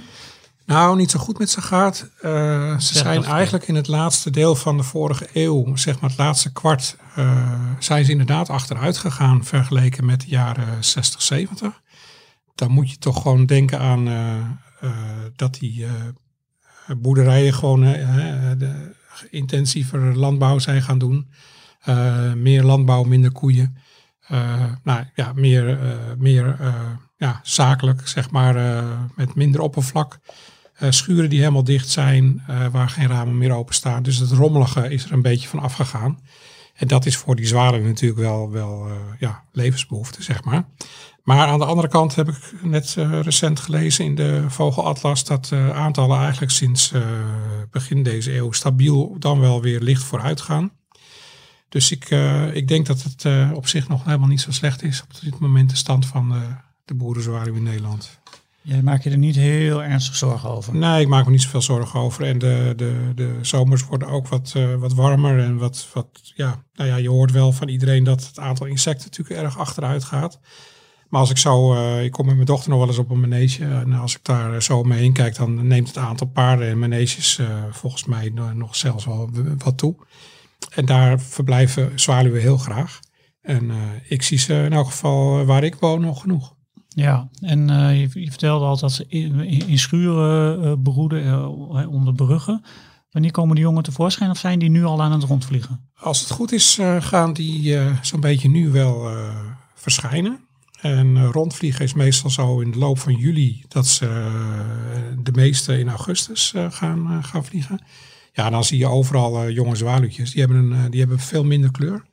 Nou, 0.66 0.96
niet 0.96 1.10
zo 1.10 1.18
goed 1.18 1.38
met 1.38 1.50
ze 1.50 1.60
gaat. 1.62 2.10
Eh, 2.20 2.30
ze 2.78 2.94
Zeg 2.94 3.02
zijn 3.02 3.24
eigenlijk 3.24 3.68
in 3.68 3.74
het 3.74 3.88
laatste 3.88 4.30
deel 4.30 4.54
van 4.54 4.76
de 4.76 4.82
vorige 4.82 5.28
eeuw, 5.32 5.76
zeg 5.76 6.00
maar 6.00 6.10
het 6.10 6.18
laatste 6.18 6.52
kwart, 6.52 6.96
eh, 7.14 7.60
zijn 7.78 8.04
ze 8.04 8.10
inderdaad 8.10 8.48
achteruit 8.48 8.98
gegaan 8.98 9.44
vergeleken 9.44 10.04
met 10.04 10.20
de 10.20 10.26
jaren 10.26 10.84
60, 10.84 11.22
70. 11.22 11.80
Dan 12.54 12.70
moet 12.70 12.90
je 12.90 12.98
toch 12.98 13.22
gewoon 13.22 13.46
denken 13.46 13.78
aan 13.78 14.08
eh, 14.08 14.36
eh, 14.80 14.90
dat 15.36 15.54
die 15.54 15.84
eh, 15.84 15.90
boerderijen 16.96 17.54
gewoon 17.54 17.84
eh, 17.84 18.50
eh, 18.50 18.58
de 18.58 18.94
intensiever 19.30 20.16
landbouw 20.16 20.58
zijn 20.58 20.82
gaan 20.82 20.98
doen. 20.98 21.30
Eh, 21.80 22.32
meer 22.32 22.62
landbouw, 22.62 23.02
minder 23.02 23.32
koeien. 23.32 23.76
Eh, 24.26 24.72
nou 24.82 25.04
ja, 25.14 25.32
meer, 25.34 25.80
eh, 25.80 25.96
meer 26.18 26.56
eh, 26.60 26.74
ja, 27.16 27.40
zakelijk, 27.42 28.08
zeg 28.08 28.30
maar, 28.30 28.56
eh, 28.56 29.00
met 29.16 29.34
minder 29.34 29.60
oppervlak. 29.60 30.18
Eh, 30.72 30.90
schuren 30.90 31.30
die 31.30 31.38
helemaal 31.38 31.64
dicht 31.64 31.88
zijn, 31.88 32.42
eh, 32.46 32.66
waar 32.66 32.88
geen 32.88 33.08
ramen 33.08 33.38
meer 33.38 33.52
openstaan. 33.52 34.02
Dus 34.02 34.16
het 34.16 34.30
rommelige 34.30 34.88
is 34.88 35.04
er 35.04 35.12
een 35.12 35.22
beetje 35.22 35.48
van 35.48 35.58
afgegaan. 35.58 36.20
En 36.74 36.88
dat 36.88 37.06
is 37.06 37.16
voor 37.16 37.36
die 37.36 37.46
zwaluw 37.46 37.82
natuurlijk 37.82 38.20
wel, 38.20 38.50
wel 38.50 38.86
eh, 38.88 38.94
ja, 39.18 39.44
levensbehoefte, 39.52 40.22
zeg 40.22 40.44
maar. 40.44 40.64
Maar 41.22 41.46
aan 41.46 41.58
de 41.58 41.64
andere 41.64 41.88
kant 41.88 42.14
heb 42.14 42.28
ik 42.28 42.52
net 42.62 42.94
recent 43.22 43.60
gelezen 43.60 44.04
in 44.04 44.14
de 44.14 44.44
Vogelatlas 44.48 45.24
dat 45.24 45.52
aantallen 45.72 46.18
eigenlijk 46.18 46.52
sinds 46.52 46.92
begin 47.70 48.02
deze 48.02 48.36
eeuw 48.36 48.52
stabiel 48.52 49.16
dan 49.18 49.40
wel 49.40 49.62
weer 49.62 49.80
licht 49.80 50.02
vooruit 50.02 50.40
gaan. 50.40 50.72
Dus 51.68 51.90
ik, 51.90 52.10
ik 52.52 52.68
denk 52.68 52.86
dat 52.86 53.02
het 53.02 53.52
op 53.54 53.66
zich 53.68 53.88
nog 53.88 54.04
helemaal 54.04 54.28
niet 54.28 54.40
zo 54.40 54.52
slecht 54.52 54.82
is 54.82 55.02
op 55.02 55.20
dit 55.20 55.38
moment 55.38 55.70
de 55.70 55.76
stand 55.76 56.06
van 56.06 56.34
de 56.84 56.94
boerenzwaluw 56.94 57.54
in 57.54 57.62
Nederland. 57.62 58.21
Jij 58.62 58.82
maakt 58.82 59.04
je 59.04 59.10
er 59.10 59.18
niet 59.18 59.36
heel 59.36 59.82
ernstig 59.82 60.16
zorgen 60.16 60.50
over. 60.50 60.74
Nee, 60.74 61.00
ik 61.00 61.08
maak 61.08 61.24
me 61.24 61.30
niet 61.30 61.42
zoveel 61.42 61.62
zorgen 61.62 62.00
over. 62.00 62.24
En 62.24 62.38
de, 62.38 62.72
de, 62.76 63.12
de 63.14 63.38
zomers 63.40 63.84
worden 63.84 64.08
ook 64.08 64.28
wat, 64.28 64.52
eh, 64.56 64.74
wat 64.74 64.94
warmer. 64.94 65.38
En 65.38 65.56
wat, 65.56 65.88
wat, 65.92 66.32
ja, 66.34 66.64
nou 66.74 66.88
ja, 66.88 66.96
je 66.96 67.08
hoort 67.08 67.30
wel 67.30 67.52
van 67.52 67.68
iedereen 67.68 68.04
dat 68.04 68.26
het 68.26 68.38
aantal 68.38 68.66
insecten 68.66 69.06
natuurlijk 69.10 69.40
erg 69.40 69.58
achteruit 69.58 70.04
gaat. 70.04 70.40
Maar 71.08 71.20
als 71.20 71.30
ik 71.30 71.36
zo, 71.38 71.74
eh, 71.74 72.04
ik 72.04 72.10
kom 72.12 72.26
met 72.26 72.34
mijn 72.34 72.46
dochter 72.46 72.70
nog 72.70 72.78
wel 72.78 72.88
eens 72.88 72.98
op 72.98 73.10
een 73.10 73.20
manege. 73.20 73.64
En 73.64 73.92
als 73.92 74.14
ik 74.14 74.24
daar 74.24 74.62
zo 74.62 74.78
omheen 74.78 75.12
kijk, 75.12 75.36
dan 75.36 75.66
neemt 75.66 75.88
het 75.88 75.98
aantal 75.98 76.26
paarden 76.26 76.68
en 76.68 76.78
maneges 76.78 77.38
eh, 77.38 77.46
volgens 77.70 78.04
mij 78.04 78.30
no- 78.34 78.52
nog 78.52 78.76
zelfs 78.76 79.04
wel 79.04 79.30
wat 79.58 79.78
toe. 79.78 79.96
En 80.74 80.84
daar 80.84 81.20
verblijven 81.20 81.92
zwaluwen 81.94 82.40
heel 82.40 82.56
graag. 82.58 83.00
En 83.40 83.70
ik 84.08 84.22
zie 84.22 84.38
ze 84.38 84.54
in 84.54 84.72
elk 84.72 84.86
geval 84.86 85.44
waar 85.44 85.64
ik 85.64 85.74
woon 85.74 86.00
nog 86.00 86.20
genoeg. 86.20 86.54
Ja, 86.94 87.28
en 87.40 87.70
eh, 87.70 88.00
je, 88.00 88.20
je 88.20 88.30
vertelde 88.30 88.64
al 88.64 88.78
dat 88.78 88.92
ze 88.92 89.04
in, 89.08 89.40
in, 89.40 89.78
schuren 89.78 90.64
eh, 90.64 90.72
broeden 90.82 91.24
eh, 91.24 91.92
onder 91.92 92.14
bruggen. 92.14 92.64
Wanneer 93.10 93.30
komen 93.30 93.54
die 93.54 93.64
jongen 93.64 93.82
tevoorschijn 93.82 94.30
of 94.30 94.38
zijn 94.38 94.58
die 94.58 94.70
nu 94.70 94.84
al 94.84 95.02
aan 95.02 95.12
het 95.12 95.22
rondvliegen? 95.22 95.90
Als 95.94 96.20
het 96.20 96.30
goed 96.30 96.52
is, 96.52 96.78
gaan 96.98 97.32
die 97.32 97.78
zo'n 98.02 98.20
beetje 98.20 98.48
nu 98.48 98.70
wel 98.70 99.10
verschijnen. 99.74 100.38
En 100.80 101.26
rondvliegen 101.26 101.84
is 101.84 101.94
meestal 101.94 102.30
zo 102.30 102.60
in 102.60 102.70
de 102.70 102.78
loop 102.78 102.98
van 102.98 103.14
juli 103.14 103.64
dat 103.68 103.86
ze 103.86 104.06
de 105.22 105.32
meeste 105.32 105.78
in 105.78 105.88
augustus 105.88 106.54
gaan, 106.70 107.24
gaan 107.24 107.44
vliegen. 107.44 107.84
Ja, 108.32 108.50
dan 108.50 108.64
zie 108.64 108.78
je 108.78 108.86
overal 108.86 109.50
jonge 109.50 109.76
zwaluwtjes. 109.76 110.30
Die 110.30 110.40
hebben, 110.40 110.72
een, 110.72 110.90
die 110.90 111.00
hebben 111.00 111.18
veel 111.18 111.44
minder 111.44 111.70
kleur. 111.70 112.04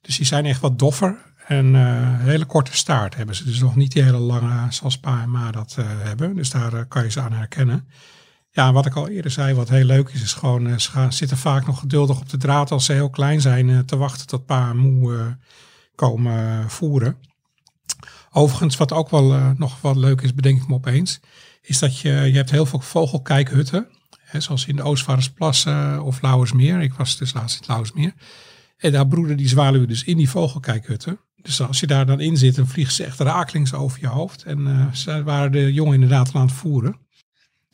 Dus 0.00 0.16
die 0.16 0.26
zijn 0.26 0.46
echt 0.46 0.60
wat 0.60 0.78
doffer. 0.78 1.29
En 1.50 1.74
eh, 1.74 1.82
een 2.20 2.28
hele 2.28 2.44
korte 2.44 2.76
staart 2.76 3.14
hebben 3.14 3.34
ze. 3.34 3.44
Dus 3.44 3.60
nog 3.60 3.76
niet 3.76 3.92
die 3.92 4.02
hele 4.02 4.18
lange 4.18 4.72
zoals 4.72 4.98
pa 4.98 5.22
en 5.22 5.30
ma 5.30 5.50
dat 5.50 5.74
eh, 5.78 5.84
hebben. 5.88 6.34
Dus 6.34 6.50
daar 6.50 6.72
eh, 6.72 6.82
kan 6.88 7.02
je 7.02 7.10
ze 7.10 7.20
aan 7.20 7.32
herkennen. 7.32 7.88
Ja, 8.52 8.72
wat 8.72 8.86
ik 8.86 8.94
al 8.94 9.08
eerder 9.08 9.30
zei, 9.30 9.54
wat 9.54 9.68
heel 9.68 9.84
leuk 9.84 10.08
is, 10.08 10.22
is 10.22 10.32
gewoon, 10.32 10.66
eh, 10.66 10.78
ze 10.78 10.90
gaan, 10.90 11.12
zitten 11.12 11.36
vaak 11.36 11.66
nog 11.66 11.78
geduldig 11.78 12.20
op 12.20 12.28
de 12.28 12.36
draad 12.36 12.70
als 12.70 12.84
ze 12.84 12.92
heel 12.92 13.10
klein 13.10 13.40
zijn, 13.40 13.70
eh, 13.70 13.78
te 13.78 13.96
wachten 13.96 14.26
tot 14.26 14.46
pa 14.46 14.70
en 14.70 14.76
moe 14.76 15.16
eh, 15.16 15.26
komen 15.94 16.60
eh, 16.62 16.68
voeren. 16.68 17.16
Overigens, 18.30 18.76
wat 18.76 18.92
ook 18.92 19.10
wel 19.10 19.32
eh, 19.32 19.50
nog 19.56 19.80
wat 19.80 19.96
leuk 19.96 20.20
is, 20.20 20.34
bedenk 20.34 20.62
ik 20.62 20.68
me 20.68 20.74
opeens, 20.74 21.20
is 21.62 21.78
dat 21.78 21.98
je, 21.98 22.10
je 22.10 22.36
hebt 22.36 22.50
heel 22.50 22.66
veel 22.66 22.80
vogelkijkhutten, 22.80 23.88
hè, 24.18 24.40
zoals 24.40 24.66
in 24.66 24.76
de 24.76 24.82
Oostvaardersplassen 24.82 26.02
of 26.02 26.22
Lauwersmeer. 26.22 26.80
Ik 26.80 26.94
was 26.94 27.16
dus 27.16 27.32
laatst 27.32 27.60
in 27.60 27.66
Lauwersmeer. 27.66 28.14
En 28.76 28.92
daar 28.92 29.06
broeden 29.06 29.36
die 29.36 29.48
zwaluwen 29.48 29.88
dus 29.88 30.04
in 30.04 30.16
die 30.16 30.30
vogelkijkhutten. 30.30 31.20
Dus 31.42 31.62
als 31.62 31.80
je 31.80 31.86
daar 31.86 32.06
dan 32.06 32.20
in 32.20 32.36
zit, 32.36 32.56
dan 32.56 32.66
vliegen 32.66 32.94
ze 32.94 33.04
echt 33.04 33.20
rakelings 33.20 33.74
over 33.74 34.00
je 34.00 34.06
hoofd. 34.06 34.42
En 34.42 34.66
eh, 34.66 34.92
ze 34.92 35.22
waren 35.22 35.52
de 35.52 35.72
jongen 35.72 35.94
inderdaad 35.94 36.34
aan 36.34 36.46
het 36.46 36.52
voeren. 36.52 36.96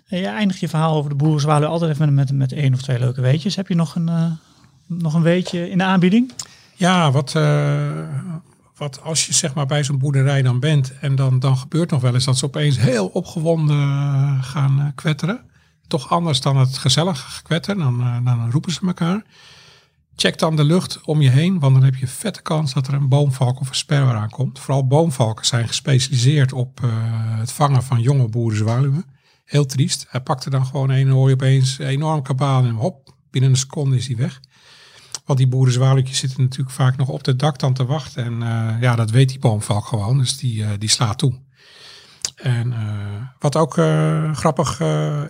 En 0.06 0.18
je 0.18 0.26
eindigt 0.26 0.60
je 0.60 0.68
verhaal 0.68 0.96
over 0.96 1.10
de 1.10 1.16
boerenzwaluw 1.16 1.68
altijd 1.68 1.90
even 1.90 2.14
met, 2.14 2.14
met, 2.14 2.38
met 2.38 2.52
één 2.52 2.74
of 2.74 2.82
twee 2.82 2.98
leuke 2.98 3.20
weetjes. 3.20 3.56
Heb 3.56 3.68
je 3.68 3.74
nog 3.74 3.94
een, 3.94 4.08
eh, 4.08 4.30
nog 4.86 5.14
een 5.14 5.22
weetje 5.22 5.70
in 5.70 5.78
de 5.78 5.84
aanbieding? 5.84 6.32
Ja, 6.74 7.10
wat, 7.10 7.34
eh, 7.34 8.08
wat 8.76 9.02
als 9.02 9.26
je 9.26 9.32
zeg 9.32 9.54
maar 9.54 9.66
bij 9.66 9.84
zo'n 9.84 9.98
boerderij 9.98 10.42
dan 10.42 10.60
bent 10.60 10.92
en 11.00 11.14
dan, 11.14 11.38
dan 11.38 11.56
gebeurt 11.56 11.90
nog 11.90 12.00
wel 12.00 12.14
eens 12.14 12.24
dat 12.24 12.38
ze 12.38 12.44
opeens 12.44 12.78
heel 12.78 13.06
opgewonden 13.06 13.80
eh, 13.80 14.42
gaan 14.42 14.80
eh, 14.80 14.86
kwetteren. 14.94 15.40
Toch 15.86 16.10
anders 16.10 16.40
dan 16.40 16.56
het 16.56 16.78
gezellige 16.78 17.30
gekwetter, 17.30 17.76
dan, 17.76 18.00
eh, 18.00 18.24
dan 18.24 18.50
roepen 18.50 18.72
ze 18.72 18.86
elkaar. 18.86 19.24
Check 20.18 20.38
dan 20.38 20.56
de 20.56 20.64
lucht 20.64 21.00
om 21.04 21.20
je 21.20 21.30
heen, 21.30 21.58
want 21.58 21.74
dan 21.74 21.84
heb 21.84 21.94
je 21.94 22.06
vette 22.06 22.42
kans 22.42 22.74
dat 22.74 22.86
er 22.86 22.94
een 22.94 23.08
boomvalk 23.08 23.60
of 23.60 23.68
een 23.68 23.74
sperwer 23.74 24.14
aankomt. 24.14 24.58
Vooral 24.58 24.86
boomvalken 24.86 25.46
zijn 25.46 25.68
gespecialiseerd 25.68 26.52
op 26.52 26.80
eh, 26.82 26.90
het 27.38 27.52
vangen 27.52 27.82
van 27.82 28.00
jonge 28.00 28.28
boerenzwaluwen. 28.28 29.04
Heel 29.44 29.66
triest. 29.66 30.06
Hij 30.08 30.20
pakte 30.20 30.50
dan 30.50 30.66
gewoon 30.66 30.90
een 30.90 31.06
en 31.06 31.12
hoor 31.12 31.28
je 31.28 31.34
opeens 31.34 31.78
een 31.78 31.86
enorm 31.86 32.22
kabaal 32.22 32.64
en 32.64 32.74
hop, 32.74 33.14
binnen 33.30 33.50
een 33.50 33.56
seconde 33.56 33.96
is 33.96 34.06
hij 34.06 34.16
weg. 34.16 34.40
Want 35.24 35.38
die 35.38 35.48
boerenzwaluwtjes 35.48 36.18
zitten 36.18 36.42
natuurlijk 36.42 36.70
vaak 36.70 36.96
nog 36.96 37.08
op 37.08 37.24
de 37.24 37.36
dak 37.36 37.56
te 37.56 37.84
wachten. 37.84 38.24
En 38.24 38.42
eh, 38.42 38.80
ja, 38.80 38.96
dat 38.96 39.10
weet 39.10 39.28
die 39.28 39.38
boomvalk 39.38 39.86
gewoon. 39.86 40.18
Dus 40.18 40.36
die, 40.36 40.64
eh, 40.64 40.70
die 40.78 40.88
slaat 40.88 41.18
toe. 41.18 41.34
En 42.36 42.74
wat 43.38 43.56
ook 43.56 43.72
grappig 44.32 44.80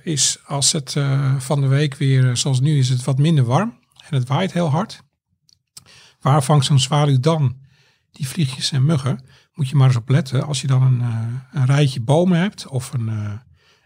is, 0.03 0.39
als 0.47 0.73
het 0.73 0.97
van 1.39 1.61
de 1.61 1.67
week 1.67 1.95
weer, 1.95 2.37
zoals 2.37 2.61
nu 2.61 2.79
is 2.79 2.89
het 2.89 3.05
wat 3.05 3.19
minder 3.19 3.45
warm. 3.45 3.75
En 4.11 4.17
het 4.19 4.29
waait 4.29 4.53
heel 4.53 4.71
hard. 4.71 5.03
Waar 6.21 6.43
vangt 6.43 6.65
zo'n 6.65 6.79
zwaluw 6.79 7.21
dan 7.21 7.57
die 8.11 8.29
vliegjes 8.29 8.73
en 8.73 8.85
muggen? 8.85 9.25
Moet 9.53 9.69
je 9.69 9.77
maar 9.77 9.87
eens 9.87 9.97
op 9.97 10.09
letten. 10.09 10.47
Als 10.47 10.61
je 10.61 10.67
dan 10.67 10.83
een, 10.83 11.01
eh, 11.01 11.27
een 11.53 11.67
rijtje 11.67 12.01
bomen 12.01 12.39
hebt 12.39 12.67
of 12.67 12.93
een, 12.93 13.09
eh, 13.09 13.33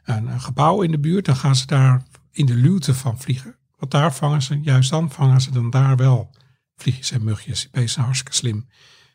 een, 0.05 0.27
een 0.27 0.41
gebouw 0.41 0.83
in 0.83 0.91
de 0.91 0.99
buurt, 0.99 1.25
dan 1.25 1.37
gaan 1.37 1.57
ze 1.57 1.67
daar 1.67 2.03
in 2.31 2.47
de 2.47 2.55
luwte 2.55 2.95
van 2.95 3.19
vliegen. 3.19 3.57
Want 3.77 3.93
daar 3.93 4.15
vangen 4.15 4.43
ze, 4.43 4.61
juist 4.61 4.91
dan 4.91 5.11
vangen 5.11 5.41
ze 5.41 5.51
dan 5.51 5.71
daar 5.71 5.97
wel 5.97 6.35
vliegjes 6.77 7.11
en 7.11 7.25
mugjes. 7.25 7.61
Die 7.61 7.71
beesten 7.71 7.91
zijn 7.91 8.05
hartstikke 8.05 8.37
slim. 8.37 8.69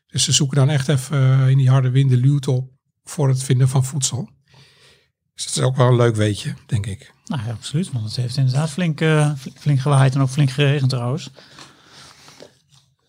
Dus 0.07 0.23
ze 0.23 0.31
zoeken 0.31 0.57
dan 0.57 0.69
echt 0.69 0.87
even 0.87 1.17
eh, 1.17 1.49
in 1.49 1.57
die 1.57 1.69
harde 1.69 1.89
wind 1.89 2.09
de 2.09 2.17
luwte 2.17 2.51
op 2.51 2.71
voor 3.03 3.27
het 3.27 3.43
vinden 3.43 3.69
van 3.69 3.85
voedsel. 3.85 4.29
Dus 5.35 5.45
dat 5.45 5.55
is 5.55 5.61
ook 5.61 5.75
wel 5.75 5.87
een 5.87 5.95
leuk 5.95 6.15
weetje, 6.15 6.53
denk 6.65 6.85
ik. 6.85 7.13
Nou 7.25 7.41
ja, 7.45 7.51
absoluut. 7.51 7.91
Want 7.91 8.05
het 8.05 8.15
heeft 8.15 8.37
inderdaad 8.37 8.69
flink, 8.69 9.01
eh, 9.01 9.31
flink 9.57 9.79
gewaaid 9.79 10.15
en 10.15 10.21
ook 10.21 10.29
flink 10.29 10.51
geregend 10.51 10.89
trouwens. 10.89 11.29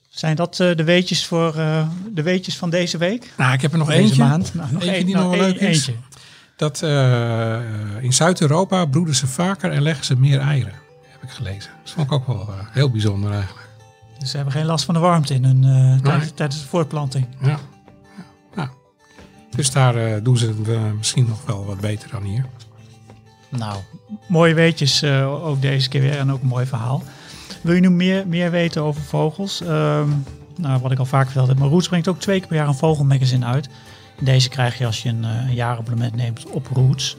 Zijn 0.08 0.36
dat 0.36 0.60
eh, 0.60 0.76
de 0.76 0.84
weetjes 0.84 1.26
voor 1.26 1.54
eh, 1.56 1.88
de 2.12 2.22
weetjes 2.22 2.56
van 2.56 2.70
deze 2.70 2.98
week? 2.98 3.32
Nou, 3.36 3.52
ik 3.52 3.60
heb 3.62 3.72
er 3.72 3.78
nog 3.78 3.88
Deze 3.88 4.00
eentje. 4.02 4.22
maand? 4.22 4.54
Nou, 4.54 4.72
nog 4.72 4.82
Eentje 4.82 5.04
die 5.04 5.14
nou, 5.14 5.26
nog 5.26 5.36
wel 5.36 5.44
één- 5.46 5.52
leuk 5.52 5.60
is. 5.70 5.86
Eentje. 5.86 5.94
Dat 6.56 6.82
in 8.00 8.12
Zuid-Europa 8.12 8.84
broeden 8.84 9.14
ze 9.14 9.26
vaker 9.26 9.70
en 9.72 9.82
leggen 9.82 10.04
ze 10.04 10.16
meer 10.16 10.40
eieren, 10.40 10.72
heb 11.08 11.22
ik 11.22 11.30
gelezen. 11.30 11.70
Dat 11.82 11.92
vond 11.92 12.06
ik 12.06 12.12
ook 12.12 12.26
wel 12.26 12.48
heel 12.70 12.90
bijzonder 12.90 13.32
eigenlijk. 13.32 13.68
Dus 14.18 14.30
ze 14.30 14.36
hebben 14.36 14.54
geen 14.54 14.64
last 14.64 14.84
van 14.84 14.94
de 14.94 15.00
warmte 15.00 15.34
in 15.34 15.44
hun, 15.44 15.60
tijdens, 16.02 16.30
tijdens 16.34 16.60
de 16.62 16.68
voortplanting. 16.68 17.26
Ja. 17.42 17.58
Dus 19.50 19.70
daar 19.70 19.96
eh, 19.96 20.22
doen 20.22 20.36
ze 20.36 20.46
het 20.46 20.68
eh, 20.68 20.82
misschien 20.96 21.26
nog 21.28 21.44
wel 21.46 21.64
wat 21.64 21.80
beter 21.80 22.10
dan 22.10 22.22
hier. 22.22 22.46
Nou, 23.48 23.80
mooie 24.28 24.54
weetjes 24.54 25.02
uh, 25.02 25.46
ook 25.46 25.60
deze 25.60 25.88
keer 25.88 26.00
weer 26.00 26.18
en 26.18 26.32
ook 26.32 26.42
een 26.42 26.48
mooi 26.48 26.66
verhaal. 26.66 27.02
Wil 27.62 27.74
je 27.74 27.80
nu 27.80 27.90
meer, 27.90 28.26
meer 28.26 28.50
weten 28.50 28.82
over 28.82 29.02
vogels? 29.02 29.60
Ehm, 29.60 30.08
nou, 30.56 30.80
wat 30.80 30.92
ik 30.92 30.98
al 30.98 31.04
vaak 31.04 31.24
verteld 31.24 31.48
heb, 31.48 31.58
maar 31.58 31.68
Roots 31.68 31.88
brengt 31.88 32.08
ook 32.08 32.20
twee 32.20 32.38
keer 32.38 32.48
per 32.48 32.56
jaar 32.56 32.68
een 32.68 32.74
vogelmagazine 32.74 33.46
uit. 33.46 33.68
Deze 34.20 34.48
krijg 34.48 34.78
je 34.78 34.86
als 34.86 35.02
je 35.02 35.08
een, 35.08 35.54
jaarabonnement 35.54 36.14
neemt 36.14 36.46
op 36.50 36.66
Roots. 36.72 37.16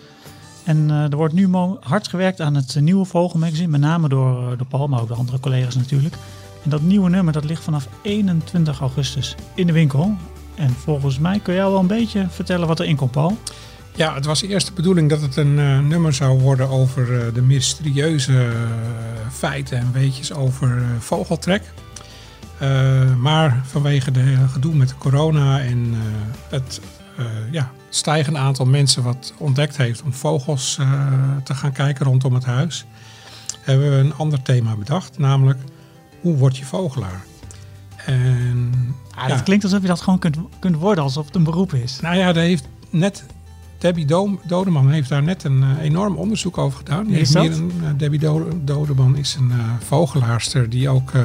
En 0.64 0.90
er 0.90 1.16
wordt 1.16 1.34
nu 1.34 1.56
hard 1.80 2.08
gewerkt 2.08 2.42
aan 2.42 2.56
het 2.56 2.76
nieuwe 2.80 3.06
vogelmagazine, 3.06 3.68
met 3.68 3.82
name 3.82 4.10
door, 4.10 4.42
uh, 4.42 4.58
door 4.58 4.68
Paul, 4.68 4.88
maar 4.88 5.02
ook 5.02 5.08
de 5.08 5.14
andere 5.14 5.40
collega's 5.40 5.76
natuurlijk. 5.76 6.16
En 6.64 6.70
dat 6.70 6.82
nieuwe 6.82 7.10
nummer 7.10 7.34
dat 7.34 7.46
ligt 7.46 7.64
vanaf 7.64 7.88
21 8.02 8.80
augustus 8.80 9.36
in 9.56 9.68
de 9.68 9.74
winkel. 9.74 10.16
En 10.58 10.70
volgens 10.70 11.20
mij 11.20 11.40
kun 11.40 11.54
jij 11.54 11.64
wel 11.64 11.80
een 11.80 11.88
beetje 11.88 12.28
vertellen 12.30 12.68
wat 12.68 12.80
erin 12.80 12.96
komt, 12.96 13.12
Paul. 13.12 13.38
Ja, 13.96 14.14
het 14.14 14.26
was 14.26 14.42
eerst 14.42 14.68
de 14.68 14.74
bedoeling 14.74 15.10
dat 15.10 15.22
het 15.22 15.36
een 15.36 15.58
uh, 15.58 15.80
nummer 15.80 16.14
zou 16.14 16.40
worden 16.40 16.70
over 16.70 17.34
de 17.34 17.42
mysterieuze 17.42 18.52
feiten 19.32 19.78
en 19.78 19.92
weetjes 19.92 20.34
over 20.34 20.84
vogeltrek. 21.00 21.64
maar 23.18 23.62
vanwege 23.66 24.12
de 24.12 24.20
hele 24.20 24.48
gedoe 24.48 24.76
met 24.76 24.90
de 24.90 24.96
corona 24.98 25.60
en 25.60 25.94
het 26.50 26.82
ja, 27.52 27.72
stijgend 27.90 28.38
aantal 28.38 28.66
mensen 28.66 29.04
wat 29.04 29.34
ontdekt 29.38 29.78
heeft 29.78 30.02
om 30.02 30.14
vogels 30.14 30.80
te 31.44 31.56
gaan 31.56 31.72
kijken 31.72 32.06
rondom 32.06 32.34
het 32.34 32.46
huis, 32.46 32.86
hebben 33.62 33.90
we 33.90 33.96
een 33.96 34.16
ander 34.16 34.42
thema 34.42 34.76
bedacht, 34.76 35.18
namelijk 35.18 35.60
hoe 36.22 36.36
word 36.36 36.58
je 36.58 36.66
vogelaar? 36.66 37.24
En, 38.08 38.72
ah, 39.16 39.28
ja, 39.28 39.28
dat 39.28 39.44
klinkt 39.44 39.64
alsof 39.64 39.82
je 39.82 39.88
dat 39.88 40.02
gewoon 40.02 40.20
kunt, 40.20 40.38
kunt 40.60 40.76
worden, 40.76 41.04
alsof 41.04 41.26
het 41.26 41.36
een 41.36 41.44
beroep 41.44 41.74
is. 41.74 42.00
Nou 42.00 42.16
ja, 42.16 42.34
daar 42.34 42.44
heeft 42.44 42.68
net 42.90 43.26
Debbie 43.78 44.06
Dodeman 44.46 44.90
heeft 44.90 45.10
daar 45.10 45.24
net 45.24 45.44
een 45.44 45.62
uh, 45.62 45.82
enorm 45.82 46.16
onderzoek 46.16 46.58
over 46.58 46.78
gedaan. 46.78 47.06
Die 47.06 47.20
is 47.20 47.32
dat? 47.32 47.46
Een, 47.46 47.72
uh, 47.82 47.90
Debbie 47.98 48.20
Dodeman 48.64 49.18
is 49.18 49.36
een 49.36 49.52
vogelaarster 49.80 50.70
die 50.70 50.90
ook 50.90 51.12
uh, 51.14 51.22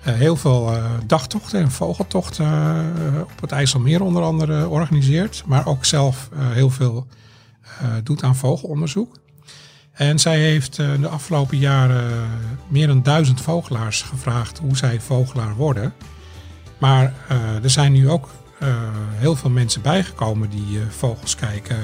heel 0.00 0.36
veel 0.36 0.72
dagtochten 1.06 1.60
en 1.60 1.70
vogeltochten 1.70 2.46
op 3.22 3.40
het 3.40 3.52
IJsselmeer 3.52 4.02
onder 4.02 4.22
andere 4.22 4.68
organiseert. 4.68 5.42
Maar 5.46 5.66
ook 5.66 5.84
zelf 5.84 6.28
heel 6.34 6.70
veel 6.70 7.06
doet 8.02 8.22
aan 8.22 8.36
vogelonderzoek. 8.36 9.16
En 10.00 10.18
zij 10.18 10.38
heeft 10.38 10.76
de 10.76 11.08
afgelopen 11.08 11.58
jaren 11.58 12.30
meer 12.68 12.86
dan 12.86 13.02
duizend 13.02 13.40
vogelaars 13.40 14.02
gevraagd 14.02 14.58
hoe 14.58 14.76
zij 14.76 15.00
vogelaar 15.00 15.54
worden. 15.54 15.92
Maar 16.78 17.14
er 17.62 17.70
zijn 17.70 17.92
nu 17.92 18.10
ook 18.10 18.28
heel 19.14 19.36
veel 19.36 19.50
mensen 19.50 19.82
bijgekomen 19.82 20.50
die 20.50 20.80
vogels 20.88 21.34
kijken 21.34 21.76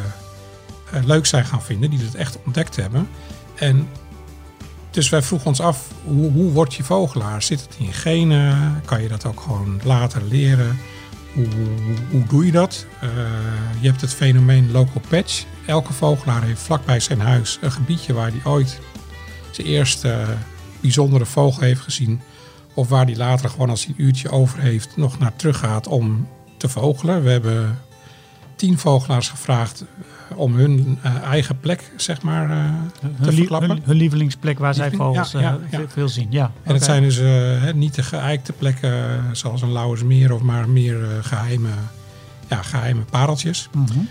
leuk 1.04 1.26
zijn 1.26 1.44
gaan 1.44 1.62
vinden, 1.62 1.90
die 1.90 1.98
het 1.98 2.14
echt 2.14 2.38
ontdekt 2.44 2.76
hebben. 2.76 3.08
En 3.54 3.88
dus 4.90 5.08
wij 5.08 5.22
vroegen 5.22 5.48
ons 5.48 5.60
af, 5.60 5.88
hoe, 6.04 6.30
hoe 6.30 6.52
word 6.52 6.74
je 6.74 6.84
vogelaar? 6.84 7.42
Zit 7.42 7.60
het 7.60 7.76
in 7.78 7.92
genen? 7.92 8.80
Kan 8.84 9.02
je 9.02 9.08
dat 9.08 9.26
ook 9.26 9.40
gewoon 9.40 9.80
later 9.84 10.22
leren? 10.22 10.78
Hoe, 11.36 12.26
doe 12.28 12.46
je 12.46 12.52
dat? 12.52 12.86
Uh, 13.02 13.10
je 13.80 13.88
hebt 13.88 14.00
het 14.00 14.14
fenomeen 14.14 14.70
local 14.70 15.00
patch. 15.08 15.44
Elke 15.66 15.92
vogelaar 15.92 16.42
heeft 16.42 16.62
vlakbij 16.62 17.00
zijn 17.00 17.20
huis 17.20 17.58
een 17.60 17.72
gebiedje 17.72 18.12
waar 18.12 18.30
hij 18.30 18.40
ooit 18.44 18.80
zijn 19.50 19.66
eerste 19.66 20.24
bijzondere 20.80 21.26
vogel 21.26 21.62
heeft 21.62 21.80
gezien. 21.80 22.20
Of 22.74 22.88
waar 22.88 23.04
hij 23.04 23.16
later 23.16 23.50
gewoon 23.50 23.70
als 23.70 23.84
hij 23.84 23.94
een 23.96 24.04
uurtje 24.04 24.30
over 24.30 24.60
heeft 24.60 24.96
nog 24.96 25.18
naar 25.18 25.36
terug 25.36 25.58
gaat 25.58 25.86
om 25.86 26.28
te 26.56 26.68
vogelen. 26.68 27.22
We 27.22 27.30
hebben 27.30 27.78
tien 28.56 28.78
vogelaars 28.78 29.28
gevraagd 29.28 29.84
om 30.34 30.54
hun 30.54 30.98
uh, 31.04 31.22
eigen 31.22 31.60
plek, 31.60 31.92
zeg 31.96 32.22
maar, 32.22 32.50
uh, 32.50 32.64
te 33.22 33.32
verklappen. 33.32 33.70
Hun, 33.70 33.82
hun, 33.84 33.96
lievelingsplek 33.96 34.58
waar 34.58 34.74
zij 34.74 34.90
vogels 34.90 35.32
ja, 35.32 35.40
ja, 35.40 35.58
ja. 35.70 35.80
veel 35.88 36.08
zien. 36.08 36.26
Ja, 36.30 36.44
en 36.44 36.50
okay. 36.60 36.74
het 36.74 36.84
zijn 36.84 37.02
dus 37.02 37.20
niet 37.74 37.94
de 37.94 38.02
geëikte 38.02 38.52
plekken 38.52 39.20
zoals 39.32 39.62
een 39.62 39.72
Lauwersmeer 39.72 40.32
of 40.32 40.40
maar 40.40 40.68
meer 40.68 40.96
geheime, 41.22 41.68
ja, 42.48 42.62
geheime 42.62 43.00
pareltjes. 43.10 43.68
Mm 43.72 43.86
-hmm. 43.86 44.08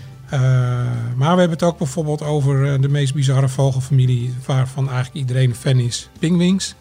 maar 1.16 1.34
we 1.34 1.40
hebben 1.40 1.58
het 1.58 1.62
ook 1.62 1.78
bijvoorbeeld 1.78 2.22
over 2.22 2.80
de 2.80 2.88
meest 2.88 3.14
bizarre 3.14 3.48
vogelfamilie 3.48 4.34
waarvan 4.46 4.84
eigenlijk 4.84 5.16
iedereen 5.16 5.48
een 5.48 5.56
fan 5.56 5.78
is. 5.78 6.08
Pingwings. 6.18 6.74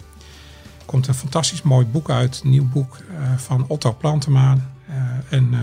Er 0.79 0.85
komt 0.85 1.07
een 1.07 1.13
fantastisch 1.13 1.61
mooi 1.61 1.85
boek 1.85 2.09
uit, 2.09 2.41
een 2.43 2.49
nieuw 2.49 2.67
boek 2.67 2.97
van 3.35 3.65
Otto 3.67 3.95
Plantema. 3.99 4.57
en 5.29 5.53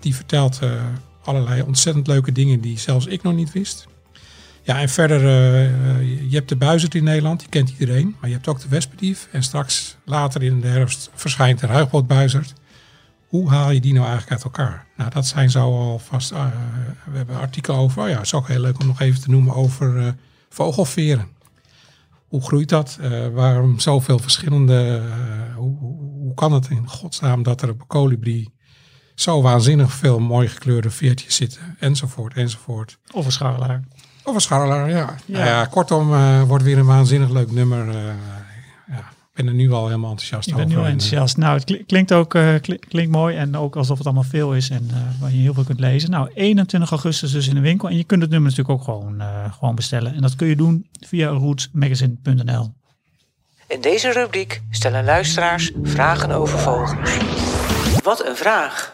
die 0.00 0.14
vertelt 0.14 0.60
allerlei 1.24 1.62
ontzettend 1.62 2.06
leuke 2.06 2.32
dingen 2.32 2.60
die 2.60 2.78
zelfs 2.78 3.06
ik 3.06 3.22
nog 3.22 3.34
niet 3.34 3.52
wist. 3.52 3.86
Ja, 4.64 4.80
en 4.80 4.88
verder, 4.88 5.20
uh, 5.20 6.30
je 6.30 6.36
hebt 6.36 6.48
de 6.48 6.56
buizerd 6.56 6.94
in 6.94 7.04
Nederland, 7.04 7.40
die 7.40 7.48
kent 7.48 7.70
iedereen. 7.78 8.16
Maar 8.20 8.28
je 8.28 8.34
hebt 8.34 8.48
ook 8.48 8.60
de 8.60 8.68
wespendief. 8.68 9.28
En 9.30 9.42
straks, 9.42 9.96
later 10.04 10.42
in 10.42 10.60
de 10.60 10.66
herfst, 10.66 11.10
verschijnt 11.14 11.60
de 11.60 11.66
ruigbootbuizerd. 11.66 12.52
Hoe 13.26 13.50
haal 13.50 13.70
je 13.70 13.80
die 13.80 13.92
nou 13.92 14.06
eigenlijk 14.06 14.32
uit 14.32 14.44
elkaar? 14.44 14.86
Nou, 14.96 15.10
dat 15.10 15.26
zijn 15.26 15.50
zo 15.50 15.60
alvast... 15.60 16.32
Uh, 16.32 16.46
we 17.10 17.16
hebben 17.16 17.34
een 17.34 17.40
artikel 17.40 17.76
over, 17.76 18.02
oh 18.02 18.08
ja, 18.08 18.14
het 18.14 18.24
is 18.24 18.34
ook 18.34 18.48
heel 18.48 18.60
leuk 18.60 18.80
om 18.80 18.86
nog 18.86 19.00
even 19.00 19.20
te 19.20 19.30
noemen 19.30 19.54
over 19.54 19.96
uh, 19.96 20.08
vogelveren. 20.48 21.28
Hoe 22.28 22.42
groeit 22.42 22.68
dat? 22.68 22.98
waarom 23.32 23.78
zoveel 23.78 24.18
verschillende... 24.18 25.02
Hoe, 25.56 25.78
hoe, 25.78 26.34
kan 26.34 26.52
het 26.52 26.70
in 26.70 26.88
godsnaam 26.88 27.42
dat 27.42 27.62
er 27.62 27.68
een 27.68 27.86
kolibrie 27.86 28.53
zo 29.14 29.42
waanzinnig 29.42 29.92
veel 29.92 30.18
mooi 30.18 30.48
gekleurde 30.48 30.90
veertjes 30.90 31.36
zitten, 31.36 31.76
enzovoort, 31.78 32.34
enzovoort. 32.34 32.98
Of 33.12 33.24
een 33.24 33.32
scharrelaar. 33.32 33.82
Of 34.24 34.34
een 34.34 34.40
scharrelaar, 34.40 34.90
ja. 34.90 35.14
Ja. 35.26 35.38
Nou 35.38 35.46
ja 35.46 35.64
kortom, 35.64 36.12
uh, 36.12 36.42
wordt 36.42 36.64
weer 36.64 36.78
een 36.78 36.86
waanzinnig 36.86 37.30
leuk 37.30 37.52
nummer. 37.52 37.88
Uh, 37.88 37.94
ja, 38.86 38.98
ik 38.98 39.34
ben 39.34 39.46
er 39.46 39.54
nu 39.54 39.72
al 39.72 39.86
helemaal 39.86 40.10
enthousiast 40.10 40.48
over. 40.48 40.62
Ik 40.62 40.68
ben 40.68 40.76
nu 40.76 40.84
enthousiast. 40.84 41.36
Nou, 41.36 41.58
het 41.58 41.86
klinkt 41.86 42.12
ook 42.12 42.34
uh, 42.34 42.54
klinkt 42.88 43.12
mooi 43.12 43.36
en 43.36 43.56
ook 43.56 43.76
alsof 43.76 43.96
het 43.98 44.06
allemaal 44.06 44.24
veel 44.24 44.54
is 44.54 44.70
en 44.70 44.90
waar 45.20 45.30
je 45.30 45.36
heel 45.36 45.54
veel 45.54 45.64
kunt 45.64 45.80
lezen. 45.80 46.10
Nou, 46.10 46.30
21 46.34 46.90
augustus 46.90 47.32
dus 47.32 47.48
in 47.48 47.54
de 47.54 47.60
winkel 47.60 47.88
en 47.88 47.96
je 47.96 48.04
kunt 48.04 48.22
het 48.22 48.30
nummer 48.30 48.50
natuurlijk 48.50 48.78
ook 48.78 48.84
gewoon, 48.84 49.22
gewoon 49.58 49.74
bestellen. 49.74 50.14
En 50.14 50.20
dat 50.20 50.36
kun 50.36 50.46
je 50.46 50.56
doen 50.56 50.86
via 51.00 51.28
rootsmagazine.nl. 51.28 52.72
In 53.66 53.80
deze 53.80 54.12
rubriek 54.12 54.62
stellen 54.70 55.04
luisteraars 55.04 55.72
vragen 55.82 56.30
over 56.30 56.58
vogels. 56.58 56.92
Wat 58.02 58.26
een 58.26 58.36
vraag! 58.36 58.93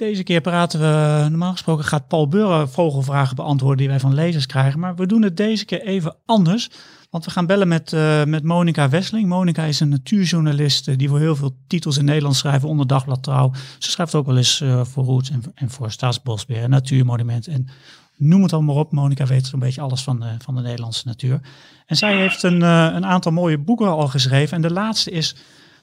Deze 0.00 0.22
keer 0.22 0.40
praten 0.40 0.80
we, 0.80 1.26
normaal 1.28 1.52
gesproken 1.52 1.84
gaat 1.84 2.08
Paul 2.08 2.28
Burre 2.28 2.66
vogelvragen 2.68 3.36
beantwoorden 3.36 3.78
die 3.78 3.88
wij 3.88 4.00
van 4.00 4.14
lezers 4.14 4.46
krijgen. 4.46 4.80
Maar 4.80 4.96
we 4.96 5.06
doen 5.06 5.22
het 5.22 5.36
deze 5.36 5.64
keer 5.64 5.82
even 5.82 6.16
anders. 6.26 6.70
Want 7.10 7.24
we 7.24 7.30
gaan 7.30 7.46
bellen 7.46 7.68
met, 7.68 7.92
uh, 7.92 8.24
met 8.24 8.44
Monica 8.44 8.88
Wesseling. 8.88 9.28
Monica 9.28 9.64
is 9.64 9.80
een 9.80 9.88
natuurjournalist 9.88 10.88
uh, 10.88 10.98
die 10.98 11.08
voor 11.08 11.18
heel 11.18 11.36
veel 11.36 11.56
titels 11.66 11.98
in 11.98 12.04
Nederland 12.04 12.36
schrijft 12.36 12.64
onder 12.64 12.86
Dagblad 12.86 13.22
Trouw. 13.22 13.52
Ze 13.78 13.90
schrijft 13.90 14.14
ook 14.14 14.26
wel 14.26 14.36
eens 14.36 14.60
uh, 14.60 14.84
voor 14.84 15.04
Roots 15.04 15.30
en, 15.30 15.42
en 15.54 15.70
voor 15.70 15.90
Staatsbosbeheer, 15.90 16.68
Natuurmonument 16.68 17.46
en 17.46 17.68
noem 18.16 18.42
het 18.42 18.52
allemaal 18.52 18.76
op. 18.76 18.92
Monica 18.92 19.26
weet 19.26 19.46
zo'n 19.46 19.60
beetje 19.60 19.80
alles 19.80 20.02
van 20.02 20.20
de, 20.20 20.34
van 20.38 20.54
de 20.54 20.62
Nederlandse 20.62 21.06
natuur. 21.06 21.40
En 21.86 21.96
zij 21.96 22.16
heeft 22.16 22.42
een, 22.42 22.60
een 22.62 23.06
aantal 23.06 23.32
mooie 23.32 23.58
boeken 23.58 23.88
al 23.88 24.08
geschreven. 24.08 24.56
En 24.56 24.62
de 24.62 24.72
laatste 24.72 25.10
is 25.10 25.36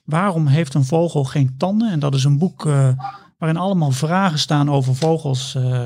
Waarom 0.03 0.47
heeft 0.47 0.73
een 0.73 0.85
vogel 0.85 1.23
geen 1.23 1.55
tanden? 1.57 1.91
En 1.91 1.99
dat 1.99 2.13
is 2.13 2.23
een 2.23 2.37
boek 2.37 2.65
waarin 3.37 3.57
allemaal 3.57 3.91
vragen 3.91 4.39
staan 4.39 4.69
over 4.69 4.95
vogels. 4.95 5.55
Uh, 5.55 5.81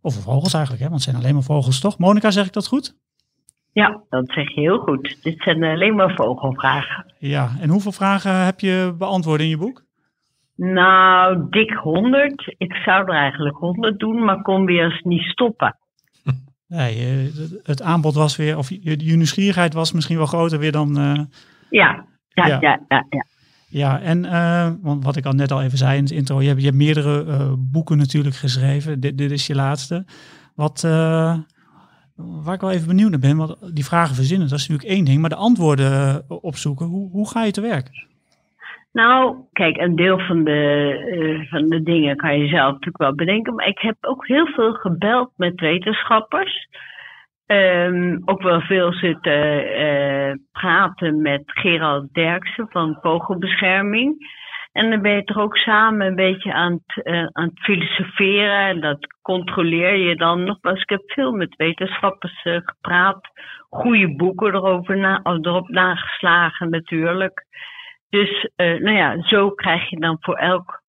over 0.00 0.22
vogels 0.22 0.54
eigenlijk, 0.54 0.82
hè? 0.82 0.88
want 0.88 1.04
het 1.04 1.10
zijn 1.10 1.22
alleen 1.22 1.34
maar 1.34 1.42
vogels 1.42 1.80
toch? 1.80 1.98
Monika, 1.98 2.30
zeg 2.30 2.46
ik 2.46 2.52
dat 2.52 2.66
goed? 2.66 2.96
Ja, 3.72 4.00
dat 4.08 4.30
zeg 4.30 4.54
je 4.54 4.60
heel 4.60 4.78
goed. 4.78 5.18
Dit 5.22 5.42
zijn 5.42 5.64
alleen 5.64 5.94
maar 5.94 6.14
vogelvragen. 6.14 7.04
Ja, 7.18 7.50
en 7.60 7.68
hoeveel 7.68 7.92
vragen 7.92 8.44
heb 8.44 8.60
je 8.60 8.94
beantwoord 8.98 9.40
in 9.40 9.48
je 9.48 9.56
boek? 9.56 9.84
Nou, 10.56 11.46
dik 11.50 11.70
honderd. 11.70 12.54
Ik 12.58 12.72
zou 12.72 13.08
er 13.08 13.14
eigenlijk 13.14 13.56
honderd 13.56 13.98
doen, 13.98 14.24
maar 14.24 14.42
kon 14.42 14.64
weer 14.64 14.84
eens 14.84 15.02
niet 15.02 15.22
stoppen. 15.22 15.76
Nee, 16.68 17.32
het 17.62 17.82
aanbod 17.82 18.14
was 18.14 18.36
weer, 18.36 18.58
of 18.58 18.68
je, 18.68 19.06
je 19.06 19.16
nieuwsgierigheid 19.16 19.74
was 19.74 19.92
misschien 19.92 20.16
wel 20.16 20.26
groter 20.26 20.58
weer 20.58 20.72
dan... 20.72 20.98
Uh... 20.98 21.20
Ja, 21.70 22.04
ja, 22.28 22.46
ja, 22.46 22.58
ja, 22.60 22.80
ja, 22.88 23.06
ja. 23.10 23.24
Ja, 23.70 24.00
en 24.00 24.22
want 24.82 25.04
wat 25.04 25.16
ik 25.16 25.26
al 25.26 25.32
net 25.32 25.52
al 25.52 25.62
even 25.62 25.78
zei 25.78 25.96
in 25.96 26.02
het 26.02 26.12
intro, 26.12 26.40
je 26.40 26.48
hebt, 26.48 26.60
je 26.60 26.66
hebt 26.66 26.78
meerdere 26.78 27.24
uh, 27.24 27.52
boeken 27.58 27.98
natuurlijk 27.98 28.34
geschreven. 28.34 29.00
Dit, 29.00 29.18
dit 29.18 29.30
is 29.30 29.46
je 29.46 29.54
laatste. 29.54 30.04
Wat, 30.54 30.82
uh, 30.86 31.36
waar 32.16 32.54
ik 32.54 32.60
wel 32.60 32.70
even 32.70 32.86
benieuwd 32.86 33.10
naar 33.10 33.18
ben, 33.18 33.36
want 33.36 33.74
die 33.74 33.84
vragen 33.84 34.14
verzinnen, 34.14 34.48
dat 34.48 34.58
is 34.58 34.68
natuurlijk 34.68 34.96
één 34.96 35.04
ding, 35.04 35.20
maar 35.20 35.30
de 35.30 35.36
antwoorden 35.36 36.24
opzoeken, 36.28 36.86
hoe, 36.86 37.10
hoe 37.10 37.28
ga 37.28 37.44
je 37.44 37.50
te 37.50 37.60
werk? 37.60 38.06
Nou, 38.92 39.36
kijk, 39.52 39.76
een 39.76 39.96
deel 39.96 40.18
van 40.18 40.44
de, 40.44 41.46
van 41.50 41.68
de 41.68 41.82
dingen 41.82 42.16
kan 42.16 42.38
je 42.38 42.48
zelf 42.48 42.70
natuurlijk 42.72 42.98
wel 42.98 43.14
bedenken, 43.14 43.54
maar 43.54 43.68
ik 43.68 43.78
heb 43.78 43.96
ook 44.00 44.26
heel 44.26 44.46
veel 44.46 44.72
gebeld 44.72 45.30
met 45.36 45.60
wetenschappers. 45.60 46.68
Um, 47.50 48.22
ook 48.24 48.42
wel 48.42 48.60
veel 48.60 48.92
zitten 48.92 49.66
uh, 49.80 50.34
praten 50.52 51.22
met 51.22 51.42
Gerald 51.44 52.12
Derksen 52.12 52.66
van 52.70 52.98
Vogelbescherming. 53.00 54.16
En 54.72 54.90
dan 54.90 55.02
ben 55.02 55.12
je 55.12 55.24
toch 55.24 55.36
ook 55.36 55.56
samen 55.56 56.06
een 56.06 56.14
beetje 56.14 56.52
aan 56.52 56.72
het, 56.72 57.04
eh, 57.04 57.26
aan 57.32 57.48
het 57.48 57.60
filosoferen. 57.60 58.66
En 58.68 58.80
dat 58.80 58.98
controleer 59.22 59.96
je 59.96 60.16
dan 60.16 60.44
nog. 60.44 60.58
eens. 60.62 60.82
ik 60.82 60.88
heb 60.88 61.02
veel 61.06 61.32
met 61.32 61.56
wetenschappers 61.56 62.42
eh, 62.42 62.56
gepraat. 62.64 63.28
Goede 63.68 64.16
boeken 64.16 64.54
erover 64.54 64.96
na, 64.96 65.20
erop 65.22 65.68
nageslagen 65.68 66.70
natuurlijk. 66.70 67.46
Dus 68.08 68.50
nou 68.56 68.92
ja, 68.92 69.22
zo 69.22 69.50
krijg 69.50 69.90
je 69.90 70.00
dan 70.00 70.16
voor 70.20 70.36
elk 70.36 70.82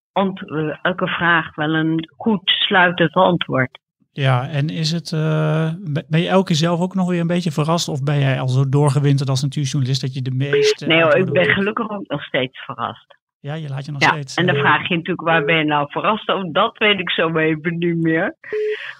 elke 0.81 1.07
vraag 1.07 1.55
wel 1.55 1.75
een 1.75 2.09
goed 2.17 2.49
sluitend 2.49 3.13
antwoord. 3.13 3.79
Ja, 4.11 4.49
en 4.49 4.69
is 4.69 4.91
het, 4.91 5.11
uh, 5.11 5.73
ben 6.07 6.21
je 6.21 6.27
elke 6.27 6.45
keer 6.45 6.55
zelf 6.55 6.79
ook 6.79 6.95
nog 6.95 7.09
weer 7.09 7.19
een 7.19 7.27
beetje 7.27 7.51
verrast? 7.51 7.87
Of 7.87 8.03
ben 8.03 8.19
jij 8.19 8.39
al 8.39 8.47
zo 8.47 8.69
doorgewinterd 8.69 9.29
als 9.29 9.41
natuurjournalist 9.41 10.01
dat 10.01 10.13
je 10.13 10.21
de 10.21 10.31
meeste... 10.31 10.85
Nee 10.87 11.01
hoor, 11.01 11.15
ik 11.15 11.31
ben 11.31 11.45
gelukkig 11.45 11.89
ook 11.89 12.07
nog 12.07 12.23
steeds 12.23 12.59
verrast. 12.65 13.17
Ja, 13.39 13.53
je 13.53 13.69
laat 13.69 13.85
je 13.85 13.91
nog 13.91 14.01
ja, 14.01 14.09
steeds... 14.09 14.35
en 14.35 14.45
dan 14.45 14.55
uh, 14.55 14.61
vraag 14.61 14.87
je 14.87 14.95
natuurlijk, 14.95 15.27
waar 15.27 15.45
ben 15.45 15.57
je 15.57 15.63
nou 15.63 15.91
verrast 15.91 16.29
over? 16.29 16.51
Dat 16.51 16.77
weet 16.77 16.99
ik 16.99 17.09
zo 17.09 17.37
even 17.37 17.77
niet 17.77 18.01
meer. 18.01 18.35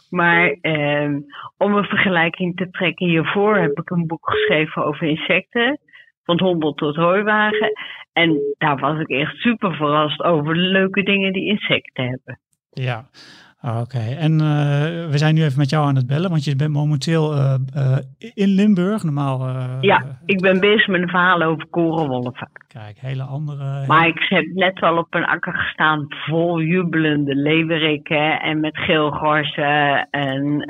Maar 0.09 0.57
uh, 0.61 1.17
om 1.57 1.75
een 1.75 1.83
vergelijking 1.83 2.55
te 2.55 2.69
trekken, 2.69 3.07
hiervoor 3.07 3.57
heb 3.57 3.79
ik 3.79 3.89
een 3.89 4.07
boek 4.07 4.29
geschreven 4.29 4.85
over 4.85 5.07
insecten. 5.07 5.79
Van 6.23 6.39
hombel 6.39 6.73
tot 6.73 6.95
hooiwagen. 6.95 7.71
En 8.13 8.39
daar 8.57 8.79
was 8.79 8.99
ik 8.99 9.09
echt 9.09 9.35
super 9.35 9.75
verrast 9.75 10.23
over 10.23 10.53
de 10.53 10.59
leuke 10.59 11.03
dingen 11.03 11.33
die 11.33 11.45
insecten 11.45 12.03
hebben. 12.03 12.39
Ja, 12.69 13.09
Oké, 13.61 14.15
en 14.19 14.31
uh, 14.31 15.09
we 15.09 15.17
zijn 15.17 15.35
nu 15.35 15.43
even 15.43 15.57
met 15.57 15.69
jou 15.69 15.85
aan 15.85 15.95
het 15.95 16.07
bellen, 16.07 16.29
want 16.29 16.43
je 16.43 16.55
bent 16.55 16.71
momenteel 16.71 17.35
uh, 17.35 17.53
uh, 17.75 17.97
in 18.33 18.47
Limburg, 18.47 19.03
normaal. 19.03 19.39
ja, 19.81 20.19
ik 20.25 20.41
ben 20.41 20.59
bezig 20.59 20.87
met 20.87 21.01
een 21.01 21.09
verhaal 21.09 21.41
over 21.41 21.67
korenwolven. 21.69 22.49
Kijk, 22.67 22.97
hele 22.99 23.23
andere. 23.23 23.87
Maar 23.87 24.07
ik 24.07 24.25
heb 24.29 24.45
net 24.53 24.79
wel 24.79 24.97
op 24.97 25.13
een 25.13 25.25
akker 25.25 25.53
gestaan 25.53 26.05
vol 26.09 26.61
jubelende 26.61 27.35
leeuweriken 27.35 28.39
en 28.39 28.59
met 28.59 28.77
geelgorsen 28.77 30.07
en 30.09 30.63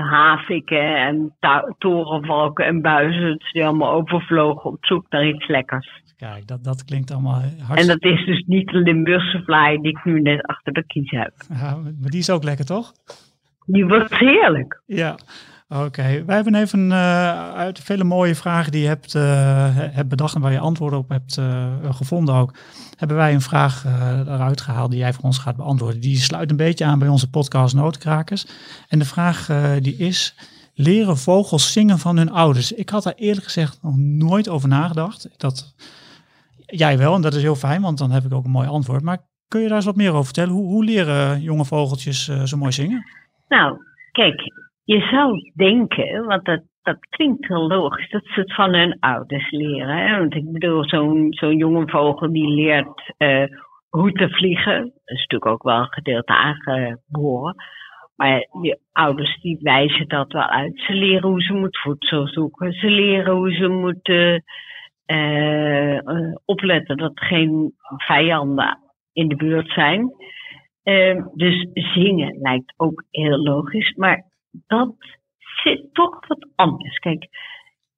haviken 0.00 0.96
en 0.96 1.36
torenvalken 1.78 2.64
en 2.66 2.82
buizen 2.82 3.40
die 3.52 3.64
allemaal 3.64 3.92
overvlogen 3.92 4.70
op 4.70 4.84
zoek 4.86 5.04
naar 5.08 5.26
iets 5.26 5.46
lekkers. 5.46 6.06
Kijk, 6.18 6.46
dat, 6.46 6.64
dat 6.64 6.84
klinkt 6.84 7.10
allemaal 7.10 7.40
hartstikke... 7.40 7.80
En 7.80 7.86
dat 7.86 8.02
is 8.02 8.26
dus 8.26 8.44
niet 8.46 8.68
de 8.68 8.78
Limburgse 8.78 9.42
vlaai 9.44 9.80
die 9.80 9.90
ik 9.90 10.04
nu 10.04 10.20
net 10.20 10.42
achter 10.42 10.72
de 10.72 10.86
kies 10.86 11.10
heb. 11.10 11.32
Ja, 11.48 11.76
maar 11.76 12.10
die 12.10 12.20
is 12.20 12.30
ook 12.30 12.44
lekker, 12.44 12.64
toch? 12.64 12.92
Die 13.66 13.86
wordt 13.86 14.18
heerlijk. 14.18 14.82
Ja, 14.86 15.18
oké. 15.68 16.24
Wij 16.26 16.34
hebben 16.34 16.54
even 16.54 16.80
uh, 16.90 17.54
uit 17.54 17.76
de 17.76 17.82
vele 17.82 18.04
mooie 18.04 18.34
vragen 18.34 18.72
die 18.72 18.80
je 18.80 18.86
hebt, 18.86 19.14
uh, 19.14 19.22
hebt 19.76 20.08
bedacht 20.08 20.34
en 20.34 20.40
waar 20.40 20.52
je 20.52 20.58
antwoorden 20.58 20.98
op 20.98 21.08
hebt 21.08 21.36
uh, 21.36 21.66
gevonden 21.90 22.34
ook, 22.34 22.54
hebben 22.96 23.16
wij 23.16 23.34
een 23.34 23.40
vraag 23.40 23.84
eruit 24.26 24.60
gehaald 24.60 24.90
die 24.90 25.00
jij 25.00 25.12
voor 25.12 25.24
ons 25.24 25.38
gaat 25.38 25.56
beantwoorden. 25.56 26.00
Die 26.00 26.16
sluit 26.16 26.50
een 26.50 26.56
beetje 26.56 26.84
aan 26.84 26.98
bij 26.98 27.08
onze 27.08 27.30
podcast 27.30 27.74
Noodkrakers. 27.74 28.46
En 28.88 28.98
de 28.98 29.04
vraag 29.04 29.50
die 29.80 29.96
is, 29.96 30.34
leren 30.74 31.16
vogels 31.16 31.72
zingen 31.72 31.98
van 31.98 32.16
hun 32.16 32.30
ouders? 32.30 32.72
Ik 32.72 32.88
had 32.88 33.02
daar 33.02 33.14
eerlijk 33.16 33.44
gezegd 33.44 33.78
nog 33.82 33.96
nooit 33.96 34.48
over 34.48 34.68
nagedacht. 34.68 35.28
Dat 35.36 35.74
Jij 36.76 36.98
wel, 36.98 37.14
en 37.14 37.22
dat 37.22 37.34
is 37.34 37.42
heel 37.42 37.54
fijn, 37.54 37.82
want 37.82 37.98
dan 37.98 38.10
heb 38.10 38.22
ik 38.22 38.34
ook 38.34 38.44
een 38.44 38.50
mooi 38.50 38.68
antwoord. 38.68 39.02
Maar 39.02 39.18
kun 39.48 39.60
je 39.60 39.66
daar 39.66 39.76
eens 39.76 39.86
wat 39.86 39.96
meer 39.96 40.10
over 40.10 40.24
vertellen? 40.24 40.52
Hoe, 40.52 40.66
hoe 40.66 40.84
leren 40.84 41.40
jonge 41.40 41.64
vogeltjes 41.64 42.28
uh, 42.28 42.42
zo 42.42 42.56
mooi 42.56 42.72
zingen? 42.72 43.02
Nou, 43.48 43.76
kijk, 44.12 44.42
je 44.84 45.00
zou 45.00 45.52
denken, 45.54 46.24
want 46.24 46.44
dat, 46.44 46.62
dat 46.82 46.98
klinkt 47.08 47.48
heel 47.48 47.66
logisch, 47.66 48.10
dat 48.10 48.24
ze 48.24 48.40
het 48.40 48.54
van 48.54 48.74
hun 48.74 48.96
ouders 49.00 49.50
leren. 49.50 49.96
Hè? 49.96 50.18
Want 50.18 50.34
ik 50.34 50.52
bedoel, 50.52 50.84
zo'n 50.84 51.26
zo'n 51.30 51.56
jonge 51.56 51.88
vogel 51.88 52.32
die 52.32 52.48
leert 52.48 53.14
uh, 53.18 53.44
hoe 53.88 54.12
te 54.12 54.28
vliegen. 54.28 54.80
Dat 54.80 55.16
is 55.16 55.26
natuurlijk 55.26 55.50
ook 55.50 55.62
wel 55.62 55.88
een 56.02 56.28
aangeboren. 56.28 57.54
Maar 58.16 58.48
je 58.62 58.78
ouders 58.92 59.40
die 59.40 59.58
wijzen 59.60 60.08
dat 60.08 60.32
wel 60.32 60.48
uit. 60.48 60.80
Ze 60.80 60.92
leren 60.92 61.28
hoe 61.28 61.42
ze 61.42 61.52
moet 61.52 61.78
voedsel 61.78 62.26
zoeken. 62.26 62.72
Ze 62.72 62.86
leren 62.90 63.34
hoe 63.34 63.52
ze 63.52 63.68
moeten 63.68 64.44
opletten 66.44 66.96
dat 66.96 67.10
er 67.14 67.26
geen 67.26 67.74
vijanden 67.96 68.78
in 69.12 69.28
de 69.28 69.36
buurt 69.36 69.70
zijn. 69.70 70.12
Uh, 70.84 71.24
dus 71.34 71.66
zingen 71.72 72.38
lijkt 72.40 72.74
ook 72.76 73.04
heel 73.10 73.38
logisch, 73.38 73.94
maar 73.96 74.24
dat 74.66 74.94
zit 75.62 75.94
toch 75.94 76.26
wat 76.26 76.48
anders. 76.54 76.98
Kijk, 76.98 77.28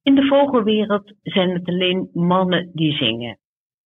in 0.03 0.15
de 0.15 0.25
vogelwereld 0.25 1.13
zijn 1.21 1.49
het 1.49 1.67
alleen 1.67 2.09
mannen 2.13 2.69
die 2.73 2.93
zingen. 2.93 3.37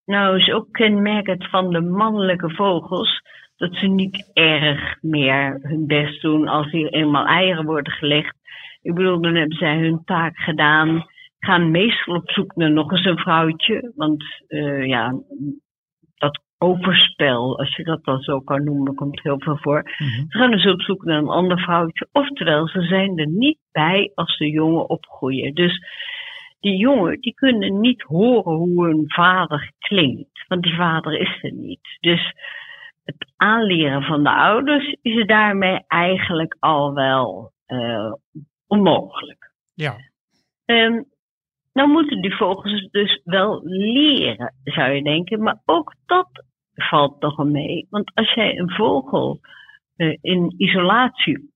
Nou 0.06 0.38
is 0.38 0.52
ook 0.52 0.72
kenmerkend 0.72 1.50
van 1.50 1.70
de 1.70 1.82
mannelijke 1.82 2.50
vogels 2.50 3.22
dat 3.56 3.76
ze 3.76 3.88
niet 3.88 4.32
erg 4.34 4.98
meer 5.02 5.60
hun 5.62 5.88
best 5.88 6.22
doen 6.22 6.48
als 6.48 6.72
hier 6.72 6.90
eenmaal 6.90 7.26
eieren 7.26 7.66
worden 7.66 7.94
gelegd. 7.94 8.36
Ik 8.82 8.94
bedoel, 8.94 9.22
dan 9.22 9.36
hebben 9.36 9.58
zij 9.58 9.78
hun 9.78 10.02
taak 10.04 10.38
gedaan 10.38 11.06
gaan 11.40 11.72
meestal 11.72 12.16
op 12.16 12.32
zoek 12.32 12.56
naar 12.56 12.72
nog 12.72 12.92
eens 12.92 13.06
een 13.06 13.18
vrouwtje. 13.18 13.92
Want 13.96 14.24
uh, 14.48 14.86
ja, 14.86 15.14
dat 16.16 16.42
overspel, 16.58 17.60
als 17.60 17.76
je 17.76 17.84
dat 17.84 18.04
dan 18.04 18.20
zo 18.20 18.40
kan 18.40 18.64
noemen, 18.64 18.96
komt 18.96 19.22
heel 19.22 19.40
veel 19.40 19.58
voor. 19.58 19.82
Mhm. 19.98 20.26
Ze 20.28 20.38
gaan 20.38 20.52
dus 20.52 20.68
op 20.68 20.82
zoek 20.82 21.04
naar 21.04 21.18
een 21.18 21.28
ander 21.28 21.60
vrouwtje. 21.60 22.08
Oftewel, 22.12 22.68
ze 22.68 22.82
zijn 22.82 23.18
er 23.18 23.28
niet 23.28 23.58
bij 23.72 24.12
als 24.14 24.38
de 24.38 24.50
jongen 24.50 24.90
opgroeien. 24.90 25.54
Dus 25.54 25.80
die 26.60 26.78
jongen, 26.78 27.20
die 27.20 27.34
kunnen 27.34 27.80
niet 27.80 28.02
horen 28.02 28.56
hoe 28.56 28.86
hun 28.86 29.04
vader 29.06 29.72
klinkt. 29.80 30.46
Want 30.48 30.64
die 30.64 30.76
vader 30.76 31.20
is 31.20 31.40
er 31.42 31.54
niet. 31.54 31.98
Dus 32.00 32.34
het 33.04 33.28
aanleren 33.36 34.04
van 34.04 34.24
de 34.24 34.32
ouders 34.32 34.96
is 35.02 35.26
daarmee 35.26 35.80
eigenlijk 35.88 36.56
al 36.60 36.94
wel 36.94 37.52
uh, 37.68 38.14
onmogelijk. 38.68 39.52
Ja. 39.74 39.96
Um, 40.66 41.06
nou 41.76 41.90
moeten 41.90 42.22
die 42.22 42.36
vogels 42.36 42.88
dus 42.92 43.22
wel 43.24 43.60
leren, 43.64 44.54
zou 44.64 44.92
je 44.92 45.04
denken. 45.04 45.44
Maar 45.44 45.62
ook 45.66 45.94
dat 46.06 46.30
valt 46.74 47.22
nog 47.22 47.44
mee. 47.44 47.88
Want 47.90 48.12
als 48.14 48.34
jij 48.34 48.58
een 48.58 48.72
vogel 48.72 49.40
uh, 49.98 50.18
in 50.22 50.54
isolatie 50.58 51.52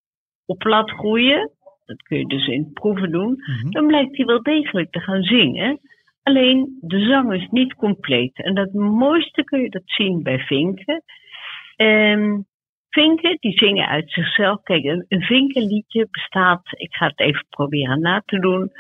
op 0.45 0.63
laat 0.63 0.89
groeien, 0.89 1.51
dat 1.85 2.01
kun 2.01 2.17
je 2.17 2.25
dus 2.25 2.47
in 2.47 2.73
proeven 2.73 3.11
doen, 3.11 3.35
Mhm. 3.37 3.69
dan 3.69 3.87
blijkt 3.87 4.17
hij 4.17 4.25
wel 4.25 4.41
degelijk 4.43 4.91
te 4.91 4.99
gaan 4.99 5.23
zingen. 5.23 5.79
Alleen 6.23 6.77
de 6.81 6.99
zang 7.05 7.33
is 7.33 7.47
niet 7.49 7.73
compleet. 7.75 8.35
En 8.43 8.57
het 8.57 8.73
mooiste 8.73 9.43
kun 9.43 9.61
je 9.61 9.69
dat 9.69 9.81
zien 9.85 10.23
bij 10.23 10.39
vinken. 10.39 11.03
Um, 11.77 12.45
vinken 12.89 13.37
die 13.39 13.57
zingen 13.57 13.87
uit 13.87 14.11
zichzelf. 14.11 14.61
Kijk, 14.63 14.83
een, 14.83 15.05
een 15.07 15.21
vinkenliedje 15.21 16.07
bestaat, 16.11 16.61
ik 16.71 16.93
ga 16.93 17.07
het 17.07 17.19
even 17.19 17.45
proberen 17.49 18.01
na 18.01 18.21
te 18.25 18.39
doen. 18.39 18.71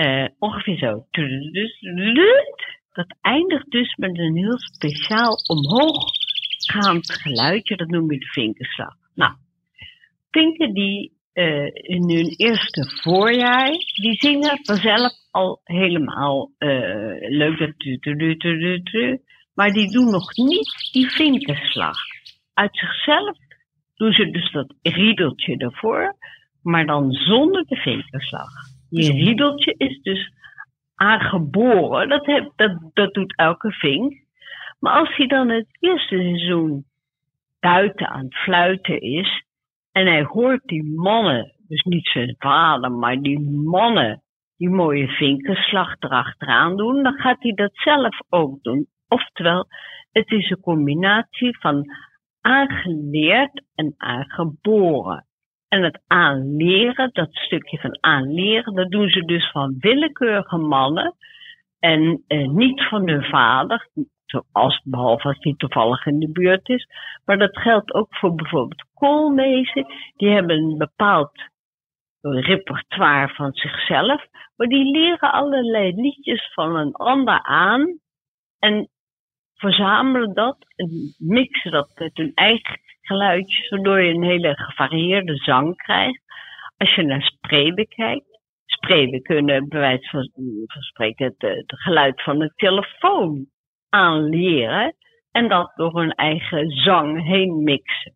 Uh, 0.00 0.26
ongeveer 0.38 0.76
zo. 0.76 1.06
Dat 2.92 3.16
eindigt 3.20 3.70
dus 3.70 3.94
met 3.96 4.18
een 4.18 4.36
heel 4.36 4.58
speciaal 4.58 5.36
omhooggaand 5.46 7.12
geluidje. 7.12 7.76
Dat 7.76 7.88
noem 7.88 8.12
je 8.12 8.18
de 8.18 8.26
vinkenslag. 8.26 8.94
Nou, 9.14 9.32
vinken 10.30 10.72
die 10.74 11.12
in 11.72 12.10
hun 12.10 12.34
eerste 12.36 13.00
voorjaar, 13.02 13.70
die 13.94 14.14
zingen 14.14 14.58
vanzelf 14.62 15.12
al 15.30 15.60
helemaal 15.64 16.50
uh, 16.58 16.68
leuk. 17.18 17.58
Dat 17.58 19.20
maar 19.54 19.72
die 19.72 19.90
doen 19.92 20.10
nog 20.10 20.36
niet 20.36 20.90
die 20.92 21.10
vinkenslag. 21.10 21.96
Uit 22.54 22.76
zichzelf 22.76 23.36
doen 23.94 24.12
ze 24.12 24.30
dus 24.30 24.52
dat 24.52 24.74
riedeltje 24.82 25.56
ervoor, 25.56 26.16
maar 26.62 26.86
dan 26.86 27.12
zonder 27.12 27.64
de 27.66 27.76
vinkenslag. 27.76 28.50
Je 28.90 29.12
riedeltje 29.12 29.74
is 29.76 30.00
dus 30.02 30.32
aangeboren. 30.94 32.08
Dat, 32.08 32.26
heb, 32.26 32.52
dat, 32.56 32.78
dat 32.92 33.14
doet 33.14 33.36
elke 33.36 33.72
vink. 33.72 34.14
Maar 34.78 34.92
als 34.92 35.16
hij 35.16 35.26
dan 35.26 35.48
het 35.48 35.66
eerste 35.80 36.16
seizoen 36.16 36.84
buiten 37.60 38.08
aan 38.08 38.24
het 38.24 38.34
fluiten 38.34 39.00
is. 39.00 39.44
En 39.92 40.06
hij 40.06 40.22
hoort 40.22 40.62
die 40.64 40.84
mannen, 40.84 41.52
dus 41.68 41.82
niet 41.82 42.06
zijn 42.06 42.34
vader, 42.38 42.92
maar 42.92 43.20
die 43.20 43.40
mannen, 43.64 44.22
die 44.56 44.70
mooie 44.70 45.08
vinkenslag 45.08 45.94
erachteraan 45.98 46.76
doen. 46.76 47.02
Dan 47.02 47.12
gaat 47.12 47.42
hij 47.42 47.52
dat 47.52 47.70
zelf 47.74 48.20
ook 48.28 48.62
doen. 48.62 48.86
Oftewel, 49.08 49.66
het 50.12 50.30
is 50.30 50.50
een 50.50 50.60
combinatie 50.60 51.58
van 51.58 51.84
aangeleerd 52.40 53.62
en 53.74 53.94
aangeboren. 53.96 55.26
En 55.70 55.82
het 55.82 56.00
aanleren, 56.06 57.10
dat 57.12 57.28
stukje 57.30 57.78
van 57.78 57.98
aanleren, 58.00 58.74
dat 58.74 58.90
doen 58.90 59.08
ze 59.08 59.24
dus 59.24 59.50
van 59.50 59.76
willekeurige 59.78 60.56
mannen 60.56 61.14
en 61.78 62.24
eh, 62.26 62.48
niet 62.48 62.82
van 62.88 63.08
hun 63.08 63.24
vader, 63.24 63.88
zoals, 64.26 64.80
behalve 64.84 65.28
als 65.28 65.38
die 65.38 65.56
toevallig 65.56 66.06
in 66.06 66.18
de 66.18 66.32
buurt 66.32 66.68
is. 66.68 66.86
Maar 67.24 67.38
dat 67.38 67.58
geldt 67.58 67.94
ook 67.94 68.16
voor 68.16 68.34
bijvoorbeeld 68.34 68.84
koolmezen. 68.94 69.86
Die 70.16 70.28
hebben 70.28 70.56
een 70.56 70.78
bepaald 70.78 71.32
repertoire 72.20 73.34
van 73.34 73.52
zichzelf, 73.52 74.26
maar 74.56 74.66
die 74.66 74.90
leren 74.90 75.32
allerlei 75.32 75.94
liedjes 75.94 76.52
van 76.52 76.76
een 76.76 76.92
ander 76.92 77.42
aan. 77.42 77.98
En 78.58 78.88
verzamelen 79.54 80.34
dat 80.34 80.56
en 80.76 81.14
mixen 81.18 81.70
dat 81.70 81.90
met 81.94 82.16
hun 82.16 82.32
eigen 82.34 82.80
geluidjes, 83.10 83.68
waardoor 83.68 84.00
je 84.00 84.14
een 84.14 84.22
hele 84.22 84.54
gevarieerde 84.54 85.36
zang 85.36 85.76
krijgt. 85.76 86.22
Als 86.76 86.94
je 86.94 87.02
naar 87.02 87.22
Spreeuwen 87.22 87.88
kijkt, 87.88 88.40
Spreeuwen 88.66 89.22
kunnen 89.22 89.68
bij 89.68 89.80
wijze 89.80 90.08
van, 90.08 90.30
van 90.66 90.82
spreken 90.82 91.26
het, 91.26 91.42
eh, 91.42 91.56
het 91.56 91.72
geluid 91.80 92.22
van 92.22 92.38
de 92.38 92.52
telefoon 92.56 93.46
aanleren 93.88 94.94
en 95.30 95.48
dat 95.48 95.72
door 95.76 96.00
hun 96.00 96.14
eigen 96.14 96.70
zang 96.70 97.26
heen 97.26 97.62
mixen. 97.62 98.14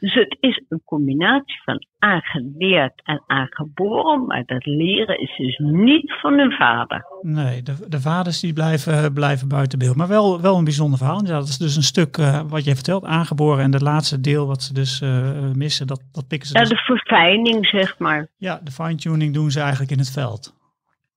Dus 0.00 0.14
het 0.14 0.36
is 0.40 0.62
een 0.68 0.82
combinatie 0.84 1.60
van 1.64 1.86
aangeleerd 1.98 3.02
en 3.04 3.22
aangeboren, 3.26 4.26
maar 4.26 4.42
dat 4.46 4.66
leren 4.66 5.20
is 5.20 5.36
dus 5.36 5.58
niet 5.58 6.12
van 6.20 6.38
hun 6.38 6.52
vader. 6.52 7.04
Nee, 7.22 7.62
de, 7.62 7.74
de 7.88 8.00
vaders 8.00 8.40
die 8.40 8.52
blijven, 8.52 9.12
blijven 9.12 9.48
buiten 9.48 9.78
beeld. 9.78 9.96
Maar 9.96 10.08
wel, 10.08 10.40
wel 10.40 10.56
een 10.56 10.64
bijzonder 10.64 10.98
verhaal. 10.98 11.24
Ja, 11.26 11.38
dat 11.38 11.48
is 11.48 11.58
dus 11.58 11.76
een 11.76 11.82
stuk 11.82 12.16
eh, 12.16 12.40
wat 12.48 12.64
je 12.64 12.74
vertelt, 12.74 13.04
aangeboren. 13.04 13.64
En 13.64 13.70
de 13.70 13.82
laatste 13.82 14.20
deel 14.20 14.46
wat 14.46 14.62
ze 14.62 14.72
dus 14.72 15.00
eh, 15.00 15.50
missen, 15.52 15.86
dat, 15.86 16.02
dat 16.12 16.28
pikken 16.28 16.48
ze 16.48 16.54
Ja, 16.54 16.60
dus. 16.60 16.68
de 16.68 16.76
verfijning, 16.76 17.66
zeg 17.66 17.98
maar. 17.98 18.28
Ja, 18.36 18.60
de 18.64 18.70
fine-tuning 18.70 19.34
doen 19.34 19.50
ze 19.50 19.60
eigenlijk 19.60 19.90
in 19.90 19.98
het 19.98 20.10
veld. 20.10 20.54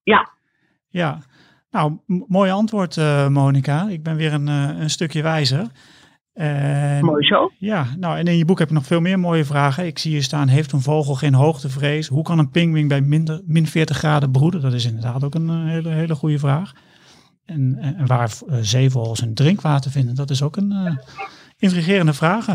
Ja, 0.03 0.29
Ja, 0.89 1.19
nou, 1.71 1.97
mooi 2.27 2.51
antwoord, 2.51 2.97
eh 2.97 3.27
Monica. 3.27 3.87
Ik 3.89 4.03
ben 4.03 4.15
weer 4.15 4.33
een, 4.33 4.47
een 4.47 4.89
stukje 4.89 5.21
wijzer. 5.21 5.67
En, 6.33 7.05
mooi 7.05 7.23
zo. 7.25 7.51
Ja, 7.57 7.87
nou, 7.97 8.17
en 8.17 8.27
in 8.27 8.37
je 8.37 8.45
boek 8.45 8.59
heb 8.59 8.67
je 8.67 8.73
nog 8.73 8.85
veel 8.85 9.01
meer 9.01 9.19
mooie 9.19 9.45
vragen. 9.45 9.85
Ik 9.85 9.99
zie 9.99 10.11
hier 10.11 10.23
staan, 10.23 10.47
heeft 10.47 10.71
een 10.71 10.81
vogel 10.81 11.15
geen 11.15 11.33
hoogtevrees? 11.33 12.07
Hoe 12.07 12.23
kan 12.23 12.39
een 12.39 12.49
pinguïn 12.49 12.87
bij 12.87 13.01
minder, 13.01 13.41
min 13.45 13.67
40 13.67 13.97
graden 13.97 14.31
broeden? 14.31 14.61
Dat 14.61 14.73
is 14.73 14.85
inderdaad 14.85 15.23
ook 15.23 15.35
een 15.35 15.49
eh, 15.49 15.65
hele, 15.65 15.89
hele 15.89 16.15
goede 16.15 16.39
vraag. 16.39 16.71
En, 17.45 17.77
en 17.79 17.95
en 17.95 18.05
waar 18.07 18.31
eh, 18.47 18.57
zeevogels 18.61 19.19
hun 19.19 19.33
drinkwater 19.33 19.91
vinden, 19.91 20.15
dat 20.15 20.29
is 20.29 20.41
ook 20.41 20.57
een 20.57 20.71
eh, 20.71 20.95
intrigerende 21.57 22.13
vraag. 22.13 22.47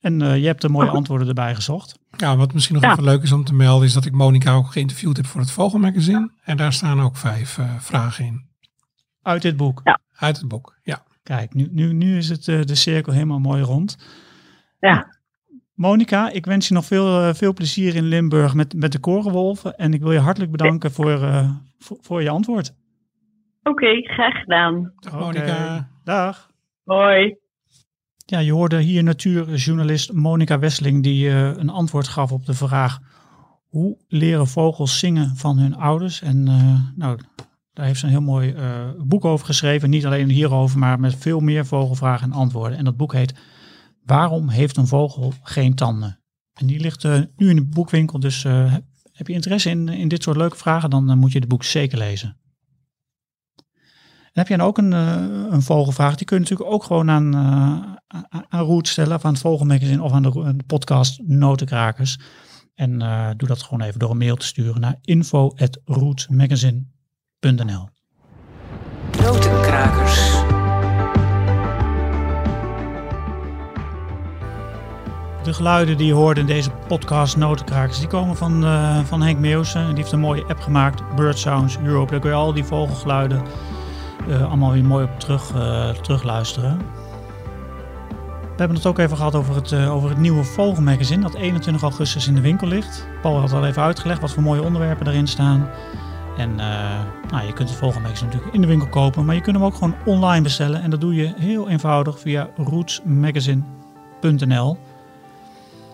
En 0.00 0.22
eh, 0.22 0.36
je 0.38 0.46
hebt 0.46 0.62
er 0.64 0.70
mooie 0.70 0.90
antwoorden 0.90 1.28
erbij 1.28 1.54
gezocht. 1.54 1.98
Ja, 2.16 2.36
wat 2.36 2.52
misschien 2.52 2.74
nog 2.74 2.84
Ja. 2.84 2.90
even 2.92 3.04
leuk 3.04 3.22
is 3.22 3.32
om 3.32 3.44
te 3.44 3.54
melden, 3.54 3.86
is 3.86 3.92
dat 3.92 4.04
ik 4.04 4.12
Monica 4.12 4.52
ook 4.52 4.72
geïnterviewd 4.72 5.16
heb 5.16 5.26
voor 5.26 5.40
het 5.40 5.50
Vogelmagazine. 5.50 6.30
En 6.44 6.56
daar 6.56 6.72
staan 6.72 7.00
ook 7.00 7.16
vijf 7.16 7.58
eh, 7.58 7.70
vragen 7.78 8.24
in. 8.24 8.44
Uit 9.22 9.42
dit 9.42 9.56
boek. 9.56 9.80
Uit 10.12 10.36
het 10.36 10.48
boek, 10.48 10.78
ja. 10.82 11.02
Kijk, 11.26 11.54
nu, 11.54 11.68
nu, 11.70 11.92
nu 11.92 12.16
is 12.16 12.28
het 12.28 12.48
eh, 12.48 12.60
de 12.62 12.74
cirkel 12.74 13.12
helemaal 13.12 13.38
mooi 13.38 13.62
rond. 13.62 13.96
Ja, 14.80 15.06
Monica, 15.74 16.30
ik 16.30 16.46
wens 16.46 16.68
je 16.68 16.74
nog 16.74 16.84
veel, 16.84 17.22
eh, 17.22 17.34
veel 17.34 17.52
plezier 17.52 17.94
in 17.94 18.04
Limburg 18.04 18.54
met, 18.54 18.74
met 18.74 18.92
de 18.92 18.98
korenwolven. 18.98 19.76
En 19.76 19.94
ik 19.94 20.00
wil 20.00 20.12
je 20.12 20.18
hartelijk 20.18 20.50
bedanken 20.50 20.90
voor, 20.90 21.22
eh, 21.22 21.50
voor, 21.78 21.98
voor 22.00 22.22
je 22.22 22.30
antwoord. 22.30 22.74
oké, 23.62 24.00
graag 24.02 24.40
gedaan. 24.40 24.92
Dag 24.96 25.14
Oké, 25.14 25.24
Monica. 25.24 25.88
Dag. 26.04 26.50
Hoi. 26.84 27.36
Ja, 28.16 28.38
je 28.38 28.52
hoorde 28.52 28.80
hier 28.80 29.02
natuurjournalist 29.02 30.12
Monica 30.12 30.58
Wesseling 30.58 31.02
die 31.02 31.28
eh, 31.28 31.56
een 31.56 31.70
antwoord 31.70 32.08
gaf 32.08 32.32
op 32.32 32.46
de 32.46 32.54
vraag 32.54 32.98
hoe 33.68 33.96
leren 34.08 34.46
vogels 34.46 34.98
zingen 34.98 35.36
van 35.36 35.58
hun 35.58 35.76
ouders? 35.76 36.22
En 36.22 36.48
eh, 36.48 36.80
nou, 36.94 37.18
daar 37.76 37.86
heeft 37.86 37.98
ze 37.98 38.04
een 38.04 38.10
heel 38.10 38.20
mooi 38.20 38.52
eh, 38.52 38.90
boek 38.98 39.24
over 39.24 39.46
geschreven. 39.46 39.90
Niet 39.90 40.06
alleen 40.06 40.28
hierover, 40.28 40.78
maar 40.78 41.00
met 41.00 41.16
veel 41.16 41.40
meer 41.40 41.66
vogelvragen 41.66 42.32
en 42.32 42.38
antwoorden. 42.38 42.78
En 42.78 42.84
dat 42.84 42.96
boek 42.96 43.12
heet 43.12 43.34
Waarom 44.04 44.48
heeft 44.48 44.76
een 44.76 44.86
vogel 44.86 45.32
geen 45.42 45.74
tanden? 45.74 46.20
En 46.52 46.66
die 46.66 46.80
ligt 46.80 47.04
eh, 47.04 47.20
nu 47.36 47.48
in 47.48 47.56
de 47.56 47.64
boekwinkel, 47.64 48.20
dus 48.20 48.44
eh, 48.44 48.74
heb 49.12 49.26
je 49.26 49.32
interesse 49.32 49.70
in, 49.70 49.88
in 49.88 50.08
dit 50.08 50.22
soort 50.22 50.36
leuke 50.36 50.56
vragen, 50.56 50.90
dan 50.90 51.18
moet 51.18 51.32
je 51.32 51.38
het 51.38 51.48
boek 51.48 51.64
zeker 51.64 51.98
lezen. 51.98 52.36
En 54.22 54.42
heb 54.42 54.48
jij 54.48 54.56
nou 54.56 54.68
ook 54.68 54.78
een, 54.78 54.92
een 55.52 55.62
vogelvraag? 55.62 56.16
Die 56.16 56.26
kun 56.26 56.36
je 56.36 56.42
natuurlijk 56.42 56.70
ook 56.70 56.84
gewoon 56.84 57.10
aan, 57.10 57.36
aan- 58.48 58.64
Roet 58.64 58.88
stellen, 58.88 59.16
of 59.16 59.24
aan 59.24 59.32
het 59.32 59.40
Vogelmagazine 59.40 60.02
of 60.02 60.12
aan 60.12 60.22
de, 60.22 60.56
podcast 60.66 61.20
Notenkrakers. 61.22 62.18
En 62.74 62.98
doe 63.36 63.48
dat 63.48 63.62
gewoon 63.62 63.80
even 63.86 63.98
door 63.98 64.10
een 64.10 64.18
mail 64.18 64.36
te 64.36 64.46
sturen 64.46 64.80
naar 64.80 64.98
info.rootmagazine.nl 67.40 67.88
Notenkrakers. 69.22 70.44
De 75.42 75.54
geluiden 75.54 75.96
die 75.96 76.06
je 76.06 76.12
hoorde 76.12 76.40
in 76.40 76.46
deze 76.46 76.70
podcast 76.70 77.36
Notenkrakers, 77.36 77.98
die 77.98 78.08
komen 78.08 78.36
van, 78.36 78.64
eh, 78.64 78.98
van 79.04 79.22
Henk 79.22 79.38
Meeuwsen. 79.38 79.86
Die 79.86 79.96
heeft 79.96 80.12
een 80.12 80.20
mooie 80.20 80.44
app 80.44 80.60
gemaakt, 80.60 81.14
Bird 81.16 81.38
Sounds 81.38 81.78
Europe. 81.84 82.10
Daar 82.10 82.20
kun 82.20 82.30
je 82.30 82.36
al 82.36 82.52
die 82.52 82.64
vogelgeluiden 82.64 83.42
eh, 84.28 84.46
allemaal 84.46 84.72
weer 84.72 84.84
mooi 84.84 85.04
op 85.04 85.20
terug, 85.20 85.54
eh, 85.54 85.88
terugluisteren. 85.90 86.78
We 88.38 88.62
hebben 88.62 88.76
het 88.76 88.86
ook 88.86 88.98
even 88.98 89.16
gehad 89.16 89.34
over 89.34 89.54
het, 89.54 89.74
over 89.74 90.08
het 90.08 90.18
nieuwe 90.18 90.44
Vogelmagazine 90.44 91.22
dat 91.22 91.34
21 91.34 91.82
augustus 91.82 92.28
in 92.28 92.34
de 92.34 92.40
winkel 92.40 92.66
ligt. 92.66 93.06
Paul 93.22 93.40
had 93.40 93.52
al 93.52 93.66
even 93.66 93.82
uitgelegd 93.82 94.20
wat 94.20 94.32
voor 94.32 94.42
mooie 94.42 94.62
onderwerpen 94.62 95.06
erin 95.06 95.26
staan. 95.26 95.68
En 96.36 96.60
eh, 96.60 97.00
nou, 97.30 97.46
je 97.46 97.52
kunt 97.52 97.68
het 97.68 97.78
Vogelmagazine 97.78 98.26
natuurlijk 98.26 98.54
in 98.54 98.60
de 98.60 98.66
winkel 98.66 98.88
kopen, 98.88 99.24
maar 99.24 99.34
je 99.34 99.40
kunt 99.40 99.56
hem 99.56 99.64
ook 99.64 99.74
gewoon 99.74 99.94
online 100.04 100.42
bestellen. 100.42 100.82
En 100.82 100.90
dat 100.90 101.00
doe 101.00 101.14
je 101.14 101.32
heel 101.36 101.68
eenvoudig 101.68 102.20
via 102.20 102.48
rootsmagazine.nl. 102.56 104.78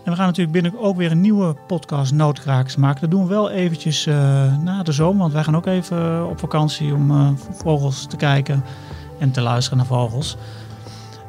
En 0.04 0.10
we 0.10 0.16
gaan 0.16 0.26
natuurlijk 0.26 0.62
binnen 0.62 0.80
ook 0.80 0.96
weer 0.96 1.10
een 1.10 1.20
nieuwe 1.20 1.56
podcast 1.66 2.12
Noodkrakers 2.12 2.76
maken. 2.76 3.00
Dat 3.00 3.10
doen 3.10 3.22
we 3.22 3.28
wel 3.28 3.50
eventjes 3.50 4.06
eh, 4.06 4.14
na 4.62 4.82
de 4.82 4.92
zomer, 4.92 5.20
want 5.20 5.32
wij 5.32 5.44
gaan 5.44 5.56
ook 5.56 5.66
even 5.66 5.98
eh, 5.98 6.26
op 6.28 6.38
vakantie 6.38 6.94
om 6.94 7.36
vogels 7.50 8.06
te 8.06 8.16
kijken 8.16 8.64
en 9.18 9.30
te 9.30 9.40
luisteren 9.40 9.78
naar 9.78 9.86
vogels. 9.86 10.36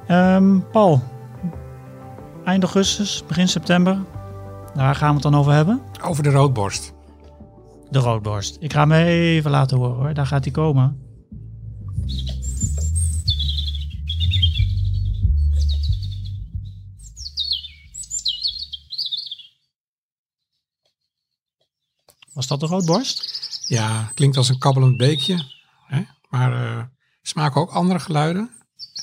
Ehm, 0.07 0.59
Paul, 0.71 1.01
eind 2.45 2.63
augustus, 2.63 3.23
begin 3.27 3.47
september, 3.47 3.97
daar 4.73 4.95
gaan 4.95 5.07
we 5.07 5.13
het 5.13 5.23
dan 5.23 5.35
over 5.35 5.53
hebben. 5.53 5.81
Over 6.03 6.23
de 6.23 6.31
roodborst. 6.31 6.92
De 7.93 7.99
roodborst. 7.99 8.57
Ik 8.59 8.73
ga 8.73 8.79
hem 8.79 8.91
even 8.91 9.51
laten 9.51 9.77
horen 9.77 9.95
hoor, 9.95 10.13
daar 10.13 10.27
gaat 10.27 10.43
hij 10.43 10.53
komen. 10.53 10.97
Was 22.33 22.47
dat 22.47 22.59
de 22.59 22.65
roodborst? 22.65 23.25
Ja, 23.67 24.11
klinkt 24.13 24.37
als 24.37 24.49
een 24.49 24.59
kabbelend 24.59 24.97
beekje. 24.97 25.43
Hè? 25.85 26.03
Maar 26.29 26.63
eh, 26.63 26.83
ze 27.21 27.33
maken 27.35 27.61
ook 27.61 27.71
andere 27.71 27.99
geluiden. 27.99 28.49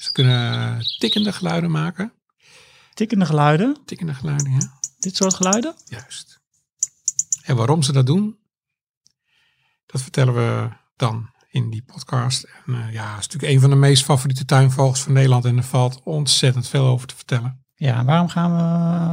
Ze 0.00 0.12
kunnen 0.12 0.78
tikkende 0.98 1.32
geluiden 1.32 1.70
maken. 1.70 2.12
Tikkende 2.94 3.26
geluiden, 3.26 3.76
Tikkende 3.84 4.14
geluiden, 4.14 4.52
ja. 4.52 4.78
dit 4.98 5.16
soort 5.16 5.34
geluiden. 5.34 5.74
Juist. 5.84 6.40
En 7.42 7.56
waarom 7.56 7.82
ze 7.82 7.92
dat 7.92 8.06
doen, 8.06 8.39
dat 9.90 10.02
vertellen 10.02 10.34
we 10.34 10.68
dan 10.96 11.30
in 11.50 11.70
die 11.70 11.82
podcast. 11.86 12.46
En 12.66 12.74
eh, 12.74 12.92
ja, 12.92 13.10
het 13.10 13.20
is 13.20 13.26
natuurlijk 13.26 13.52
een 13.52 13.60
van 13.60 13.70
de 13.70 13.76
meest 13.76 14.04
favoriete 14.04 14.44
tuinvogels 14.44 15.02
van 15.02 15.12
Nederland. 15.12 15.44
En 15.44 15.56
er 15.56 15.62
valt 15.62 16.00
ontzettend 16.04 16.68
veel 16.68 16.86
over 16.86 17.06
te 17.06 17.16
vertellen. 17.16 17.64
Ja, 17.74 18.04
waarom 18.04 18.28
gaan 18.28 18.56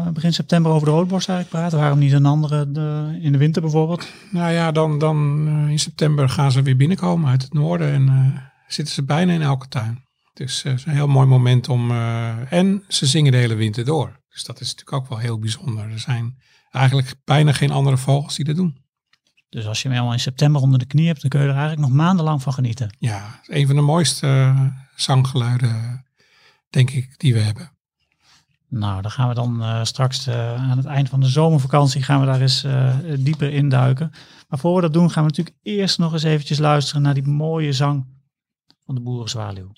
we 0.05 0.11
begin 0.11 0.33
september 0.33 0.71
over 0.71 0.87
de 0.87 0.93
roodborst 0.93 1.29
eigenlijk 1.29 1.59
praten? 1.59 1.79
Waarom 1.79 1.99
niet 1.99 2.11
een 2.11 2.25
andere 2.25 2.71
de, 2.71 3.17
in 3.21 3.31
de 3.31 3.37
winter 3.37 3.61
bijvoorbeeld? 3.61 4.07
Nou 4.31 4.51
ja, 4.51 4.71
dan, 4.71 4.99
dan 4.99 5.47
eh, 5.47 5.69
in 5.69 5.79
september 5.79 6.29
gaan 6.29 6.51
ze 6.51 6.61
weer 6.61 6.77
binnenkomen 6.77 7.29
uit 7.29 7.41
het 7.41 7.53
noorden. 7.53 7.91
En 7.91 8.07
eh, 8.07 8.41
zitten 8.67 8.93
ze 8.93 9.03
bijna 9.03 9.33
in 9.33 9.41
elke 9.41 9.67
tuin. 9.67 10.05
Dus 10.33 10.63
het 10.63 10.79
is 10.79 10.85
een 10.85 10.91
heel 10.91 11.07
mooi 11.07 11.27
moment 11.27 11.69
om... 11.69 11.91
en 12.49 12.83
ze 12.87 13.05
zingen 13.05 13.31
de 13.31 13.37
hele 13.37 13.55
winter 13.55 13.85
door. 13.85 14.19
Dus 14.29 14.43
dat 14.43 14.59
is 14.59 14.75
natuurlijk 14.75 14.97
ook 14.97 15.09
wel 15.09 15.17
heel 15.17 15.39
bijzonder. 15.39 15.91
Er 15.91 15.99
zijn 15.99 16.37
eigenlijk 16.71 17.15
bijna 17.23 17.51
geen 17.51 17.71
andere 17.71 17.97
vogels 17.97 18.35
die 18.35 18.45
dat 18.45 18.55
doen. 18.55 18.86
Dus 19.49 19.67
als 19.67 19.77
je 19.77 19.83
hem 19.83 19.91
helemaal 19.91 20.13
in 20.13 20.19
september 20.19 20.61
onder 20.61 20.79
de 20.79 20.85
knie 20.85 21.07
hebt, 21.07 21.21
dan 21.21 21.29
kun 21.29 21.39
je 21.39 21.45
er 21.47 21.55
eigenlijk 21.55 21.87
nog 21.87 21.97
maandenlang 21.97 22.41
van 22.41 22.53
genieten. 22.53 22.95
Ja, 22.99 23.39
een 23.45 23.67
van 23.67 23.75
de 23.75 23.81
mooiste 23.81 24.27
eh, 24.27 24.65
zanggeluiden, 24.95 26.05
denk 26.69 26.89
ik, 26.89 27.19
die 27.19 27.33
we 27.33 27.39
hebben. 27.39 27.77
Nou, 28.69 29.01
dan 29.01 29.11
gaan 29.11 29.27
we 29.27 29.33
dan 29.33 29.61
eh, 29.61 29.83
straks 29.83 30.27
eh, 30.27 30.69
aan 30.69 30.77
het 30.77 30.85
eind 30.85 31.09
van 31.09 31.19
de 31.19 31.27
zomervakantie 31.27 32.03
gaan 32.03 32.19
we 32.19 32.25
daar 32.25 32.41
eens 32.41 32.63
eh, 32.63 32.95
dieper 33.19 33.53
induiken. 33.53 34.11
Maar 34.47 34.59
voor 34.59 34.75
we 34.75 34.81
dat 34.81 34.93
doen 34.93 35.11
gaan 35.11 35.23
we 35.23 35.29
natuurlijk 35.29 35.57
eerst 35.61 35.97
nog 35.97 36.13
eens 36.13 36.23
eventjes 36.23 36.57
luisteren 36.57 37.01
naar 37.01 37.13
die 37.13 37.27
mooie 37.27 37.73
zang 37.73 38.05
van 38.85 38.95
de 38.95 39.01
boerenzwaluw. 39.01 39.71